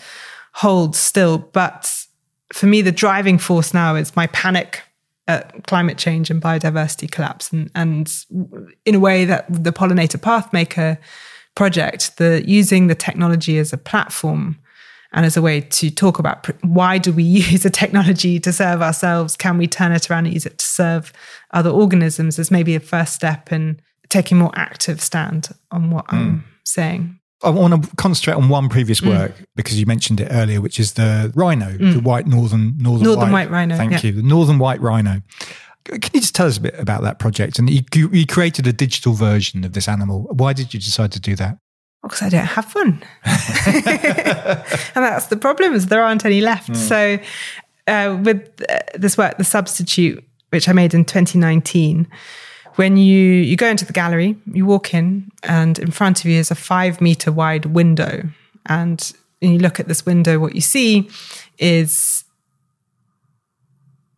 holds 0.54 0.98
still. 0.98 1.38
But 1.38 2.06
for 2.52 2.66
me, 2.68 2.82
the 2.82 2.92
driving 2.92 3.38
force 3.38 3.74
now 3.74 3.96
is 3.96 4.16
my 4.16 4.28
panic 4.28 4.82
at 5.28 5.66
climate 5.68 5.98
change 5.98 6.30
and 6.30 6.42
biodiversity 6.42 7.10
collapse, 7.10 7.52
and, 7.52 7.72
and 7.76 8.12
in 8.86 8.96
a 8.96 9.00
way 9.00 9.26
that 9.26 9.46
the 9.50 9.72
pollinator 9.72 10.18
pathmaker 10.18 10.98
project, 11.56 12.18
the 12.18 12.44
using 12.46 12.88
the 12.88 12.96
technology 12.96 13.58
as 13.58 13.72
a 13.72 13.78
platform 13.78 14.58
and 15.14 15.26
as 15.26 15.38
a 15.38 15.42
way 15.42 15.62
to 15.62 15.90
talk 15.92 16.20
about 16.20 16.48
why 16.64 16.98
do 16.98 17.14
we 17.14 17.24
use 17.52 17.64
a 17.66 17.70
technology 17.70 18.40
to 18.40 18.52
serve 18.52 18.82
ourselves? 18.82 19.38
Can 19.38 19.58
we 19.58 19.68
turn 19.68 19.92
it 19.92 20.10
around 20.10 20.26
and 20.26 20.34
use 20.34 20.46
it 20.46 20.58
to 20.58 20.66
serve 20.66 21.14
other 21.52 21.70
organisms? 21.70 22.40
As 22.40 22.52
maybe 22.52 22.76
a 22.76 22.80
first 22.80 23.14
step 23.14 23.52
in 23.52 23.80
taking 24.10 24.38
more 24.38 24.52
active 24.56 25.02
stand 25.02 25.50
on 25.72 25.90
what 25.90 26.08
mm. 26.08 26.14
I'm 26.14 26.46
saying. 26.66 27.20
I 27.44 27.50
want 27.50 27.84
to 27.84 27.96
concentrate 27.96 28.36
on 28.36 28.50
one 28.50 28.70
previous 28.70 29.02
mm. 29.02 29.10
work 29.10 29.38
mm. 29.38 29.46
because 29.56 29.80
you 29.80 29.86
mentioned 29.86 30.22
it 30.22 30.30
earlier, 30.32 30.62
which 30.62 30.80
is 30.80 30.94
the 30.94 31.32
rhino, 31.36 31.72
mm. 31.78 31.94
the 31.94 32.00
white 32.00 32.26
northern 32.26 32.78
northern, 32.78 33.04
northern 33.04 33.32
white, 33.32 33.50
white 33.50 33.52
rhino. 33.52 33.76
Thank 33.76 33.92
yeah. 33.92 34.00
you, 34.04 34.12
the 34.14 34.24
northern 34.24 34.60
white 34.60 34.82
rhino. 34.82 35.22
Can 35.86 36.00
you 36.14 36.22
just 36.22 36.34
tell 36.34 36.48
us 36.48 36.58
a 36.58 36.62
bit 36.62 36.80
about 36.80 37.02
that 37.02 37.20
project? 37.20 37.60
And 37.60 37.70
you, 37.70 38.10
you 38.10 38.26
created 38.26 38.66
a 38.68 38.72
digital 38.72 39.14
version 39.14 39.66
of 39.66 39.74
this 39.74 39.90
animal. 39.90 40.30
Why 40.32 40.54
did 40.54 40.74
you 40.74 40.80
decide 40.80 41.12
to 41.12 41.20
do 41.20 41.36
that? 41.36 41.58
Because 42.02 42.22
I 42.22 42.30
don't 42.30 42.46
have 42.46 42.74
one, 42.74 43.04
and 43.26 43.44
that's 44.94 45.28
the 45.28 45.38
problem. 45.38 45.74
Is 45.74 45.88
there 45.88 46.04
aren't 46.04 46.26
any 46.26 46.42
left. 46.42 46.72
Mm. 46.72 46.76
So, 46.76 47.20
uh, 47.88 48.18
with 48.22 48.62
uh, 48.70 48.80
this 48.96 49.18
work, 49.18 49.38
the 49.38 49.46
substitute, 49.46 50.24
which 50.50 50.68
I 50.68 50.74
made 50.74 50.94
in 50.94 51.06
2019 51.06 52.08
when 52.76 52.98
you 52.98 53.22
you 53.22 53.56
go 53.56 53.68
into 53.68 53.86
the 53.86 53.94
gallery, 53.94 54.36
you 54.46 54.66
walk 54.66 54.94
in, 54.94 55.32
and 55.44 55.80
in 55.80 55.92
front 55.92 56.22
of 56.22 56.26
you 56.26 56.40
is 56.40 56.52
a 56.52 56.56
five 56.56 57.02
meter 57.02 57.32
wide 57.32 57.66
window, 57.66 58.24
and 58.66 59.14
when 59.40 59.52
you 59.52 59.60
look 59.60 59.80
at 59.80 59.88
this 59.88 60.06
window, 60.06 60.40
what 60.40 60.56
you 60.56 60.62
see 60.62 61.10
is 61.60 62.24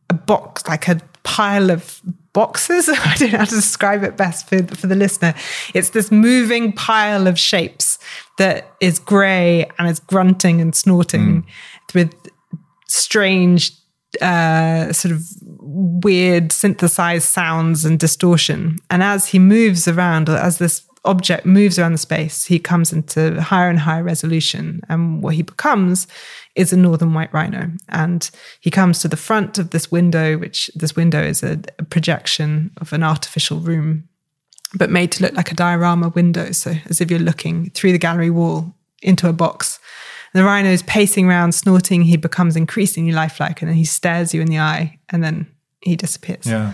a 0.10 0.14
box, 0.14 0.68
like 0.68 0.88
a 0.88 1.02
pile 1.24 1.72
of 1.72 2.00
boxes. 2.32 2.88
I 2.94 3.16
don't 3.18 3.32
know 3.32 3.40
how 3.40 3.46
to 3.46 3.56
describe 3.56 4.04
it 4.04 4.16
best 4.16 4.48
for, 4.48 4.64
for 4.68 4.88
the 4.88 4.96
listener. 4.96 5.34
It's 5.74 5.90
this 5.90 6.12
moving 6.12 6.74
pile 6.74 7.28
of 7.28 7.40
shapes 7.40 7.98
that 8.38 8.72
is 8.80 9.00
grey 9.00 9.70
and 9.80 9.90
is 9.90 10.00
grunting 10.00 10.62
and 10.62 10.76
snorting 10.76 11.44
mm. 11.44 11.46
with 11.96 12.14
strange 12.88 13.72
uh, 14.22 14.94
sort 14.94 15.12
of 15.14 15.24
weird 15.76 16.52
synthesized 16.52 17.28
sounds 17.28 17.86
and 17.86 18.00
distortion. 18.00 18.78
And 18.90 19.04
as 19.04 19.28
he 19.28 19.40
moves 19.40 19.88
around, 19.88 20.30
as 20.30 20.58
this 20.58 20.88
object 21.04 21.46
moves 21.46 21.78
around 21.78 21.92
the 21.92 21.98
space, 21.98 22.46
he 22.46 22.60
comes 22.60 22.92
into 22.92 23.40
higher 23.42 23.70
and 23.70 23.80
higher 23.80 24.04
resolution. 24.04 24.82
And 24.90 25.22
what 25.22 25.36
he 25.36 25.42
becomes 25.42 26.08
is 26.56 26.74
a 26.74 26.78
northern 26.78 27.14
white 27.14 27.34
rhino. 27.34 27.72
And 27.90 28.30
he 28.62 28.72
comes 28.72 29.00
to 29.00 29.08
the 29.08 29.18
front 29.18 29.58
of 29.58 29.70
this 29.70 29.92
window, 29.92 30.38
which 30.38 30.72
this 30.76 30.96
window 30.96 31.22
is 31.22 31.44
a, 31.44 31.60
a 31.78 31.84
projection 31.84 32.72
of 32.78 32.94
an 32.94 33.04
artificial 33.04 33.60
room, 33.60 34.08
but 34.74 34.90
made 34.90 35.12
to 35.14 35.24
look 35.24 35.34
like 35.34 35.52
a 35.52 35.56
diorama 35.56 36.10
window. 36.10 36.52
So 36.52 36.74
as 36.90 37.02
if 37.02 37.12
you're 37.12 37.20
looking 37.20 37.70
through 37.72 37.92
the 37.92 37.98
gallery 37.98 38.30
wall 38.30 38.74
into 39.02 39.30
a 39.30 39.34
box. 39.34 39.80
The 40.34 40.44
rhino 40.44 40.70
is 40.70 40.84
pacing 40.84 41.28
around, 41.28 41.54
snorting. 41.54 42.02
He 42.02 42.18
becomes 42.18 42.58
increasingly 42.58 43.14
lifelike, 43.14 43.62
and 43.62 43.70
then 43.70 43.78
he 43.78 43.86
stares 43.86 44.34
you 44.34 44.42
in 44.42 44.48
the 44.48 44.60
eye, 44.60 45.00
and 45.10 45.24
then 45.24 45.48
he 45.86 45.96
disappears. 45.96 46.46
Yeah. 46.46 46.74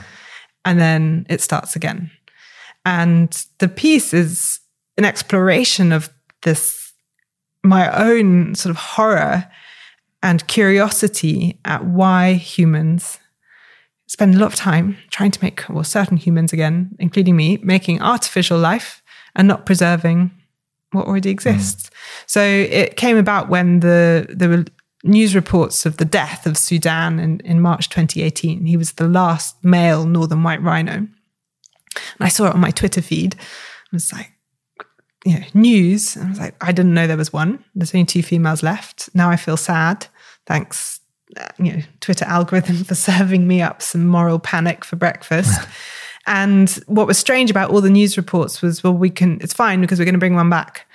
And 0.66 0.80
then 0.80 1.28
it 1.30 1.42
starts 1.42 1.76
again. 1.76 2.10
And 2.86 3.46
the 3.60 3.68
piece 3.68 4.14
is 4.14 4.60
an 4.98 5.06
exploration 5.06 5.92
of 5.92 6.10
this, 6.42 6.94
my 7.64 7.92
own 7.96 8.56
sort 8.56 8.72
of 8.72 8.78
horror 8.78 9.48
and 10.24 10.48
curiosity 10.48 11.60
at 11.66 11.86
why 11.86 12.34
humans 12.34 13.20
spend 14.08 14.36
a 14.36 14.38
lot 14.38 14.48
of 14.48 14.56
time 14.56 14.98
trying 15.10 15.32
to 15.32 15.44
make, 15.44 15.64
well, 15.70 15.84
certain 15.84 16.18
humans 16.18 16.54
again, 16.54 16.96
including 17.00 17.36
me, 17.36 17.58
making 17.64 18.02
artificial 18.02 18.58
life 18.58 19.02
and 19.36 19.48
not 19.48 19.66
preserving 19.66 20.32
what 20.92 21.08
already 21.08 21.30
exists. 21.30 21.90
Mm. 21.90 21.94
So 22.28 22.42
it 22.42 22.98
came 22.98 23.18
about 23.18 23.50
when 23.50 23.80
the 23.80 24.28
there 24.30 24.50
were 24.50 24.66
news 25.04 25.36
reports 25.36 25.86
of 25.86 25.98
the 25.98 26.06
death 26.06 26.46
of 26.46 26.58
Sudan 26.58 27.20
in, 27.20 27.40
in 27.42 27.62
March 27.62 27.90
2018. 27.90 28.66
He 28.66 28.78
was 28.78 28.94
the 28.94 29.08
last 29.08 29.64
male 29.64 30.06
northern 30.06 30.44
white 30.44 30.62
rhino. 30.62 30.94
And 30.94 31.10
I 32.20 32.30
saw 32.30 32.48
it 32.48 32.54
on 32.54 32.62
my 32.62 32.72
Twitter 32.72 33.02
feed. 33.02 33.36
I 33.40 33.96
was 33.96 34.14
like, 34.14 34.32
you 35.26 35.40
know, 35.40 35.46
news. 35.54 36.16
And 36.16 36.26
I 36.26 36.30
was 36.30 36.40
like, 36.40 36.56
I 36.62 36.72
didn't 36.72 36.94
know 36.94 37.08
there 37.08 37.18
was 37.18 37.34
one. 37.34 37.64
There's 37.76 37.94
only 37.94 38.06
two 38.06 38.24
females 38.24 38.64
left. 38.64 39.10
Now 39.14 39.30
I 39.30 39.36
feel 39.36 39.58
sad. 39.58 40.08
Thanks, 40.46 41.00
uh, 41.38 41.48
you 41.58 41.74
know, 41.74 41.82
Twitter 42.00 42.26
algorithm 42.26 42.84
for 42.84 42.96
serving 42.96 43.48
me 43.48 43.62
up 43.62 43.82
some 43.82 44.08
moral 44.08 44.40
panic 44.40 44.86
for 44.86 44.96
breakfast. 44.96 45.68
And 46.28 46.70
what 46.86 47.08
was 47.08 47.18
strange 47.18 47.50
about 47.50 47.72
all 47.72 47.82
the 47.82 47.90
news 47.90 48.16
reports 48.16 48.62
was, 48.62 48.84
well, 48.84 48.94
we 48.94 49.10
can, 49.10 49.40
it's 49.42 49.54
fine 49.54 49.82
because 49.82 49.98
we're 49.98 50.06
going 50.06 50.14
to 50.14 50.20
bring 50.20 50.36
one 50.36 50.50
back 50.50 50.88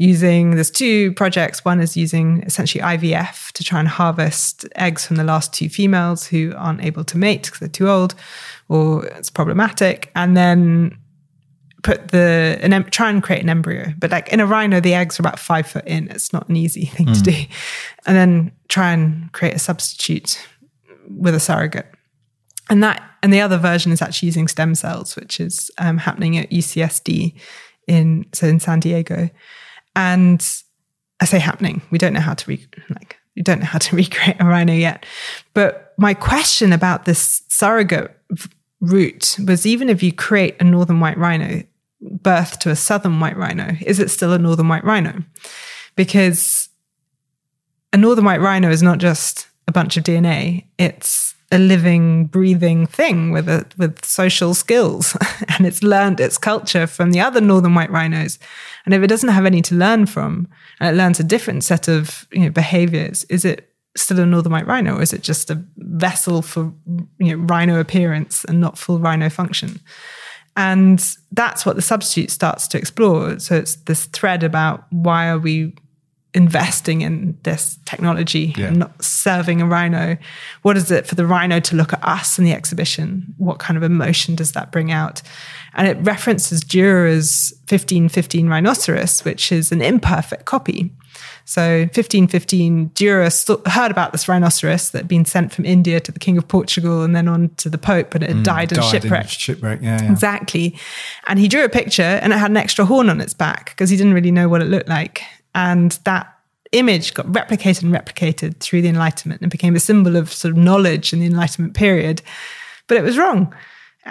using, 0.00 0.52
there's 0.52 0.70
two 0.70 1.12
projects. 1.12 1.64
One 1.64 1.80
is 1.80 1.96
using 1.96 2.42
essentially 2.42 2.82
IVF 2.82 3.52
to 3.52 3.64
try 3.64 3.78
and 3.78 3.88
harvest 3.88 4.66
eggs 4.74 5.06
from 5.06 5.16
the 5.16 5.24
last 5.24 5.52
two 5.52 5.68
females 5.68 6.26
who 6.26 6.54
aren't 6.56 6.84
able 6.84 7.04
to 7.04 7.18
mate 7.18 7.44
because 7.44 7.60
they're 7.60 7.68
too 7.68 7.88
old 7.88 8.14
or 8.68 9.04
it's 9.06 9.30
problematic. 9.30 10.10
And 10.14 10.36
then 10.36 10.96
put 11.82 12.08
the 12.08 12.58
an 12.60 12.84
try 12.90 13.08
and 13.08 13.22
create 13.22 13.42
an 13.42 13.48
embryo 13.48 13.90
but 13.98 14.10
like 14.10 14.28
in 14.28 14.38
a 14.38 14.44
rhino 14.44 14.80
the 14.80 14.92
eggs 14.92 15.18
are 15.18 15.22
about 15.22 15.38
five 15.38 15.66
foot 15.66 15.86
in 15.86 16.10
it's 16.10 16.30
not 16.30 16.46
an 16.50 16.54
easy 16.54 16.84
thing 16.84 17.06
mm. 17.06 17.24
to 17.24 17.30
hmm. 17.32 17.40
do 17.40 17.46
and 18.04 18.16
then 18.18 18.52
try 18.68 18.92
and 18.92 19.32
create 19.32 19.54
a 19.54 19.58
substitute 19.58 20.46
with 21.08 21.34
a 21.34 21.40
surrogate 21.40 21.86
and 22.68 22.82
that 22.82 23.02
and 23.22 23.32
the 23.32 23.40
other 23.40 23.58
version 23.58 23.92
is 23.92 24.00
actually 24.00 24.26
using 24.26 24.48
stem 24.48 24.74
cells, 24.74 25.16
which 25.16 25.40
is 25.40 25.70
um, 25.78 25.98
happening 25.98 26.38
at 26.38 26.50
UCSD 26.50 27.34
in 27.86 28.26
so 28.32 28.46
in 28.46 28.60
San 28.60 28.80
Diego. 28.80 29.28
And 29.94 30.44
I 31.20 31.24
say 31.24 31.38
happening. 31.38 31.82
We 31.90 31.98
don't 31.98 32.12
know 32.12 32.20
how 32.20 32.34
to 32.34 32.50
re, 32.50 32.66
like 32.90 33.16
We 33.36 33.42
don't 33.42 33.60
know 33.60 33.66
how 33.66 33.78
to 33.78 33.96
recreate 34.02 34.36
a 34.40 34.44
rhino 34.44 34.72
yet. 34.72 35.04
But 35.54 35.94
my 35.98 36.14
question 36.14 36.72
about 36.72 37.04
this 37.04 37.42
surrogate 37.48 38.16
route 38.80 39.36
was 39.46 39.66
even 39.66 39.88
if 39.88 40.02
you 40.02 40.12
create 40.12 40.56
a 40.60 40.64
northern 40.64 41.00
white 41.00 41.18
rhino, 41.18 41.62
birth 42.00 42.58
to 42.60 42.70
a 42.70 42.76
southern 42.76 43.20
white 43.20 43.36
rhino, 43.36 43.76
is 43.82 43.98
it 43.98 44.10
still 44.10 44.32
a 44.32 44.38
northern 44.38 44.68
white 44.68 44.84
rhino? 44.84 45.22
Because 45.96 46.68
a 47.92 47.96
northern 47.96 48.24
white 48.24 48.40
rhino 48.40 48.70
is 48.70 48.82
not 48.82 48.98
just 48.98 49.48
a 49.68 49.72
bunch 49.72 49.96
of 49.96 50.04
DNA, 50.04 50.66
it's 50.78 51.34
a 51.52 51.58
living, 51.58 52.26
breathing 52.26 52.86
thing 52.86 53.32
with 53.32 53.48
a, 53.48 53.66
with 53.76 54.04
social 54.04 54.54
skills, 54.54 55.16
and 55.48 55.66
it's 55.66 55.82
learned 55.82 56.20
its 56.20 56.38
culture 56.38 56.86
from 56.86 57.10
the 57.10 57.20
other 57.20 57.40
northern 57.40 57.74
white 57.74 57.90
rhinos. 57.90 58.38
And 58.84 58.94
if 58.94 59.02
it 59.02 59.08
doesn't 59.08 59.28
have 59.30 59.46
any 59.46 59.60
to 59.62 59.74
learn 59.74 60.06
from, 60.06 60.48
and 60.78 60.94
it 60.94 60.98
learns 60.98 61.18
a 61.18 61.24
different 61.24 61.64
set 61.64 61.88
of 61.88 62.26
you 62.30 62.40
know, 62.40 62.50
behaviors, 62.50 63.24
is 63.24 63.44
it 63.44 63.72
still 63.96 64.20
a 64.20 64.26
northern 64.26 64.52
white 64.52 64.66
rhino, 64.66 64.96
or 64.96 65.02
is 65.02 65.12
it 65.12 65.22
just 65.22 65.50
a 65.50 65.62
vessel 65.76 66.42
for 66.42 66.72
you 67.18 67.36
know, 67.36 67.44
rhino 67.44 67.80
appearance 67.80 68.44
and 68.44 68.60
not 68.60 68.78
full 68.78 69.00
rhino 69.00 69.28
function? 69.28 69.80
And 70.56 71.04
that's 71.32 71.64
what 71.64 71.76
the 71.76 71.82
substitute 71.82 72.30
starts 72.30 72.68
to 72.68 72.78
explore. 72.78 73.38
So 73.38 73.56
it's 73.56 73.76
this 73.76 74.06
thread 74.06 74.42
about 74.42 74.84
why 74.90 75.28
are 75.28 75.38
we 75.38 75.74
investing 76.32 77.00
in 77.00 77.36
this 77.42 77.78
technology 77.84 78.54
yeah. 78.56 78.66
and 78.66 78.78
not 78.78 79.04
serving 79.04 79.60
a 79.60 79.66
rhino? 79.66 80.16
What 80.62 80.76
is 80.76 80.90
it 80.90 81.06
for 81.06 81.14
the 81.14 81.26
rhino 81.26 81.60
to 81.60 81.76
look 81.76 81.92
at 81.92 82.04
us 82.04 82.38
in 82.38 82.44
the 82.44 82.52
exhibition? 82.52 83.34
What 83.36 83.58
kind 83.58 83.76
of 83.76 83.82
emotion 83.82 84.36
does 84.36 84.52
that 84.52 84.70
bring 84.70 84.92
out? 84.92 85.22
And 85.74 85.86
it 85.86 85.96
references 86.00 86.62
Dürer's 86.62 87.52
1515 87.68 88.48
rhinoceros, 88.48 89.24
which 89.24 89.52
is 89.52 89.72
an 89.72 89.82
imperfect 89.82 90.44
copy. 90.44 90.92
So 91.44 91.80
1515, 91.80 92.90
Dürer 92.90 93.66
heard 93.66 93.90
about 93.90 94.12
this 94.12 94.28
rhinoceros 94.28 94.90
that 94.90 94.98
had 94.98 95.08
been 95.08 95.24
sent 95.24 95.52
from 95.52 95.64
India 95.64 95.98
to 96.00 96.12
the 96.12 96.18
King 96.20 96.38
of 96.38 96.46
Portugal 96.46 97.02
and 97.02 97.14
then 97.14 97.26
on 97.26 97.48
to 97.56 97.68
the 97.68 97.78
Pope, 97.78 98.14
and 98.14 98.22
it 98.22 98.30
mm, 98.30 98.44
died, 98.44 98.72
in 98.72 98.80
shipwreck. 98.82 99.24
In 99.24 99.28
shipwreck, 99.28 99.80
yeah, 99.82 100.00
yeah. 100.00 100.12
Exactly. 100.12 100.78
And 101.26 101.38
he 101.38 101.48
drew 101.48 101.64
a 101.64 101.68
picture 101.68 102.02
and 102.02 102.32
it 102.32 102.36
had 102.36 102.50
an 102.50 102.56
extra 102.56 102.84
horn 102.84 103.10
on 103.10 103.20
its 103.20 103.34
back 103.34 103.70
because 103.70 103.90
he 103.90 103.96
didn't 103.96 104.14
really 104.14 104.30
know 104.30 104.48
what 104.48 104.62
it 104.62 104.66
looked 104.66 104.88
like. 104.88 105.22
And 105.54 105.92
that 106.04 106.34
image 106.72 107.14
got 107.14 107.26
replicated 107.26 107.82
and 107.82 107.92
replicated 107.92 108.58
through 108.60 108.82
the 108.82 108.88
Enlightenment 108.88 109.42
and 109.42 109.50
became 109.50 109.74
a 109.74 109.80
symbol 109.80 110.16
of 110.16 110.32
sort 110.32 110.52
of 110.52 110.58
knowledge 110.58 111.12
in 111.12 111.20
the 111.20 111.26
Enlightenment 111.26 111.74
period. 111.74 112.22
But 112.86 112.96
it 112.96 113.02
was 113.02 113.18
wrong. 113.18 113.54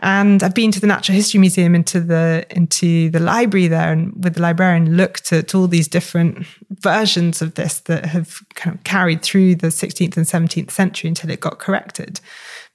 And 0.02 0.44
I've 0.44 0.54
been 0.54 0.72
to 0.72 0.80
the 0.80 0.88
Natural 0.88 1.16
History 1.16 1.40
Museum 1.40 1.74
into 1.74 2.00
the 2.00 2.46
into 2.52 3.10
the 3.10 3.20
library 3.20 3.68
there 3.68 3.92
and 3.92 4.24
with 4.24 4.36
the 4.36 4.42
librarian 4.42 4.96
looked 4.96 5.34
at 5.34 5.56
all 5.56 5.68
these 5.68 5.88
different 5.88 6.46
versions 6.70 7.42
of 7.42 7.56
this 7.56 7.80
that 7.82 8.06
have 8.06 8.42
kind 8.54 8.76
of 8.76 8.84
carried 8.84 9.24
through 9.24 9.56
the 9.56 9.68
16th 9.68 10.16
and 10.16 10.28
17th 10.28 10.70
century 10.70 11.08
until 11.08 11.32
it 11.32 11.40
got 11.40 11.58
corrected. 11.58 12.22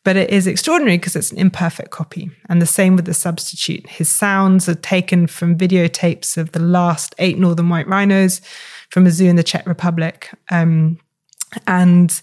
But 0.05 0.17
it 0.17 0.31
is 0.31 0.47
extraordinary 0.47 0.99
because 0.99 1.17
it's 1.17 1.33
an 1.33 1.39
imperfect 1.39 1.91
copy. 1.91 2.31
And 2.49 2.61
the 2.61 2.67
same 2.67 2.95
with 2.95 3.07
the 3.07 3.15
substitute. 3.15 3.89
His 3.89 4.09
sounds 4.09 4.69
are 4.69 4.75
taken 4.75 5.27
from 5.27 5.57
videotapes 5.57 6.37
of 6.37 6.53
the 6.53 6.61
last 6.61 7.15
eight 7.19 7.39
northern 7.39 7.71
white 7.71 7.89
rhinos 7.89 8.43
from 8.91 9.07
a 9.07 9.11
zoo 9.11 9.27
in 9.27 9.37
the 9.37 9.43
Czech 9.43 9.67
Republic. 9.67 10.31
Um, 10.51 10.99
and 11.67 12.21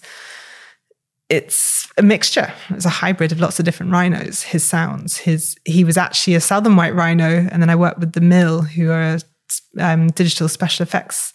it's 1.28 1.88
a 1.96 2.02
mixture. 2.02 2.52
It's 2.70 2.84
a 2.84 2.90
hybrid 2.90 3.32
of 3.32 3.40
lots 3.40 3.58
of 3.58 3.64
different 3.64 3.90
rhinos. 3.90 4.42
His 4.42 4.62
sounds. 4.64 5.16
His 5.16 5.56
he 5.64 5.82
was 5.82 5.96
actually 5.96 6.34
a 6.34 6.40
southern 6.40 6.76
white 6.76 6.94
rhino, 6.94 7.48
and 7.50 7.62
then 7.62 7.70
I 7.70 7.76
worked 7.76 8.00
with 8.00 8.12
the 8.12 8.20
Mill, 8.20 8.62
who 8.62 8.90
are 8.90 9.14
a 9.14 9.20
um, 9.78 10.08
digital 10.08 10.48
special 10.48 10.82
effects 10.82 11.32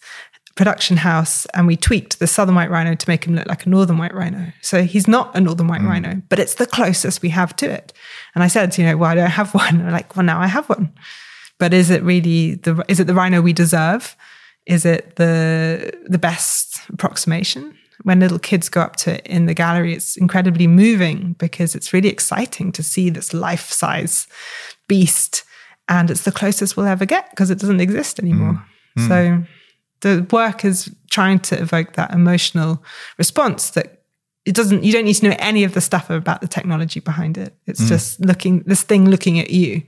production 0.58 0.98
house, 0.98 1.46
and 1.54 1.68
we 1.68 1.78
tweaked 1.78 2.20
the 2.20 2.28
southern 2.28 2.56
white 2.56 2.70
rhino 2.70 2.96
to 2.96 3.10
make 3.10 3.26
him 3.26 3.36
look 3.36 3.48
like 3.48 3.66
a 3.66 3.70
northern 3.70 3.98
white 3.98 4.14
rhino. 4.14 4.52
So 4.62 4.84
he's 4.84 5.08
not 5.08 5.34
a 5.36 5.40
northern 5.40 5.68
white 5.68 5.82
mm. 5.82 5.88
rhino, 5.88 6.22
but 6.28 6.40
it's 6.40 6.56
the 6.56 6.66
closest 6.66 7.22
we 7.22 7.30
have 7.30 7.56
to 7.58 7.70
it. 7.70 7.94
And 8.36 8.44
I 8.44 8.48
said, 8.48 8.78
you 8.78 8.86
know, 8.86 8.98
well, 8.98 9.12
I 9.12 9.16
don't 9.16 9.30
have 9.30 9.54
one. 9.54 9.78
They're 9.80 9.92
like, 9.92 10.16
well, 10.16 10.26
now 10.26 10.40
I 10.42 10.48
have 10.48 10.68
one. 10.68 10.92
But 11.60 11.74
is 11.74 11.90
it 11.90 12.04
really 12.04 12.56
the 12.56 12.84
is 12.88 13.00
it 13.00 13.08
the 13.08 13.14
rhino 13.14 13.42
we 13.42 13.54
deserve? 13.54 14.16
Is 14.66 14.86
it 14.86 15.16
the 15.16 15.94
the 16.06 16.20
best 16.20 16.82
approximation? 16.90 17.76
When 18.04 18.20
little 18.20 18.38
kids 18.38 18.70
go 18.70 18.82
up 18.82 18.96
to 18.98 19.16
it 19.16 19.26
in 19.26 19.48
the 19.48 19.56
gallery, 19.56 19.94
it's 19.94 20.18
incredibly 20.18 20.68
moving 20.68 21.34
because 21.40 21.74
it's 21.74 21.94
really 21.94 22.10
exciting 22.10 22.72
to 22.74 22.84
see 22.84 23.10
this 23.10 23.34
life 23.34 23.72
size 23.72 24.28
beast, 24.88 25.44
and 25.90 26.12
it's 26.12 26.24
the 26.24 26.32
closest 26.32 26.78
we'll 26.78 26.86
ever 26.86 27.06
get 27.06 27.32
because 27.32 27.50
it 27.50 27.58
doesn't 27.58 27.82
exist 27.82 28.20
anymore. 28.20 28.54
Mm. 28.54 28.64
Mm. 28.98 29.08
So 29.08 29.48
the 30.02 30.26
work 30.32 30.64
is 30.66 30.94
trying 31.10 31.40
to 31.40 31.60
evoke 31.60 31.94
that 31.94 32.14
emotional 32.14 32.84
response 33.18 33.72
that 33.72 34.04
it 34.46 34.56
doesn't 34.56 34.84
you 34.84 34.94
don't 34.94 35.06
need 35.06 35.16
to 35.16 35.30
know 35.30 35.36
any 35.40 35.64
of 35.64 35.74
the 35.74 35.82
stuff 35.82 36.10
about 36.10 36.42
the 36.42 36.48
technology 36.48 37.00
behind 37.00 37.38
it. 37.38 37.54
It's 37.66 37.82
mm. 37.82 37.88
just 37.90 38.20
looking 38.22 38.60
this 38.66 38.82
thing 38.82 39.10
looking 39.10 39.40
at 39.40 39.50
you 39.50 39.84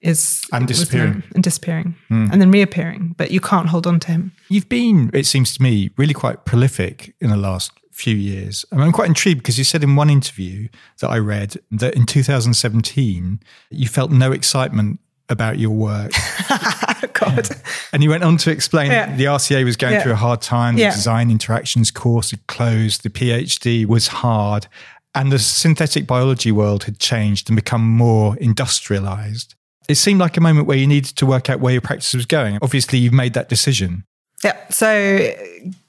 is 0.00 0.42
and 0.52 0.68
disappearing. 0.68 1.22
and 1.34 1.42
disappearing. 1.42 1.96
Mm. 2.10 2.30
and 2.30 2.40
then 2.40 2.50
reappearing 2.50 3.14
but 3.16 3.30
you 3.30 3.40
can't 3.40 3.68
hold 3.68 3.86
on 3.86 3.98
to 4.00 4.08
him. 4.08 4.32
You've 4.48 4.68
been 4.68 5.10
it 5.12 5.26
seems 5.26 5.54
to 5.56 5.62
me 5.62 5.90
really 5.96 6.14
quite 6.14 6.44
prolific 6.44 7.14
in 7.20 7.30
the 7.30 7.36
last 7.36 7.72
few 7.90 8.14
years. 8.14 8.64
I 8.70 8.76
mean, 8.76 8.84
i'm 8.84 8.92
quite 8.92 9.08
intrigued 9.08 9.38
because 9.38 9.58
you 9.58 9.64
said 9.64 9.82
in 9.82 9.96
one 9.96 10.10
interview 10.10 10.68
that 11.00 11.10
i 11.10 11.18
read 11.18 11.56
that 11.70 11.94
in 11.94 12.06
2017 12.06 13.40
you 13.70 13.88
felt 13.88 14.10
no 14.10 14.32
excitement 14.32 14.98
about 15.28 15.58
your 15.58 15.70
work. 15.70 16.12
God. 17.14 17.48
And 17.92 18.02
you 18.02 18.10
went 18.10 18.24
on 18.24 18.36
to 18.38 18.50
explain 18.50 18.90
yeah. 18.90 19.14
the 19.16 19.24
RCA 19.24 19.64
was 19.64 19.76
going 19.76 19.94
yeah. 19.94 20.02
through 20.02 20.12
a 20.12 20.16
hard 20.16 20.42
time, 20.42 20.76
the 20.76 20.84
design 20.84 21.30
interactions 21.30 21.90
course 21.90 22.30
had 22.30 22.46
closed, 22.46 23.02
the 23.02 23.10
PhD 23.10 23.86
was 23.86 24.08
hard, 24.08 24.66
and 25.14 25.30
the 25.30 25.38
synthetic 25.38 26.06
biology 26.06 26.52
world 26.52 26.84
had 26.84 26.98
changed 26.98 27.48
and 27.48 27.56
become 27.56 27.82
more 27.82 28.36
industrialized. 28.38 29.54
It 29.88 29.96
seemed 29.96 30.20
like 30.20 30.36
a 30.36 30.40
moment 30.40 30.66
where 30.66 30.76
you 30.76 30.86
needed 30.86 31.16
to 31.16 31.26
work 31.26 31.50
out 31.50 31.60
where 31.60 31.72
your 31.72 31.82
practice 31.82 32.14
was 32.14 32.26
going. 32.26 32.58
Obviously, 32.62 32.98
you've 32.98 33.12
made 33.12 33.34
that 33.34 33.48
decision. 33.48 34.04
Yeah. 34.42 34.56
So, 34.70 35.34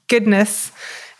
goodness 0.08 0.70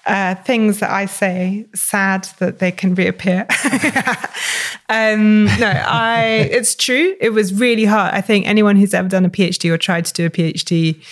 uh, 0.06 0.36
things 0.36 0.78
that 0.78 0.90
I 0.90 1.06
say, 1.06 1.66
sad 1.74 2.28
that 2.38 2.60
they 2.60 2.70
can 2.70 2.94
reappear. 2.94 3.46
um, 4.88 5.46
no, 5.58 5.82
I. 5.86 6.48
It's 6.50 6.76
true. 6.76 7.16
It 7.20 7.30
was 7.30 7.52
really 7.52 7.84
hard. 7.84 8.14
I 8.14 8.20
think 8.20 8.46
anyone 8.46 8.76
who's 8.76 8.94
ever 8.94 9.08
done 9.08 9.24
a 9.24 9.30
PhD 9.30 9.70
or 9.70 9.78
tried 9.78 10.04
to 10.06 10.12
do 10.12 10.26
a 10.26 10.30
PhD 10.30 11.02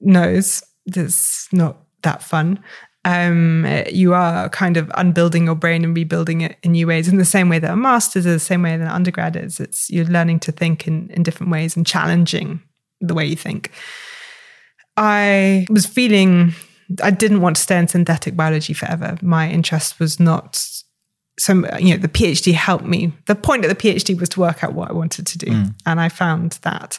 knows 0.00 0.62
it's 0.84 1.48
not 1.52 1.78
that 2.02 2.22
fun. 2.22 2.62
Um, 3.06 3.66
you 3.90 4.14
are 4.14 4.48
kind 4.48 4.76
of 4.76 4.90
unbuilding 4.96 5.46
your 5.46 5.54
brain 5.54 5.84
and 5.84 5.96
rebuilding 5.96 6.40
it 6.40 6.56
in 6.62 6.72
new 6.72 6.88
ways 6.88 7.08
in 7.08 7.18
the 7.18 7.24
same 7.24 7.48
way 7.48 7.60
that 7.60 7.70
a 7.70 7.76
master's 7.76 8.26
is 8.26 8.34
the 8.34 8.40
same 8.40 8.62
way 8.62 8.76
that 8.76 8.82
an 8.82 8.90
undergrad 8.90 9.36
is. 9.36 9.60
It's 9.60 9.88
you're 9.88 10.04
learning 10.04 10.40
to 10.40 10.52
think 10.52 10.86
in, 10.86 11.08
in 11.10 11.22
different 11.22 11.52
ways 11.52 11.76
and 11.76 11.86
challenging 11.86 12.60
the 13.00 13.14
way 13.14 13.24
you 13.24 13.36
think. 13.36 13.70
I 14.96 15.66
was 15.70 15.86
feeling 15.86 16.52
I 17.02 17.10
didn't 17.10 17.40
want 17.40 17.56
to 17.56 17.62
stay 17.62 17.78
in 17.78 17.88
synthetic 17.88 18.36
biology 18.36 18.72
forever. 18.72 19.16
My 19.22 19.50
interest 19.50 19.98
was 19.98 20.20
not 20.20 20.64
so 21.38 21.52
you 21.78 21.90
know 21.90 21.96
the 21.96 22.08
PhD 22.08 22.52
helped 22.54 22.84
me. 22.84 23.12
The 23.26 23.34
point 23.34 23.64
of 23.64 23.68
the 23.68 23.74
PhD 23.76 24.18
was 24.18 24.28
to 24.30 24.40
work 24.40 24.64
out 24.64 24.74
what 24.74 24.90
I 24.90 24.94
wanted 24.94 25.26
to 25.26 25.38
do, 25.38 25.46
mm. 25.46 25.74
and 25.84 26.00
I 26.00 26.08
found 26.08 26.58
that. 26.62 26.98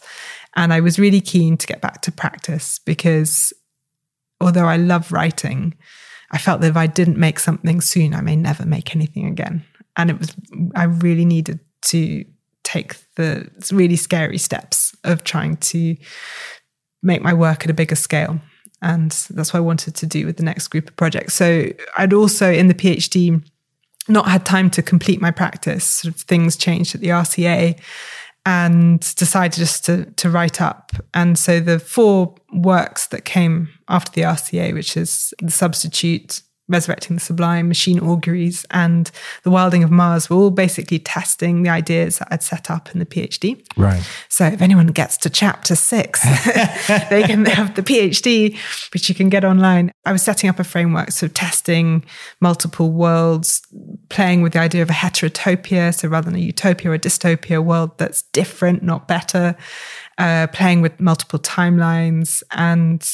And 0.56 0.74
I 0.74 0.80
was 0.80 0.98
really 0.98 1.22
keen 1.22 1.58
to 1.58 1.68
get 1.68 1.82
back 1.82 2.02
to 2.02 2.12
practice 2.12 2.80
because 2.80 3.54
although 4.42 4.66
I 4.66 4.78
love 4.78 5.12
writing, 5.12 5.76
I 6.32 6.38
felt 6.38 6.62
that 6.62 6.70
if 6.70 6.78
I 6.78 6.88
didn't 6.88 7.18
make 7.18 7.40
something 7.40 7.80
soon, 7.82 8.14
I 8.14 8.22
may 8.22 8.36
never 8.36 8.66
make 8.66 8.96
anything 8.96 9.28
again. 9.28 9.64
And 9.96 10.10
it 10.10 10.20
was 10.20 10.36
I 10.76 10.84
really 10.84 11.26
needed 11.26 11.60
to 11.84 12.26
take 12.64 12.96
the 13.16 13.50
really 13.72 13.96
scary 13.96 14.38
steps 14.38 14.96
of 15.04 15.24
trying 15.24 15.58
to 15.58 15.96
make 17.02 17.22
my 17.22 17.34
work 17.34 17.64
at 17.64 17.72
a 17.72 17.74
bigger 17.74 17.96
scale. 17.96 18.42
And 18.82 19.12
that's 19.30 19.54
what 19.54 19.60
I 19.60 19.62
wanted 19.62 19.96
to 19.96 20.06
do 20.06 20.26
with 20.26 20.38
the 20.38 20.44
next 20.44 20.68
group 20.68 20.90
of 20.90 20.96
projects. 20.96 21.34
So 21.34 21.70
I'd 21.98 22.14
also, 22.14 22.52
in 22.52 22.68
the 22.68 22.74
PhD, 22.74 23.44
not 24.08 24.28
had 24.28 24.46
time 24.46 24.70
to 24.72 24.82
complete 24.82 25.20
my 25.22 25.32
practice. 25.32 25.84
Sort 25.84 26.14
of 26.14 26.22
things 26.22 26.56
changed 26.56 26.96
at 26.96 27.02
the 27.02 27.10
RCA 27.10 27.80
and 28.46 29.00
decided 29.16 29.58
just 29.58 29.84
to, 29.86 30.06
to 30.06 30.30
write 30.30 30.62
up. 30.62 30.92
And 31.14 31.38
so 31.38 31.60
the 31.60 31.80
four 31.80 32.36
works 32.54 33.08
that 33.08 33.26
came 33.26 33.68
after 33.90 34.12
the 34.12 34.22
RCA, 34.22 34.74
which 34.74 34.96
is 34.96 35.34
the 35.42 35.52
substitute, 35.52 36.42
Resurrecting 36.70 37.16
the 37.16 37.22
Sublime, 37.22 37.68
Machine 37.68 38.00
Auguries, 38.00 38.66
and 38.72 39.10
The 39.44 39.50
Wilding 39.50 39.84
of 39.84 39.92
Mars 39.92 40.30
were 40.30 40.36
all 40.36 40.52
basically 40.52 41.00
testing 41.00 41.64
the 41.64 41.70
ideas 41.70 42.20
that 42.20 42.28
I'd 42.32 42.44
set 42.44 42.70
up 42.70 42.92
in 42.94 43.00
the 43.00 43.06
PhD. 43.06 43.66
Right. 43.78 44.04
So 44.28 44.46
if 44.46 44.62
anyone 44.62 44.88
gets 44.88 45.18
to 45.18 45.30
chapter 45.30 45.76
six, 45.76 46.22
they 47.10 47.24
can 47.24 47.46
have 47.46 47.76
the 47.76 47.84
PhD, 47.84 48.58
which 48.94 49.08
you 49.08 49.16
can 49.16 49.30
get 49.30 49.46
online. 49.46 49.92
I 50.06 50.12
was 50.12 50.22
setting 50.22 50.50
up 50.50 50.60
a 50.60 50.64
framework, 50.64 51.12
so 51.12 51.28
testing 51.28 52.04
multiple 52.42 52.92
worlds, 52.92 53.62
playing 54.10 54.42
with 54.42 54.54
the 54.54 54.60
idea 54.60 54.82
of 54.82 54.90
a 54.90 54.94
heterotopia, 54.94 55.94
so 55.94 56.08
rather 56.08 56.30
than 56.30 56.36
a 56.36 56.44
utopia 56.44 56.92
or 56.92 56.96
a 56.96 57.00
dystopia 57.00 57.64
world 57.64 57.98
that's 57.98 58.24
different, 58.34 58.84
not 58.84 59.08
better, 59.08 59.56
uh, 60.18 60.48
playing 60.48 60.82
with 60.82 61.00
multiple 61.00 61.40
timelines 61.40 62.44
and 62.52 63.08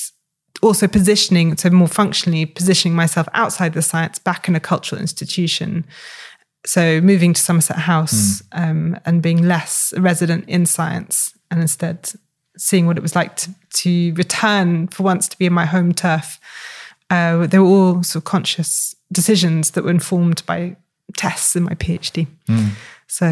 also 0.64 0.88
positioning, 0.88 1.56
so 1.58 1.70
more 1.70 1.88
functionally 1.88 2.46
positioning 2.46 2.96
myself 2.96 3.28
outside 3.34 3.74
the 3.74 3.82
science 3.82 4.20
back 4.20 4.48
in 4.48 4.56
a 4.56 4.60
cultural 4.60 5.02
institution. 5.02 5.86
So 6.66 7.02
moving 7.02 7.34
to 7.34 7.42
Somerset 7.42 7.78
House 7.78 8.42
mm. 8.42 8.46
um, 8.52 9.00
and 9.06 9.22
being 9.22 9.44
less 9.44 9.94
resident 9.98 10.46
in 10.48 10.66
science 10.66 11.34
and 11.52 11.62
instead 11.62 12.14
seeing 12.58 12.88
what 12.88 12.98
it 12.98 13.02
was 13.02 13.16
like 13.16 13.36
to, 13.36 13.52
to 13.74 14.14
return 14.14 14.88
for 14.88 15.04
once 15.04 15.28
to 15.28 15.38
be 15.38 15.46
in 15.46 15.54
my 15.54 15.66
home 15.66 15.94
turf. 15.94 16.40
Uh, 17.10 17.46
they 17.48 17.60
were 17.60 17.66
all 17.66 18.04
sort 18.04 18.22
of 18.22 18.24
conscious 18.24 18.96
decisions 19.12 19.72
that 19.72 19.84
were 19.84 19.92
informed 19.92 20.44
by 20.46 20.76
tests 21.18 21.56
in 21.56 21.64
my 21.64 21.74
PhD. 21.74 22.28
Mm. 22.48 22.70
So 23.08 23.26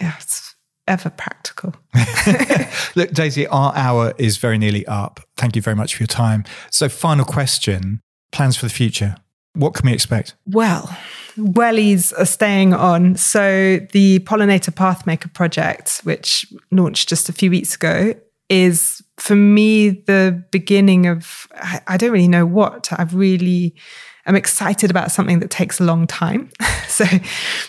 yeah, 0.00 0.14
it's 0.18 0.55
ever 0.88 1.10
practical. 1.10 1.74
Look, 2.94 3.10
Daisy, 3.12 3.46
our 3.46 3.74
hour 3.76 4.14
is 4.18 4.36
very 4.36 4.58
nearly 4.58 4.86
up. 4.86 5.20
Thank 5.36 5.56
you 5.56 5.62
very 5.62 5.76
much 5.76 5.94
for 5.94 6.02
your 6.02 6.08
time. 6.08 6.44
So, 6.70 6.88
final 6.88 7.24
question 7.24 8.00
plans 8.32 8.56
for 8.56 8.66
the 8.66 8.72
future. 8.72 9.16
What 9.54 9.74
can 9.74 9.86
we 9.86 9.92
expect? 9.92 10.34
Well, 10.46 10.94
wellies 11.38 12.12
are 12.18 12.26
staying 12.26 12.74
on. 12.74 13.16
So, 13.16 13.80
the 13.92 14.20
Pollinator 14.20 14.70
Pathmaker 14.70 15.32
project, 15.32 16.00
which 16.04 16.46
launched 16.70 17.08
just 17.08 17.28
a 17.28 17.32
few 17.32 17.50
weeks 17.50 17.74
ago, 17.74 18.14
is 18.48 19.02
for 19.16 19.34
me 19.34 19.90
the 19.90 20.44
beginning 20.50 21.06
of, 21.06 21.48
I 21.86 21.96
don't 21.96 22.12
really 22.12 22.28
know 22.28 22.46
what. 22.46 22.88
I've 22.92 23.14
really 23.14 23.74
I'm 24.26 24.36
excited 24.36 24.90
about 24.90 25.12
something 25.12 25.38
that 25.38 25.50
takes 25.50 25.78
a 25.78 25.84
long 25.84 26.06
time. 26.06 26.50
so 26.88 27.04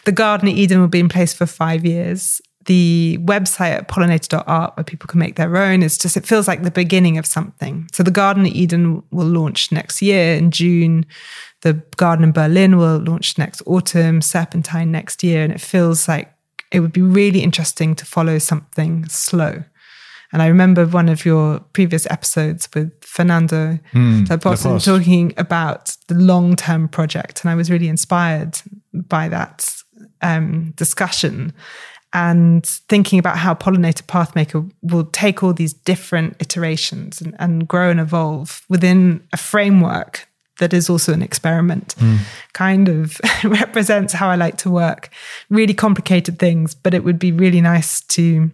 the 0.06 0.12
Garden 0.12 0.48
of 0.48 0.56
Eden 0.56 0.82
will 0.82 0.88
be 0.88 1.00
in 1.00 1.10
place 1.10 1.34
for 1.34 1.46
five 1.46 1.86
years. 1.86 2.42
The 2.68 3.18
website 3.22 3.72
at 3.72 3.88
pollinator.art, 3.88 4.78
where 4.78 4.84
people 4.84 5.08
can 5.08 5.20
make 5.20 5.36
their 5.36 5.58
own, 5.58 5.82
is 5.82 5.98
just, 5.98 6.18
it 6.18 6.26
feels 6.26 6.48
like 6.48 6.64
the 6.64 6.72
beginning 6.72 7.18
of 7.18 7.26
something. 7.26 7.88
So 7.94 8.04
the 8.04 8.12
Garden 8.12 8.46
of 8.46 8.52
Eden 8.52 9.04
will 9.10 9.26
launch 9.26 9.72
next 9.72 10.02
year 10.02 10.36
in 10.36 10.52
June. 10.52 11.06
The 11.62 11.82
Garden 11.96 12.26
in 12.26 12.32
Berlin 12.34 12.78
will 12.78 12.98
launch 12.98 13.38
next 13.38 13.64
autumn, 13.66 14.22
Serpentine 14.22 14.92
next 14.92 15.24
year. 15.24 15.44
And 15.44 15.54
it 15.54 15.62
feels 15.62 16.08
like 16.08 16.34
it 16.72 16.82
would 16.82 16.92
be 16.92 17.02
really 17.02 17.42
interesting 17.42 17.96
to 17.96 18.06
follow 18.06 18.38
something 18.38 19.08
slow. 19.08 19.64
And 20.34 20.42
I 20.42 20.48
remember 20.48 20.86
one 20.86 21.08
of 21.08 21.26
your 21.26 21.60
previous 21.72 22.06
episodes 22.10 22.68
with 22.76 22.92
Fernando 23.02 23.80
mm, 23.94 24.28
talking 24.84 25.34
about 25.38 25.96
the 26.08 26.16
long 26.16 26.56
term 26.58 26.90
project. 26.90 27.42
And 27.42 27.50
I 27.50 27.56
was 27.56 27.72
really 27.72 27.88
inspired 27.88 28.60
by 28.94 29.30
that 29.30 29.74
um, 30.22 30.72
discussion 30.76 31.54
and 32.18 32.66
thinking 32.66 33.20
about 33.20 33.38
how 33.38 33.54
Pollinator 33.54 34.02
Pathmaker 34.02 34.68
will 34.82 35.06
take 35.06 35.44
all 35.44 35.54
these 35.54 35.72
different 35.72 36.36
iterations 36.40 37.22
and, 37.22 37.36
and 37.38 37.68
grow 37.68 37.92
and 37.92 38.00
evolve 38.00 38.64
within 38.70 39.22
a 39.34 39.38
framework 39.38 40.28
that 40.58 40.74
is 40.74 40.90
also 40.90 41.14
an 41.14 41.22
experiment 41.22 41.94
mm. 42.00 42.18
kind 42.54 42.90
of 42.90 43.22
represents 43.44 44.14
how 44.14 44.30
I 44.30 44.36
like 44.36 44.58
to 44.58 44.72
work. 44.72 45.10
Really 45.52 45.76
complicated 45.76 46.40
things, 46.40 46.74
but 46.74 46.96
it 46.96 47.04
would 47.04 47.20
be 47.20 47.32
really 47.32 47.62
nice 47.62 48.02
to 48.02 48.50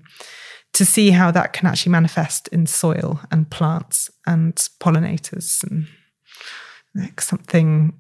to 0.74 0.86
see 0.86 1.12
how 1.12 1.32
that 1.32 1.54
can 1.54 1.68
actually 1.68 1.92
manifest 1.92 2.50
in 2.50 2.66
soil 2.66 3.22
and 3.32 3.50
plants 3.50 4.10
and 4.26 4.56
pollinators 4.82 5.64
and 5.64 5.86
like 6.96 7.22
something 7.22 7.94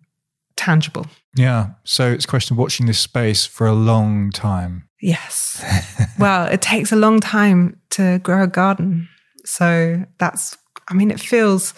tangible. 0.56 1.08
Yeah. 1.36 1.72
So 1.84 2.12
it's 2.12 2.26
a 2.26 2.28
question 2.28 2.54
of 2.54 2.60
watching 2.60 2.86
this 2.86 3.00
space 3.00 3.46
for 3.46 3.68
a 3.68 3.74
long 3.74 4.32
time. 4.32 4.88
Yes. 5.02 5.64
well, 6.20 6.48
it 6.48 6.62
takes 6.62 6.92
a 6.92 6.96
long 6.96 7.20
time 7.20 7.80
to 7.92 8.20
grow 8.24 8.44
a 8.44 8.48
garden. 8.48 9.10
So 9.46 10.06
that's, 10.20 10.58
I 10.88 10.94
mean, 10.94 11.12
it 11.12 11.20
feels 11.20 11.74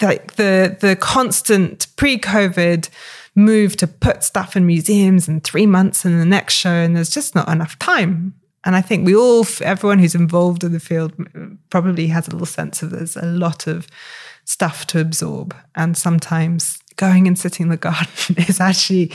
like 0.00 0.34
the 0.34 0.76
the 0.80 0.96
constant 0.96 1.86
pre-COVID 1.96 2.88
move 3.36 3.76
to 3.76 3.86
put 3.86 4.24
stuff 4.24 4.56
in 4.56 4.66
museums 4.66 5.28
in 5.28 5.40
three 5.40 5.66
months 5.66 6.04
and 6.04 6.20
the 6.20 6.26
next 6.26 6.54
show, 6.54 6.70
and 6.70 6.96
there's 6.96 7.10
just 7.10 7.34
not 7.34 7.48
enough 7.48 7.78
time 7.78 8.34
and 8.64 8.76
I 8.76 8.80
think 8.80 9.04
we 9.04 9.16
all, 9.16 9.44
everyone 9.60 9.98
who's 9.98 10.14
involved 10.14 10.62
in 10.62 10.72
the 10.72 10.80
field, 10.80 11.12
probably 11.70 12.06
has 12.08 12.28
a 12.28 12.30
little 12.30 12.46
sense 12.46 12.82
of 12.82 12.90
there's 12.90 13.16
a 13.16 13.26
lot 13.26 13.66
of 13.66 13.88
stuff 14.44 14.86
to 14.88 15.00
absorb. 15.00 15.54
And 15.74 15.96
sometimes 15.96 16.78
going 16.96 17.26
and 17.26 17.38
sitting 17.38 17.64
in 17.64 17.70
the 17.70 17.76
garden 17.76 18.36
is 18.48 18.60
actually 18.60 19.12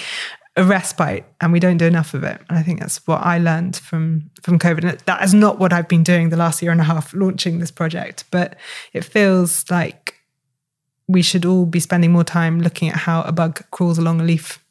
a 0.55 0.63
respite, 0.63 1.23
and 1.39 1.53
we 1.53 1.59
don't 1.59 1.77
do 1.77 1.85
enough 1.85 2.15
of 2.15 2.23
it. 2.23 2.41
And 2.49 2.57
I 2.57 2.63
think 2.63 2.79
that's 2.79 3.05
what 3.05 3.21
I 3.21 3.37
learned 3.37 3.75
from 3.75 4.29
from 4.41 4.57
COVID. 4.57 4.89
And 4.89 4.99
that 5.05 5.23
is 5.23 5.33
not 5.33 5.59
what 5.59 5.71
I've 5.71 5.87
been 5.87 6.03
doing 6.03 6.29
the 6.29 6.37
last 6.37 6.61
year 6.61 6.71
and 6.71 6.81
a 6.81 6.85
half 6.85 7.13
launching 7.13 7.59
this 7.59 7.71
project, 7.71 8.23
but 8.31 8.55
it 8.91 9.03
feels 9.03 9.69
like 9.69 10.15
we 11.07 11.21
should 11.21 11.45
all 11.45 11.65
be 11.65 11.79
spending 11.79 12.11
more 12.11 12.23
time 12.23 12.59
looking 12.59 12.89
at 12.89 12.95
how 12.95 13.21
a 13.21 13.31
bug 13.31 13.63
crawls 13.71 13.97
along 13.97 14.19
a 14.19 14.23
leaf 14.23 14.63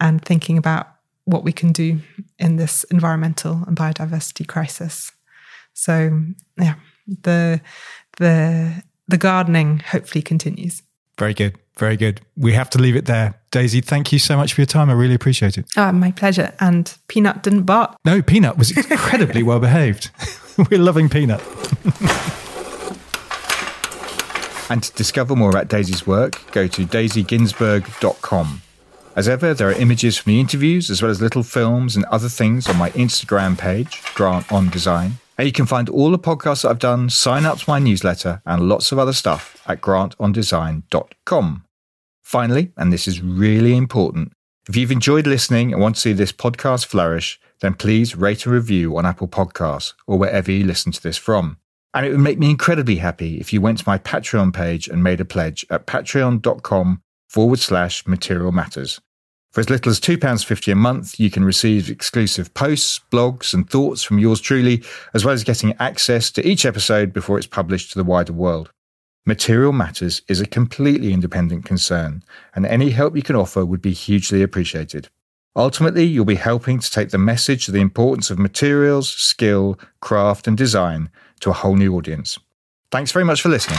and 0.00 0.22
thinking 0.22 0.58
about 0.58 0.88
what 1.24 1.44
we 1.44 1.52
can 1.52 1.72
do 1.72 2.00
in 2.38 2.56
this 2.56 2.84
environmental 2.84 3.62
and 3.66 3.76
biodiversity 3.76 4.46
crisis. 4.46 5.12
So 5.72 6.20
yeah, 6.58 6.74
the 7.06 7.60
the 8.18 8.82
the 9.08 9.18
gardening 9.18 9.80
hopefully 9.80 10.22
continues. 10.22 10.82
Very 11.18 11.34
good. 11.34 11.58
Very 11.76 11.96
good. 11.96 12.20
We 12.36 12.52
have 12.52 12.70
to 12.70 12.78
leave 12.78 12.94
it 12.94 13.06
there. 13.06 13.34
Daisy, 13.50 13.80
thank 13.80 14.12
you 14.12 14.20
so 14.20 14.36
much 14.36 14.54
for 14.54 14.60
your 14.60 14.66
time. 14.66 14.90
I 14.90 14.92
really 14.92 15.14
appreciate 15.14 15.58
it. 15.58 15.66
Oh, 15.76 15.90
my 15.92 16.12
pleasure. 16.12 16.54
And 16.60 16.96
Peanut 17.08 17.42
didn't 17.42 17.64
bark. 17.64 17.96
No, 18.04 18.22
Peanut 18.22 18.56
was 18.56 18.70
incredibly 18.76 19.42
well 19.42 19.58
behaved. 19.58 20.10
We're 20.70 20.78
loving 20.78 21.08
Peanut. 21.08 21.40
and 24.70 24.84
to 24.84 24.92
discover 24.92 25.34
more 25.34 25.50
about 25.50 25.66
Daisy's 25.68 26.06
work, 26.06 26.40
go 26.52 26.68
to 26.68 26.86
daisyginsberg.com. 26.86 28.62
As 29.16 29.28
ever, 29.28 29.52
there 29.54 29.68
are 29.68 29.72
images 29.72 30.16
from 30.16 30.32
the 30.32 30.40
interviews 30.40 30.90
as 30.90 31.02
well 31.02 31.10
as 31.10 31.20
little 31.20 31.42
films 31.42 31.96
and 31.96 32.04
other 32.06 32.28
things 32.28 32.68
on 32.68 32.76
my 32.76 32.90
Instagram 32.90 33.58
page, 33.58 34.00
Grant 34.14 34.50
on 34.52 34.70
Design. 34.70 35.14
And 35.36 35.46
you 35.46 35.52
can 35.52 35.66
find 35.66 35.88
all 35.88 36.10
the 36.10 36.18
podcasts 36.18 36.68
I've 36.68 36.78
done, 36.78 37.10
sign 37.10 37.44
up 37.44 37.58
to 37.58 37.70
my 37.70 37.78
newsletter, 37.78 38.40
and 38.46 38.68
lots 38.68 38.92
of 38.92 38.98
other 38.98 39.12
stuff 39.12 39.60
at 39.66 39.80
grantondesign.com. 39.80 41.64
Finally, 42.22 42.72
and 42.76 42.92
this 42.92 43.08
is 43.08 43.20
really 43.20 43.76
important, 43.76 44.32
if 44.66 44.76
you've 44.76 44.92
enjoyed 44.92 45.26
listening 45.26 45.72
and 45.72 45.82
want 45.82 45.96
to 45.96 46.00
see 46.00 46.12
this 46.14 46.32
podcast 46.32 46.86
flourish, 46.86 47.38
then 47.60 47.74
please 47.74 48.16
rate 48.16 48.46
a 48.46 48.50
review 48.50 48.96
on 48.96 49.04
Apple 49.04 49.28
Podcasts 49.28 49.92
or 50.06 50.18
wherever 50.18 50.50
you 50.50 50.64
listen 50.64 50.90
to 50.92 51.02
this 51.02 51.18
from. 51.18 51.58
And 51.92 52.06
it 52.06 52.10
would 52.10 52.20
make 52.20 52.38
me 52.38 52.50
incredibly 52.50 52.96
happy 52.96 53.38
if 53.38 53.52
you 53.52 53.60
went 53.60 53.78
to 53.78 53.84
my 53.86 53.98
Patreon 53.98 54.54
page 54.54 54.88
and 54.88 55.02
made 55.02 55.20
a 55.20 55.24
pledge 55.24 55.66
at 55.68 55.86
patreon.com 55.86 57.02
forward 57.28 57.58
slash 57.58 58.06
material 58.06 58.52
matters. 58.52 59.00
For 59.54 59.60
as 59.60 59.70
little 59.70 59.90
as 59.90 60.00
£2.50 60.00 60.72
a 60.72 60.74
month, 60.74 61.20
you 61.20 61.30
can 61.30 61.44
receive 61.44 61.88
exclusive 61.88 62.52
posts, 62.54 63.00
blogs, 63.12 63.54
and 63.54 63.70
thoughts 63.70 64.02
from 64.02 64.18
yours 64.18 64.40
truly, 64.40 64.82
as 65.14 65.24
well 65.24 65.32
as 65.32 65.44
getting 65.44 65.76
access 65.78 66.32
to 66.32 66.44
each 66.44 66.66
episode 66.66 67.12
before 67.12 67.38
it's 67.38 67.46
published 67.46 67.92
to 67.92 67.98
the 68.00 68.02
wider 68.02 68.32
world. 68.32 68.72
Material 69.24 69.72
Matters 69.72 70.22
is 70.26 70.40
a 70.40 70.46
completely 70.46 71.12
independent 71.12 71.64
concern, 71.64 72.24
and 72.56 72.66
any 72.66 72.90
help 72.90 73.14
you 73.14 73.22
can 73.22 73.36
offer 73.36 73.64
would 73.64 73.80
be 73.80 73.92
hugely 73.92 74.42
appreciated. 74.42 75.08
Ultimately, 75.54 76.02
you'll 76.02 76.24
be 76.24 76.34
helping 76.34 76.80
to 76.80 76.90
take 76.90 77.10
the 77.10 77.16
message 77.18 77.68
of 77.68 77.74
the 77.74 77.80
importance 77.80 78.32
of 78.32 78.40
materials, 78.40 79.08
skill, 79.08 79.78
craft, 80.00 80.48
and 80.48 80.56
design 80.56 81.10
to 81.38 81.50
a 81.50 81.52
whole 81.52 81.76
new 81.76 81.94
audience. 81.94 82.40
Thanks 82.90 83.12
very 83.12 83.24
much 83.24 83.40
for 83.40 83.50
listening. 83.50 83.78